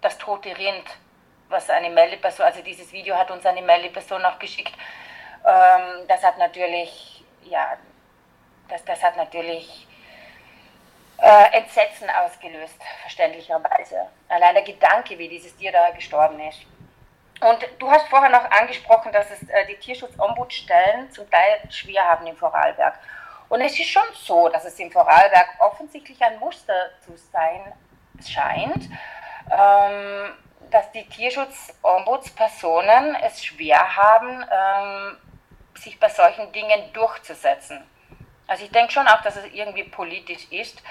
das 0.00 0.18
tote 0.18 0.56
Rind, 0.56 0.84
was 1.48 1.68
eine 1.70 1.90
Meldeperson, 1.90 2.46
also 2.46 2.62
dieses 2.62 2.92
Video 2.92 3.16
hat 3.16 3.30
uns 3.30 3.44
eine 3.44 3.62
Meldeperson 3.62 4.24
auch 4.24 4.38
geschickt, 4.38 4.72
ähm, 5.44 6.06
das 6.06 6.22
hat 6.22 6.38
natürlich, 6.38 7.24
ja, 7.42 7.76
das, 8.68 8.84
das 8.84 9.02
hat 9.02 9.16
natürlich 9.16 9.86
äh, 11.18 11.56
Entsetzen 11.56 12.08
ausgelöst, 12.10 12.76
verständlicherweise. 13.02 14.08
Allein 14.28 14.54
der 14.54 14.64
Gedanke, 14.64 15.18
wie 15.18 15.28
dieses 15.28 15.56
Tier 15.56 15.72
da 15.72 15.90
gestorben 15.90 16.38
ist. 16.40 16.60
Und 17.40 17.66
du 17.78 17.90
hast 17.90 18.06
vorher 18.08 18.30
noch 18.30 18.50
angesprochen, 18.50 19.12
dass 19.12 19.30
es 19.30 19.48
äh, 19.48 19.66
die 19.66 19.76
Tierschutzombudsstellen 19.76 21.10
zum 21.10 21.30
Teil 21.30 21.60
schwer 21.70 22.04
haben 22.04 22.26
im 22.26 22.36
Vorarlberg. 22.36 22.98
Und 23.48 23.62
es 23.62 23.78
ist 23.78 23.88
schon 23.88 24.02
so, 24.14 24.48
dass 24.48 24.64
es 24.64 24.76
im 24.78 24.92
Vorarlberg 24.92 25.48
offensichtlich 25.58 26.22
ein 26.22 26.38
Muster 26.38 26.90
zu 27.04 27.16
sein 27.16 27.72
scheint, 28.24 28.88
ähm, 29.50 30.32
dass 30.70 30.92
die 30.92 31.08
Tierschutzombudspersonen 31.08 33.16
es 33.22 33.44
schwer 33.44 33.96
haben, 33.96 34.44
ähm, 34.50 35.16
sich 35.74 35.98
bei 35.98 36.10
solchen 36.10 36.52
Dingen 36.52 36.92
durchzusetzen. 36.92 37.82
Also 38.46 38.64
ich 38.64 38.70
denke 38.70 38.92
schon 38.92 39.08
auch, 39.08 39.22
dass 39.22 39.36
es 39.36 39.46
irgendwie 39.52 39.84
politisch 39.84 40.46
ist, 40.50 40.82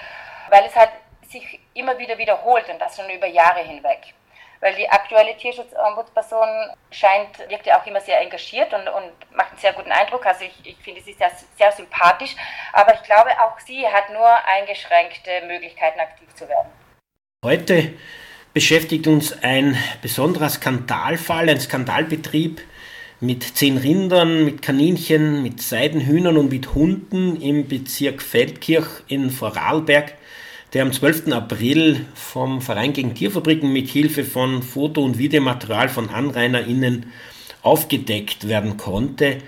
weil 0.48 0.64
es 0.64 0.74
halt 0.74 0.90
sich 1.28 1.60
immer 1.74 1.96
wieder 1.98 2.18
wiederholt 2.18 2.68
und 2.68 2.80
das 2.80 2.96
schon 2.96 3.08
über 3.08 3.26
Jahre 3.26 3.60
hinweg. 3.60 4.14
Weil 4.60 4.74
die 4.74 4.88
aktuelle 4.88 5.36
Tierschutzombudsperson 5.36 6.48
scheint, 6.90 7.38
wirkt 7.48 7.66
ja 7.66 7.80
auch 7.80 7.86
immer 7.86 8.00
sehr 8.00 8.20
engagiert 8.20 8.72
und, 8.72 8.88
und 8.88 9.36
macht 9.36 9.50
einen 9.50 9.58
sehr 9.58 9.72
guten 9.72 9.90
Eindruck. 9.90 10.24
Also 10.26 10.44
ich, 10.44 10.54
ich 10.64 10.76
finde, 10.76 11.00
sie 11.00 11.14
sehr, 11.14 11.30
sehr 11.56 11.72
sympathisch, 11.72 12.36
aber 12.72 12.94
ich 12.94 13.02
glaube, 13.02 13.30
auch 13.42 13.58
sie 13.60 13.86
hat 13.86 14.10
nur 14.10 14.28
eingeschränkte 14.46 15.46
Möglichkeiten, 15.46 15.98
aktiv 16.00 16.28
zu 16.34 16.48
werden. 16.48 16.68
Heute 17.44 17.94
beschäftigt 18.52 19.06
uns 19.06 19.42
ein 19.42 19.78
besonderer 20.02 20.50
Skandalfall, 20.50 21.48
ein 21.48 21.60
Skandalbetrieb 21.60 22.60
mit 23.20 23.42
zehn 23.42 23.78
Rindern, 23.78 24.44
mit 24.44 24.60
Kaninchen, 24.62 25.42
mit 25.42 25.62
Seidenhühnern 25.62 26.36
und 26.36 26.50
mit 26.50 26.74
Hunden 26.74 27.40
im 27.40 27.68
Bezirk 27.68 28.22
Feldkirch 28.22 28.88
in 29.08 29.30
Vorarlberg 29.30 30.14
der 30.72 30.82
am 30.82 30.92
12. 30.92 31.32
April 31.32 32.06
vom 32.14 32.60
Verein 32.60 32.92
gegen 32.92 33.14
Tierfabriken 33.14 33.72
mit 33.72 33.88
Hilfe 33.88 34.24
von 34.24 34.62
Foto- 34.62 35.04
und 35.04 35.18
Videomaterial 35.18 35.88
von 35.88 36.08
AnrainerInnen 36.10 37.06
aufgedeckt 37.62 38.46
werden 38.46 38.76
konnte. 38.76 39.38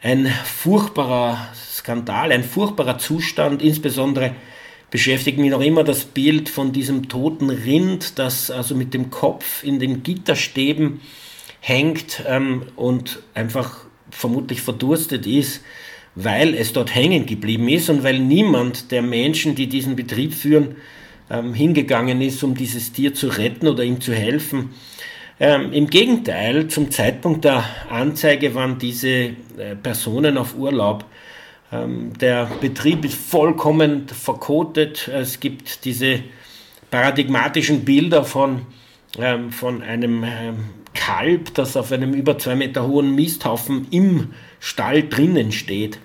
Ein 0.00 0.26
furchtbarer 0.26 1.48
Skandal, 1.54 2.30
ein 2.30 2.44
furchtbarer 2.44 2.98
Zustand, 2.98 3.60
insbesondere 3.60 4.36
beschäftigt 4.90 5.38
mich 5.38 5.50
noch 5.50 5.60
immer 5.60 5.82
das 5.82 6.04
Bild 6.04 6.48
von 6.48 6.72
diesem 6.72 7.08
toten 7.08 7.50
Rind, 7.50 8.18
das 8.18 8.50
also 8.50 8.74
mit 8.74 8.94
dem 8.94 9.10
Kopf 9.10 9.64
in 9.64 9.80
den 9.80 10.04
Gitterstäben 10.04 11.00
hängt 11.60 12.22
ähm, 12.26 12.62
und 12.76 13.18
einfach 13.34 13.80
vermutlich 14.10 14.62
verdurstet 14.62 15.26
ist 15.26 15.60
weil 16.20 16.54
es 16.54 16.72
dort 16.72 16.92
hängen 16.96 17.26
geblieben 17.26 17.68
ist 17.68 17.88
und 17.88 18.02
weil 18.02 18.18
niemand 18.18 18.90
der 18.90 19.02
Menschen, 19.02 19.54
die 19.54 19.68
diesen 19.68 19.94
Betrieb 19.94 20.34
führen, 20.34 20.74
ähm, 21.30 21.54
hingegangen 21.54 22.20
ist, 22.20 22.42
um 22.42 22.56
dieses 22.56 22.90
Tier 22.92 23.14
zu 23.14 23.28
retten 23.28 23.68
oder 23.68 23.84
ihm 23.84 24.00
zu 24.00 24.12
helfen. 24.12 24.70
Ähm, 25.38 25.72
Im 25.72 25.88
Gegenteil, 25.88 26.66
zum 26.66 26.90
Zeitpunkt 26.90 27.44
der 27.44 27.64
Anzeige 27.88 28.56
waren 28.56 28.80
diese 28.80 29.08
äh, 29.08 29.76
Personen 29.80 30.38
auf 30.38 30.56
Urlaub. 30.56 31.04
Ähm, 31.70 32.12
der 32.20 32.50
Betrieb 32.60 33.04
ist 33.04 33.14
vollkommen 33.14 34.08
verkotet. 34.08 35.06
Es 35.06 35.38
gibt 35.38 35.84
diese 35.84 36.24
paradigmatischen 36.90 37.84
Bilder 37.84 38.24
von, 38.24 38.62
von 39.50 39.82
einem 39.82 40.24
Kalb, 40.94 41.52
das 41.52 41.76
auf 41.76 41.92
einem 41.92 42.14
über 42.14 42.38
zwei 42.38 42.56
Meter 42.56 42.86
hohen 42.86 43.14
Misthaufen 43.14 43.86
im 43.90 44.32
Stall 44.58 45.06
drinnen 45.06 45.52
steht. 45.52 45.98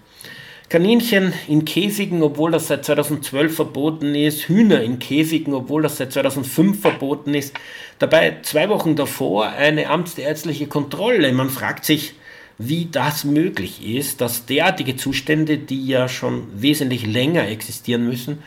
Kaninchen 0.74 1.34
in 1.47 1.65
Käfigen, 1.65 2.24
obwohl 2.24 2.49
das 2.49 2.65
seit 2.65 2.84
2012 2.84 3.55
verboten 3.55 4.15
ist, 4.15 4.47
Hühner 4.49 4.82
in 4.82 4.97
Käfigen, 4.97 5.53
obwohl 5.53 5.84
das 5.84 5.97
seit 5.97 6.11
2005 6.11 6.82
verboten 6.82 7.36
ist. 7.36 7.53
Dabei 7.99 8.38
zwei 8.41 8.69
Wochen 8.69 8.95
davor 8.95 9.49
eine 9.49 9.88
amtsärztliche 9.88 10.65
Kontrolle. 10.65 11.32
Man 11.32 11.51
fragt 11.51 11.86
sich, 11.86 12.15
wie 12.57 12.88
das 12.91 13.24
möglich 13.24 13.86
ist, 13.86 14.19
dass 14.19 14.47
derartige 14.47 14.95
Zustände, 14.95 15.59
die 15.59 15.86
ja 15.86 16.09
schon 16.09 16.47
wesentlich 16.55 17.05
länger 17.05 17.47
existieren 17.47 18.07
müssen, 18.07 18.39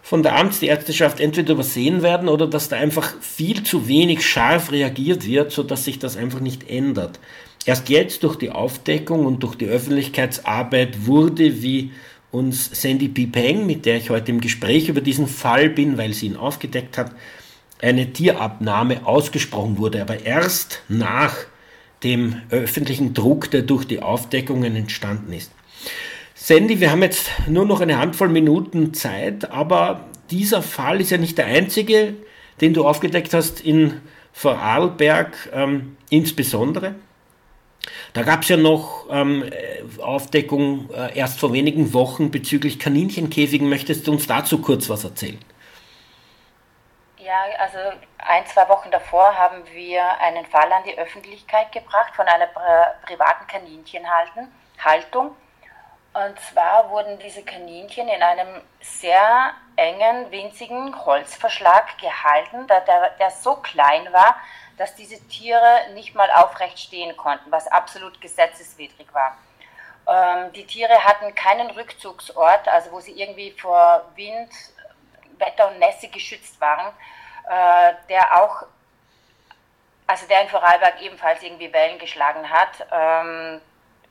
von 0.00 0.22
der 0.22 0.36
Amtsärzteschaft 0.36 1.18
entweder 1.18 1.54
übersehen 1.54 2.02
werden 2.02 2.28
oder 2.28 2.46
dass 2.46 2.68
da 2.68 2.76
einfach 2.76 3.14
viel 3.20 3.64
zu 3.64 3.88
wenig 3.88 4.24
scharf 4.24 4.70
reagiert 4.70 5.26
wird, 5.26 5.50
sodass 5.50 5.84
sich 5.84 5.98
das 5.98 6.16
einfach 6.16 6.38
nicht 6.38 6.70
ändert. 6.70 7.18
Erst 7.66 7.88
jetzt 7.88 8.22
durch 8.22 8.36
die 8.36 8.50
Aufdeckung 8.50 9.24
und 9.24 9.42
durch 9.42 9.54
die 9.54 9.66
Öffentlichkeitsarbeit 9.66 11.06
wurde, 11.06 11.62
wie 11.62 11.92
uns 12.30 12.68
Sandy 12.72 13.08
P. 13.08 13.26
Peng, 13.26 13.64
mit 13.64 13.86
der 13.86 13.96
ich 13.96 14.10
heute 14.10 14.32
im 14.32 14.40
Gespräch 14.40 14.88
über 14.88 15.00
diesen 15.00 15.28
Fall 15.28 15.70
bin, 15.70 15.96
weil 15.96 16.12
sie 16.12 16.26
ihn 16.26 16.36
aufgedeckt 16.36 16.98
hat, 16.98 17.12
eine 17.80 18.12
Tierabnahme 18.12 19.06
ausgesprochen 19.06 19.78
wurde, 19.78 20.02
aber 20.02 20.24
erst 20.24 20.82
nach 20.88 21.36
dem 22.02 22.42
öffentlichen 22.50 23.14
Druck, 23.14 23.50
der 23.50 23.62
durch 23.62 23.86
die 23.86 24.02
Aufdeckungen 24.02 24.76
entstanden 24.76 25.32
ist. 25.32 25.52
Sandy, 26.34 26.80
wir 26.80 26.90
haben 26.90 27.02
jetzt 27.02 27.30
nur 27.48 27.64
noch 27.64 27.80
eine 27.80 27.98
Handvoll 27.98 28.28
Minuten 28.28 28.92
Zeit, 28.92 29.50
aber 29.50 30.06
dieser 30.30 30.60
Fall 30.60 31.00
ist 31.00 31.10
ja 31.10 31.18
nicht 31.18 31.38
der 31.38 31.46
einzige, 31.46 32.14
den 32.60 32.74
du 32.74 32.86
aufgedeckt 32.86 33.32
hast 33.32 33.60
in 33.60 34.00
Vorarlberg 34.32 35.50
ähm, 35.54 35.96
insbesondere. 36.10 36.96
Da 38.14 38.22
gab 38.22 38.42
es 38.42 38.48
ja 38.48 38.56
noch 38.56 39.06
ähm, 39.10 39.50
Aufdeckung 40.00 40.88
äh, 40.94 41.18
erst 41.18 41.40
vor 41.40 41.52
wenigen 41.52 41.92
Wochen 41.92 42.30
bezüglich 42.30 42.78
Kaninchenkäfigen. 42.78 43.68
Möchtest 43.68 44.06
du 44.06 44.12
uns 44.12 44.28
dazu 44.28 44.62
kurz 44.62 44.88
was 44.88 45.02
erzählen? 45.02 45.44
Ja, 47.18 47.42
also 47.58 47.78
ein, 48.18 48.46
zwei 48.46 48.68
Wochen 48.68 48.92
davor 48.92 49.36
haben 49.36 49.62
wir 49.72 50.02
einen 50.20 50.46
Fall 50.46 50.72
an 50.72 50.84
die 50.86 50.96
Öffentlichkeit 50.96 51.72
gebracht 51.72 52.14
von 52.14 52.26
einer 52.26 52.46
privaten 53.04 53.48
Kaninchenhaltung. 53.48 55.34
Und 56.12 56.38
zwar 56.38 56.90
wurden 56.90 57.18
diese 57.18 57.42
Kaninchen 57.42 58.06
in 58.06 58.22
einem 58.22 58.62
sehr 58.80 59.50
engen, 59.74 60.30
winzigen 60.30 61.04
Holzverschlag 61.04 61.98
gehalten, 61.98 62.68
der, 62.68 62.82
der, 62.82 63.10
der 63.18 63.30
so 63.32 63.56
klein 63.56 64.12
war, 64.12 64.36
dass 64.76 64.94
diese 64.94 65.20
Tiere 65.28 65.88
nicht 65.94 66.14
mal 66.14 66.30
aufrecht 66.30 66.78
stehen 66.78 67.16
konnten, 67.16 67.50
was 67.50 67.66
absolut 67.68 68.20
gesetzeswidrig 68.20 69.06
war. 69.12 69.36
Ähm, 70.06 70.52
die 70.52 70.66
Tiere 70.66 71.04
hatten 71.04 71.34
keinen 71.34 71.70
Rückzugsort, 71.70 72.68
also 72.68 72.92
wo 72.92 73.00
sie 73.00 73.12
irgendwie 73.12 73.52
vor 73.52 74.04
Wind, 74.16 74.50
Wetter 75.38 75.68
und 75.68 75.78
Nässe 75.78 76.08
geschützt 76.08 76.60
waren, 76.60 76.92
äh, 77.48 77.94
der 78.08 78.42
auch, 78.42 78.66
also 80.06 80.26
der 80.26 80.42
in 80.42 80.48
Vorarlberg 80.48 81.00
ebenfalls 81.00 81.42
irgendwie 81.42 81.72
Wellen 81.72 81.98
geschlagen 81.98 82.48
hat. 82.50 82.86
Ähm, 82.90 83.60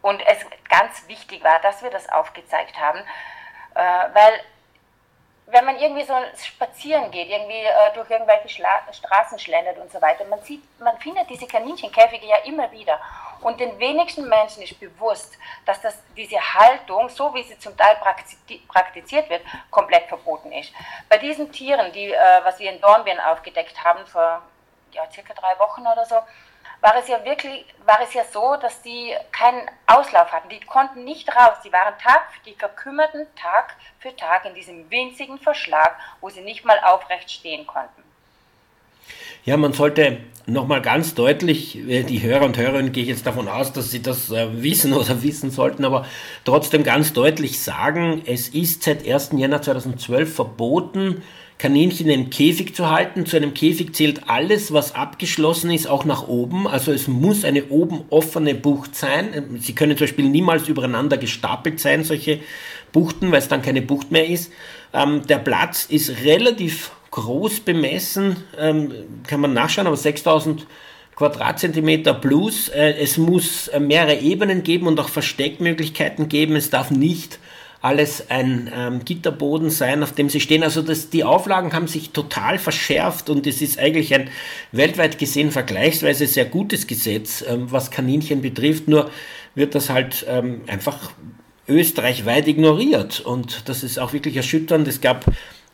und 0.01 0.21
es 0.27 0.45
ganz 0.69 1.07
wichtig 1.07 1.43
war, 1.43 1.59
dass 1.61 1.81
wir 1.81 1.89
das 1.89 2.09
aufgezeigt 2.09 2.77
haben, 2.77 2.99
äh, 3.75 4.13
weil 4.13 4.41
wenn 5.53 5.65
man 5.65 5.77
irgendwie 5.77 6.03
so 6.03 6.15
spazieren 6.35 7.11
geht, 7.11 7.29
irgendwie 7.29 7.63
äh, 7.63 7.93
durch 7.93 8.09
irgendwelche 8.09 8.49
Schla 8.49 8.81
Straßen 8.91 9.37
schlendert 9.37 9.77
und 9.77 9.91
so 9.91 10.01
weiter, 10.01 10.25
man 10.25 10.41
sieht, 10.41 10.63
man 10.79 10.97
findet 10.99 11.29
diese 11.29 11.45
Kaninchenkäfige 11.45 12.25
ja 12.25 12.37
immer 12.37 12.71
wieder. 12.71 12.99
Und 13.41 13.59
den 13.59 13.77
wenigsten 13.77 14.27
Menschen 14.27 14.63
ist 14.63 14.79
bewusst, 14.79 15.37
dass 15.65 15.79
das, 15.81 15.95
diese 16.17 16.37
Haltung, 16.37 17.07
so 17.09 17.33
wie 17.35 17.43
sie 17.43 17.59
zum 17.59 17.77
Teil 17.77 17.97
praktiziert 18.67 19.29
wird, 19.29 19.43
komplett 19.69 20.07
verboten 20.07 20.51
ist. 20.51 20.73
Bei 21.07 21.19
diesen 21.19 21.51
Tieren, 21.51 21.91
die, 21.91 22.11
äh, 22.11 22.43
was 22.43 22.57
wir 22.57 22.71
in 22.71 22.81
Dornbirn 22.81 23.19
aufgedeckt 23.19 23.83
haben, 23.83 24.05
vor 24.07 24.41
ja, 24.91 25.03
circa 25.11 25.33
drei 25.33 25.59
Wochen 25.59 25.81
oder 25.81 26.05
so, 26.05 26.15
war 26.83 26.95
es 27.01 27.07
ja 27.07 27.23
wirklich, 27.23 27.63
war 27.85 27.99
es 28.05 28.13
ja 28.13 28.23
so, 28.31 28.57
dass 28.61 28.81
die 28.81 29.13
keinen 29.31 29.61
Auslauf 29.87 30.33
hatten. 30.33 30.49
Die 30.49 30.59
konnten 30.59 31.05
nicht 31.05 31.29
raus. 31.29 31.55
Die 31.63 31.71
waren 31.71 31.97
Tag, 31.97 32.23
die 32.45 32.53
verkümmerten 32.55 33.25
Tag 33.41 33.77
für 33.99 34.13
Tag 34.17 34.43
in 34.45 34.53
diesem 34.53 34.91
winzigen 34.91 35.39
Verschlag, 35.39 35.95
wo 36.19 36.29
sie 36.29 36.41
nicht 36.41 36.65
mal 36.65 36.77
aufrecht 36.83 37.31
stehen 37.31 37.65
konnten. 37.65 38.03
Ja, 39.45 39.55
man 39.55 39.71
sollte 39.71 40.19
nochmal 40.45 40.81
ganz 40.81 41.15
deutlich, 41.15 41.77
äh, 41.77 42.03
die 42.03 42.21
Hörer 42.21 42.43
und 42.43 42.57
Hörerinnen 42.57 42.91
gehe 42.91 43.03
ich 43.03 43.09
jetzt 43.09 43.25
davon 43.25 43.47
aus, 43.47 43.71
dass 43.71 43.89
sie 43.89 44.01
das 44.01 44.29
äh, 44.31 44.61
wissen 44.61 44.91
oder 44.93 45.23
wissen 45.23 45.51
sollten, 45.51 45.85
aber 45.85 46.05
trotzdem 46.43 46.83
ganz 46.83 47.13
deutlich 47.13 47.61
sagen, 47.61 48.23
es 48.25 48.49
ist 48.49 48.83
seit 48.83 49.07
1. 49.07 49.31
Jänner 49.33 49.61
2012 49.61 50.35
verboten, 50.35 51.23
Kaninchen 51.57 52.09
im 52.09 52.29
Käfig 52.29 52.75
zu 52.75 52.89
halten. 52.89 53.25
Zu 53.25 53.37
einem 53.37 53.53
Käfig 53.53 53.93
zählt 53.93 54.29
alles, 54.29 54.73
was 54.73 54.95
abgeschlossen 54.95 55.71
ist, 55.71 55.87
auch 55.87 56.05
nach 56.05 56.27
oben. 56.27 56.67
Also 56.67 56.91
es 56.91 57.07
muss 57.07 57.45
eine 57.45 57.65
oben 57.65 58.01
offene 58.09 58.55
Bucht 58.55 58.95
sein. 58.95 59.57
Sie 59.59 59.73
können 59.73 59.97
zum 59.97 60.05
Beispiel 60.05 60.29
niemals 60.29 60.67
übereinander 60.67 61.17
gestapelt 61.17 61.79
sein, 61.79 62.03
solche 62.03 62.39
Buchten, 62.91 63.31
weil 63.31 63.39
es 63.39 63.47
dann 63.47 63.61
keine 63.61 63.81
Bucht 63.81 64.11
mehr 64.11 64.27
ist. 64.27 64.51
Ähm, 64.93 65.25
der 65.27 65.39
Platz 65.39 65.85
ist 65.85 66.23
relativ 66.23 66.91
groß 67.11 67.61
bemessen, 67.61 68.37
ähm, 68.57 68.91
kann 69.27 69.39
man 69.39 69.53
nachschauen, 69.53 69.87
aber 69.87 69.97
6000 69.97 70.65
Quadratzentimeter 71.15 72.13
plus. 72.13 72.69
Äh, 72.69 72.95
es 72.99 73.17
muss 73.17 73.69
mehrere 73.79 74.19
Ebenen 74.19 74.63
geben 74.63 74.87
und 74.87 74.99
auch 74.99 75.09
Versteckmöglichkeiten 75.09 76.27
geben. 76.27 76.55
Es 76.55 76.69
darf 76.69 76.91
nicht 76.91 77.39
alles 77.83 78.29
ein 78.29 78.71
ähm, 78.73 79.03
Gitterboden 79.03 79.69
sein, 79.69 80.03
auf 80.03 80.13
dem 80.13 80.29
sie 80.29 80.39
stehen. 80.39 80.63
Also 80.63 80.81
das, 80.81 81.09
die 81.09 81.25
Auflagen 81.25 81.73
haben 81.73 81.87
sich 81.87 82.11
total 82.11 82.57
verschärft 82.57 83.29
und 83.29 83.45
es 83.45 83.61
ist 83.61 83.77
eigentlich 83.77 84.13
ein 84.15 84.29
weltweit 84.71 85.19
gesehen 85.19 85.51
vergleichsweise 85.51 86.25
sehr 86.25 86.45
gutes 86.45 86.87
Gesetz, 86.87 87.43
ähm, 87.45 87.69
was 87.71 87.91
Kaninchen 87.91 88.41
betrifft. 88.41 88.87
Nur 88.87 89.11
wird 89.53 89.75
das 89.75 89.89
halt 89.89 90.25
ähm, 90.29 90.61
einfach 90.67 91.11
österreichweit 91.67 92.47
ignoriert 92.47 93.19
und 93.19 93.67
das 93.67 93.83
ist 93.83 93.99
auch 93.99 94.13
wirklich 94.13 94.37
erschütternd. 94.37 94.87
Es 94.87 95.01
gab 95.01 95.25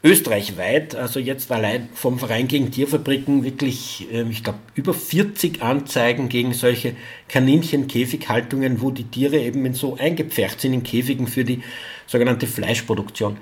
österreichweit, 0.01 0.95
also 0.95 1.19
jetzt 1.19 1.51
allein 1.51 1.89
vom 1.93 2.19
Verein 2.19 2.47
gegen 2.47 2.71
Tierfabriken, 2.71 3.43
wirklich, 3.43 4.07
ähm, 4.11 4.31
ich 4.31 4.43
glaube, 4.43 4.59
über 4.75 4.93
40 4.93 5.61
Anzeigen 5.61 6.29
gegen 6.29 6.53
solche 6.53 6.95
Kaninchen-Käfighaltungen, 7.27 8.81
wo 8.81 8.91
die 8.91 9.03
Tiere 9.03 9.37
eben 9.37 9.73
so 9.73 9.97
eingepfercht 9.97 10.61
sind 10.61 10.73
in 10.73 10.83
Käfigen 10.83 11.27
für 11.27 11.43
die 11.43 11.63
sogenannte 12.07 12.47
Fleischproduktion. 12.47 13.37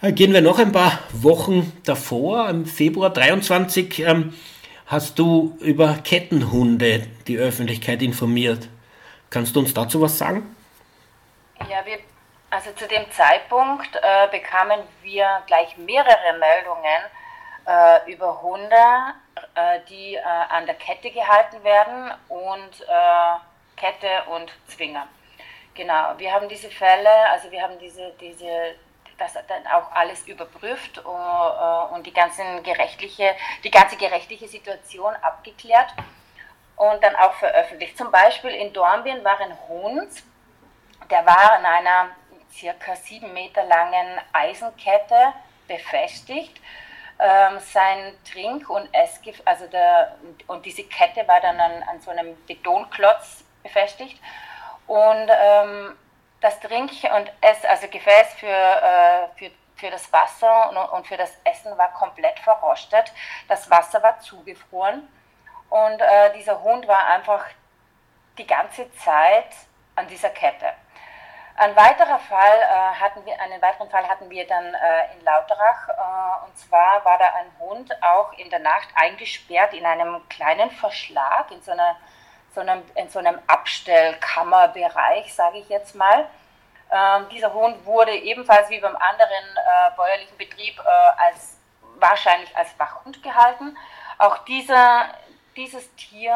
Äh, 0.00 0.12
gehen 0.12 0.32
wir 0.32 0.40
noch 0.40 0.58
ein 0.58 0.72
paar 0.72 0.98
Wochen 1.12 1.72
davor, 1.84 2.48
im 2.48 2.64
Februar 2.64 3.10
23, 3.10 3.98
ähm, 4.00 4.32
hast 4.86 5.18
du 5.18 5.58
über 5.60 5.98
Kettenhunde 6.02 7.06
die 7.26 7.36
Öffentlichkeit 7.36 8.02
informiert. 8.02 8.68
Kannst 9.28 9.54
du 9.54 9.60
uns 9.60 9.74
dazu 9.74 10.00
was 10.00 10.16
sagen? 10.16 10.42
Ja, 11.60 11.84
wir, 11.84 11.98
also 12.50 12.72
zu 12.72 12.86
dem 12.86 13.10
Zeitpunkt 13.10 13.96
äh, 13.96 14.28
bekamen 14.30 14.80
wir 15.02 15.42
gleich 15.46 15.76
mehrere 15.76 16.38
Meldungen 16.38 17.02
äh, 17.66 18.12
über 18.12 18.40
Hunde, 18.42 19.14
äh, 19.54 19.80
die 19.88 20.14
äh, 20.14 20.22
an 20.22 20.66
der 20.66 20.76
Kette 20.76 21.10
gehalten 21.10 21.62
werden 21.64 22.12
und 22.28 22.80
äh, 22.82 23.76
Kette 23.76 24.22
und 24.30 24.52
Zwinger. 24.68 25.06
Genau, 25.74 26.14
wir 26.16 26.32
haben 26.32 26.48
diese 26.48 26.70
Fälle, 26.70 27.10
also 27.30 27.50
wir 27.50 27.62
haben 27.62 27.78
diese, 27.78 28.12
diese 28.20 28.76
das 29.18 29.32
dann 29.32 29.66
auch 29.66 29.90
alles 29.92 30.26
überprüft 30.26 31.02
uh, 31.04 31.94
und 31.94 32.06
die, 32.06 32.12
ganzen 32.12 32.62
gerechtliche, 32.62 33.34
die 33.64 33.70
ganze 33.70 33.96
gerechtliche 33.96 34.46
Situation 34.46 35.14
abgeklärt 35.22 35.94
und 36.76 37.02
dann 37.02 37.16
auch 37.16 37.32
veröffentlicht. 37.34 37.96
Zum 37.96 38.10
Beispiel 38.10 38.50
in 38.50 38.72
Dornbirn 38.72 39.24
war 39.24 39.40
ein 39.40 39.56
Hund, 39.68 40.10
der 41.10 41.24
war 41.24 41.52
an 41.52 41.64
einer 41.64 42.10
circa 42.52 42.96
sieben 42.96 43.32
Meter 43.32 43.64
langen 43.64 44.20
Eisenkette 44.32 45.32
befestigt. 45.66 46.60
Ähm, 47.18 47.58
sein 47.60 48.14
Trink- 48.30 48.68
und 48.68 48.92
Essgift, 48.94 49.40
also 49.46 49.66
der, 49.68 50.16
und 50.48 50.66
diese 50.66 50.84
Kette 50.84 51.26
war 51.26 51.40
dann 51.40 51.58
an, 51.58 51.82
an 51.84 52.00
so 52.00 52.10
einem 52.10 52.36
Betonklotz 52.46 53.44
befestigt. 53.62 54.20
Und 54.86 55.30
ähm, 55.30 55.96
das 56.40 56.60
Trink- 56.60 56.92
und 57.14 57.32
Ess, 57.40 57.64
also 57.64 57.88
Gefäß 57.88 58.34
für, 58.34 58.46
äh, 58.46 59.28
für, 59.36 59.50
für 59.76 59.90
das 59.90 60.12
Wasser 60.12 60.68
und, 60.70 60.76
und 60.76 61.06
für 61.06 61.16
das 61.16 61.32
Essen 61.44 61.76
war 61.78 61.92
komplett 61.94 62.38
verrostet. 62.40 63.12
Das 63.48 63.70
Wasser 63.70 64.02
war 64.02 64.20
zugefroren 64.20 65.08
und 65.70 66.00
äh, 66.00 66.32
dieser 66.34 66.62
Hund 66.62 66.86
war 66.86 67.06
einfach 67.08 67.44
die 68.38 68.46
ganze 68.46 68.92
Zeit 68.92 69.48
an 69.94 70.06
dieser 70.06 70.30
Kette. 70.30 70.72
Ein 71.58 71.74
weiterer 71.74 72.18
Fall 72.18 72.58
äh, 72.58 73.00
hatten 73.00 73.24
wir, 73.24 73.40
einen 73.40 73.62
weiteren 73.62 73.88
Fall 73.88 74.06
hatten 74.06 74.28
wir 74.28 74.46
dann 74.46 74.74
äh, 74.74 75.14
in 75.14 75.24
Lauterach. 75.24 75.88
Äh, 75.88 76.46
und 76.46 76.58
zwar 76.58 77.04
war 77.04 77.18
da 77.18 77.26
ein 77.26 77.50
Hund 77.58 77.90
auch 78.02 78.32
in 78.34 78.50
der 78.50 78.58
Nacht 78.58 78.88
eingesperrt 78.94 79.72
in 79.72 79.86
einem 79.86 80.28
kleinen 80.28 80.70
Verschlag, 80.70 81.50
in 81.50 81.62
so 81.62 81.72
einer 81.72 81.96
so 82.56 82.62
einem, 82.62 82.82
in 82.94 83.08
so 83.08 83.18
einem 83.20 83.38
Abstellkammerbereich, 83.46 85.32
sage 85.32 85.58
ich 85.58 85.68
jetzt 85.68 85.94
mal. 85.94 86.26
Ähm, 86.90 87.28
dieser 87.30 87.52
Hund 87.52 87.84
wurde 87.84 88.12
ebenfalls 88.12 88.70
wie 88.70 88.80
beim 88.80 88.96
anderen 88.96 89.56
äh, 89.56 89.90
bäuerlichen 89.96 90.36
Betrieb 90.38 90.78
äh, 90.80 91.26
als, 91.28 91.58
wahrscheinlich 91.96 92.56
als 92.56 92.76
Wachhund 92.78 93.22
gehalten. 93.22 93.76
Auch 94.18 94.38
dieser, 94.38 95.06
dieses 95.54 95.94
Tier 95.96 96.32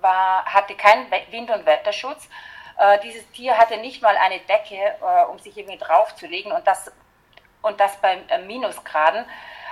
war, 0.00 0.44
hatte 0.44 0.74
keinen 0.74 1.10
Wind- 1.30 1.50
und 1.50 1.64
Wetterschutz. 1.64 2.28
Äh, 2.78 3.00
dieses 3.00 3.28
Tier 3.32 3.58
hatte 3.58 3.76
nicht 3.78 4.02
mal 4.02 4.16
eine 4.16 4.38
Decke, 4.40 4.76
äh, 4.76 5.24
um 5.30 5.38
sich 5.38 5.56
irgendwie 5.56 5.78
draufzulegen 5.78 6.52
und 6.52 6.66
das, 6.66 6.92
und 7.62 7.78
das 7.80 7.96
bei 7.96 8.18
äh, 8.28 8.38
Minusgraden. 8.38 9.24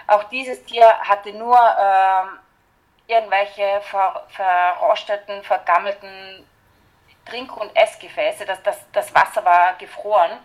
Auch 0.08 0.24
dieses 0.24 0.64
Tier 0.64 0.86
hatte 1.00 1.32
nur 1.32 1.56
ähm, 1.56 2.38
irgendwelche 3.06 3.80
ver, 3.82 4.26
verrosteten, 4.28 5.42
vergammelten 5.44 6.46
Trink- 7.24 7.56
und 7.56 7.74
Essgefäße. 7.76 8.44
Das, 8.44 8.62
das, 8.62 8.84
das 8.92 9.14
Wasser 9.14 9.44
war 9.44 9.74
gefroren. 9.74 10.38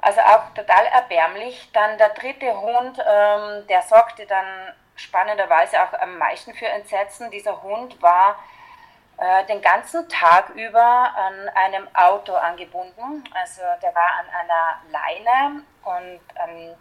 Also 0.00 0.20
auch 0.20 0.52
total 0.54 0.86
erbärmlich. 0.86 1.70
Dann 1.72 1.96
der 1.98 2.10
dritte 2.10 2.58
Hund, 2.58 2.98
ähm, 3.06 3.66
der 3.66 3.82
sorgte 3.82 4.26
dann 4.26 4.74
spannenderweise 4.96 5.82
auch 5.82 5.92
am 5.94 6.18
meisten 6.18 6.54
für 6.54 6.66
Entsetzen. 6.66 7.30
Dieser 7.30 7.62
Hund 7.62 8.00
war 8.02 8.38
äh, 9.18 9.44
den 9.46 9.62
ganzen 9.62 10.08
Tag 10.08 10.50
über 10.50 10.82
an 10.82 11.48
einem 11.54 11.88
Auto 11.94 12.34
angebunden. 12.34 13.24
Also 13.34 13.62
der 13.82 13.94
war 13.94 14.10
an 14.18 14.26
einer 14.30 14.80
Leine 14.90 15.62
und 15.84 16.20
an 16.38 16.76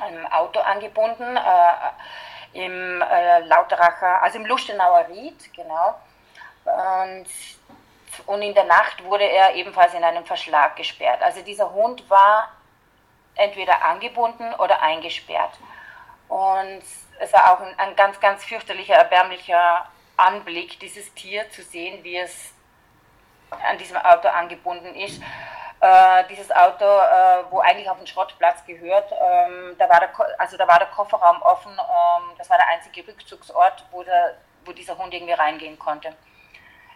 einem 0.00 0.26
Auto 0.26 0.60
angebunden. 0.60 1.36
Äh, 1.36 1.90
im 2.52 3.00
äh, 3.02 3.40
Lauteracher, 3.40 4.22
also 4.22 4.38
im 4.38 4.46
Lustenauer 4.46 5.08
Ried, 5.08 5.52
genau. 5.54 5.94
Und, 6.64 7.26
und 8.26 8.42
in 8.42 8.54
der 8.54 8.64
Nacht 8.64 9.02
wurde 9.04 9.24
er 9.24 9.54
ebenfalls 9.54 9.94
in 9.94 10.04
einem 10.04 10.24
Verschlag 10.24 10.76
gesperrt. 10.76 11.22
Also 11.22 11.42
dieser 11.42 11.72
Hund 11.72 12.08
war 12.10 12.50
entweder 13.34 13.82
angebunden 13.84 14.54
oder 14.54 14.82
eingesperrt. 14.82 15.58
Und 16.28 16.82
es 17.18 17.32
war 17.32 17.52
auch 17.52 17.60
ein, 17.60 17.78
ein 17.78 17.96
ganz, 17.96 18.20
ganz 18.20 18.44
fürchterlicher, 18.44 18.94
erbärmlicher 18.94 19.86
Anblick, 20.22 20.78
dieses 20.80 21.12
Tier 21.14 21.48
zu 21.50 21.62
sehen, 21.62 22.02
wie 22.04 22.16
es 22.16 22.52
an 23.50 23.76
diesem 23.78 23.96
Auto 23.96 24.28
angebunden 24.28 24.94
ist 24.94 25.20
äh, 25.82 26.24
dieses 26.30 26.50
Auto, 26.52 26.84
äh, 26.84 27.42
wo 27.50 27.58
eigentlich 27.58 27.90
auf 27.90 27.98
den 27.98 28.06
Schrottplatz 28.06 28.64
gehört, 28.64 29.10
ähm, 29.10 29.74
da, 29.78 29.88
war 29.88 29.98
der, 29.98 30.10
also 30.38 30.56
da 30.56 30.68
war 30.68 30.78
der 30.78 30.86
Kofferraum 30.88 31.42
offen, 31.42 31.72
ähm, 31.72 32.36
das 32.38 32.48
war 32.48 32.56
der 32.56 32.68
einzige 32.68 33.06
Rückzugsort, 33.06 33.84
wo, 33.90 34.04
der, 34.04 34.36
wo 34.64 34.70
dieser 34.70 34.96
Hund 34.96 35.12
irgendwie 35.12 35.32
reingehen 35.32 35.76
konnte. 35.76 36.14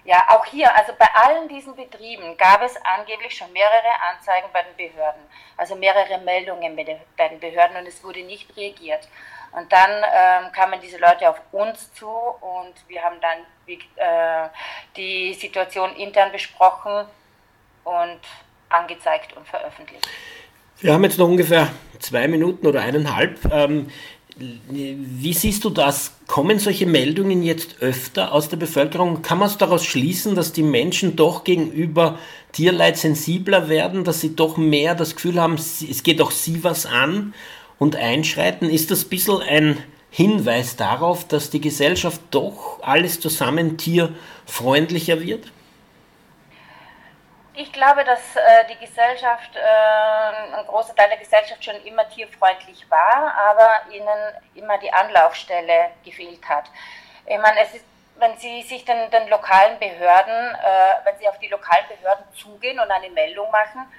Ja, 0.05 0.23
auch 0.29 0.45
hier, 0.45 0.73
also 0.77 0.93
bei 0.97 1.09
allen 1.15 1.49
diesen 1.49 1.75
Betrieben 1.75 2.37
gab 2.37 2.63
es 2.63 2.77
angeblich 2.85 3.37
schon 3.37 3.53
mehrere 3.53 3.91
Anzeigen 4.09 4.47
bei 4.53 4.63
den 4.63 4.77
Behörden, 4.77 5.23
also 5.57 5.75
mehrere 5.75 6.19
Meldungen 6.19 6.77
bei 6.77 7.29
den 7.29 7.41
Behörden 7.41 7.79
und 7.79 7.89
es 7.89 8.05
wurde 8.05 8.23
nicht 8.23 8.57
reagiert. 8.57 9.09
Und 9.53 9.73
dann 9.73 9.91
ähm, 9.91 10.53
kamen 10.53 10.81
diese 10.81 10.99
Leute 10.99 11.31
auf 11.31 11.41
uns 11.53 11.93
zu 11.95 12.07
und 12.07 12.75
wir 12.89 13.03
haben 13.03 13.17
dann 13.21 13.39
äh, 13.67 14.49
die 14.97 15.35
Situation 15.35 15.95
intern 15.97 16.31
besprochen 16.31 17.07
und 17.85 18.21
angezeigt 18.69 19.37
und 19.37 19.47
veröffentlicht. 19.47 20.07
Wir 20.81 20.93
haben 20.93 21.05
jetzt 21.05 21.19
noch 21.19 21.29
ungefähr 21.29 21.69
zwei 22.01 22.29
Minuten 22.29 22.67
oder 22.67 22.83
eineinhalb. 22.83 23.39
Ähm, 23.51 23.89
wie 24.39 25.33
siehst 25.33 25.65
du 25.65 25.71
das? 25.71 26.13
Kommen 26.27 26.59
solche 26.59 26.85
Meldungen 26.85 27.43
jetzt 27.43 27.81
öfter 27.81 28.33
aus 28.33 28.51
der 28.51 28.59
Bevölkerung? 28.59 29.23
Kann 29.23 29.39
man 29.39 29.49
es 29.49 29.57
daraus 29.57 29.87
schließen, 29.87 30.35
dass 30.35 30.53
die 30.53 30.63
Menschen 30.63 31.17
doch 31.17 31.43
gegenüber 31.43 32.19
Tierleid 32.53 32.99
sensibler 32.99 33.71
werden, 33.71 34.05
dass 34.05 34.21
sie 34.21 34.37
doch 34.37 34.59
mehr 34.59 34.95
das 34.95 35.15
Gefühl 35.15 35.41
haben, 35.41 35.55
es 35.55 36.03
geht 36.03 36.21
auch 36.21 36.33
sie 36.33 36.63
was 36.63 36.85
an 36.85 37.33
und 37.79 37.97
einschreiten? 37.97 38.71
Ist 38.71 38.91
das 38.91 39.05
ein 39.05 39.11
bisschen 39.11 39.43
ein 39.43 39.85
Hinweis 40.11 40.77
darauf, 40.77 41.27
dass 41.27 41.51
die 41.51 41.61
Gesellschaft 41.61 42.21
doch 42.31 42.79
alles 42.83 43.21
zusammen 43.21 43.77
tierfreundlicher 43.77 45.21
wird? 45.21 45.51
Ich 47.59 47.73
glaube, 47.73 48.05
dass 48.05 48.37
äh, 48.37 48.67
die 48.71 48.85
Gesellschaft, 48.85 49.57
äh, 49.57 50.57
ein 50.59 50.67
großer 50.67 50.95
Teil 50.95 51.09
der 51.09 51.19
Gesellschaft 51.19 51.65
schon 51.65 51.77
immer 51.87 52.07
tierfreundlich 52.11 52.85
war, 52.91 53.33
aber 53.51 53.95
ihnen 53.95 54.07
immer 54.55 54.77
die 54.77 54.93
Anlaufstelle 54.93 55.93
gefehlt 56.05 56.47
hat. 56.47 56.67
Ich 57.25 57.39
meine, 57.39 57.61
es 57.61 57.75
ist, 57.75 57.85
wenn 58.19 58.37
Sie 58.37 58.61
sich 58.63 58.85
den, 58.85 59.11
den 59.11 59.29
lokalen 59.29 59.79
Behörden, 59.79 60.55
äh, 60.55 61.05
wenn 61.05 61.17
Sie 61.19 61.27
auf 61.29 61.39
die 61.39 61.49
lokalen 61.49 61.87
Behörden 61.89 62.27
zugehen 62.35 62.79
und 62.79 62.91
eine 62.91 63.09
Meldung 63.09 63.51
machen, 63.51 63.91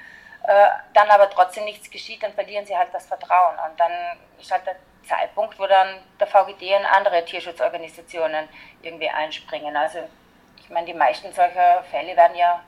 dann 0.47 1.09
aber 1.09 1.29
trotzdem 1.29 1.65
nichts 1.65 1.89
geschieht, 1.89 2.23
dann 2.23 2.33
verlieren 2.33 2.65
Sie 2.65 2.75
halt 2.75 2.89
das 2.93 3.05
Vertrauen. 3.05 3.55
Und 3.69 3.79
dann 3.79 3.91
ist 4.39 4.51
halt 4.51 4.65
der 4.65 4.77
Zeitpunkt, 5.07 5.59
wo 5.59 5.67
dann 5.67 5.99
der 6.19 6.27
VGD 6.27 6.75
und 6.75 6.85
andere 6.85 7.23
Tierschutzorganisationen 7.25 8.47
irgendwie 8.81 9.09
einspringen. 9.09 9.75
Also 9.75 9.99
ich 10.59 10.69
meine, 10.69 10.85
die 10.85 10.93
meisten 10.93 11.31
solcher 11.33 11.83
Fälle 11.89 12.15
werden 12.15 12.37
ja 12.37 12.61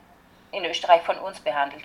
in 0.51 0.65
Österreich 0.65 1.01
von 1.01 1.17
uns 1.19 1.39
behandelt. 1.39 1.83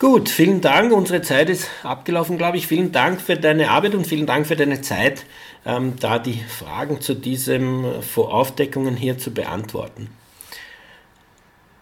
Gut, 0.00 0.28
vielen 0.28 0.60
Dank. 0.60 0.92
Unsere 0.92 1.22
Zeit 1.22 1.48
ist 1.48 1.70
abgelaufen, 1.84 2.36
glaube 2.36 2.56
ich. 2.56 2.66
Vielen 2.66 2.90
Dank 2.90 3.20
für 3.20 3.36
deine 3.36 3.70
Arbeit 3.70 3.94
und 3.94 4.06
vielen 4.06 4.26
Dank 4.26 4.46
für 4.46 4.56
deine 4.56 4.80
Zeit, 4.80 5.24
ähm, 5.64 5.96
da 6.00 6.18
die 6.18 6.42
Fragen 6.42 7.00
zu 7.00 7.14
diesen 7.14 8.02
Voraufdeckungen 8.02 8.96
hier 8.96 9.18
zu 9.18 9.32
beantworten. 9.32 10.16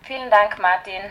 Vielen 0.03 0.31
Dank, 0.31 0.59
Martin. 0.61 1.03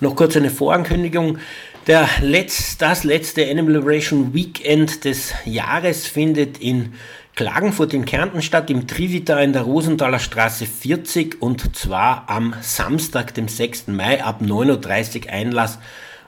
Noch 0.00 0.14
kurz 0.14 0.36
eine 0.36 0.50
Vorankündigung. 0.50 1.38
Der 1.86 2.06
Letz-, 2.20 2.76
das 2.76 3.02
letzte 3.04 3.48
Animal 3.48 3.76
Liberation 3.76 4.34
Weekend 4.34 5.04
des 5.04 5.32
Jahres 5.46 6.06
findet 6.06 6.58
in 6.58 6.92
Klagenfurt 7.34 7.94
in 7.94 8.04
Kärnten 8.04 8.42
statt, 8.42 8.68
im 8.68 8.86
Trivita 8.86 9.38
in 9.40 9.54
der 9.54 9.62
Rosenthaler 9.62 10.18
Straße 10.18 10.66
40 10.66 11.40
und 11.40 11.74
zwar 11.76 12.28
am 12.28 12.54
Samstag, 12.60 13.32
dem 13.34 13.48
6. 13.48 13.88
Mai 13.88 14.22
ab 14.22 14.42
9.30 14.42 15.26
Uhr 15.26 15.32
Einlass 15.32 15.78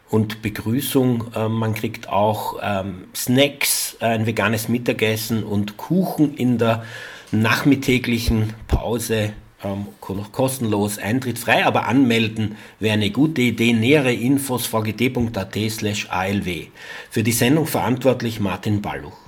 und 0.09 0.41
Begrüßung. 0.41 1.33
Ähm, 1.35 1.53
man 1.53 1.75
kriegt 1.75 2.09
auch 2.09 2.59
ähm, 2.62 3.05
Snacks, 3.14 3.99
ein 4.01 4.25
veganes 4.25 4.69
Mittagessen 4.69 5.45
und 5.45 5.77
Kuchen 5.77 6.35
in 6.35 6.57
der 6.57 6.85
nachmittäglichen 7.33 8.55
Pause. 8.66 9.35
Ähm, 9.65 9.87
noch 10.09 10.31
kostenlos, 10.31 10.99
eintrittsfrei, 10.99 11.67
aber 11.67 11.87
anmelden 11.87 12.57
wäre 12.79 12.95
eine 12.95 13.11
gute 13.11 13.43
Idee. 13.43 13.73
Nähere 13.73 14.13
Infos 14.13 14.67
vgt.at 14.67 15.57
slash 15.71 16.09
alw. 16.11 16.67
Für 17.11 17.23
die 17.23 17.33
Sendung 17.33 17.67
verantwortlich 17.67 18.39
Martin 18.39 18.81
Balluch. 18.81 19.19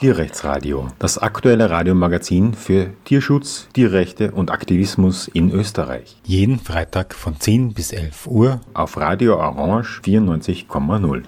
Tierrechtsradio, 0.00 0.88
das 0.98 1.16
aktuelle 1.16 1.70
Radiomagazin 1.70 2.52
für 2.52 2.90
Tierschutz, 3.04 3.68
Tierrechte 3.72 4.32
und 4.32 4.50
Aktivismus 4.50 5.28
in 5.28 5.50
Österreich. 5.50 6.16
Jeden 6.24 6.58
Freitag 6.58 7.14
von 7.14 7.40
10 7.40 7.72
bis 7.72 7.90
11 7.90 8.26
Uhr 8.26 8.60
auf 8.74 8.98
Radio 8.98 9.36
Orange 9.36 10.02
94,0. 10.04 11.22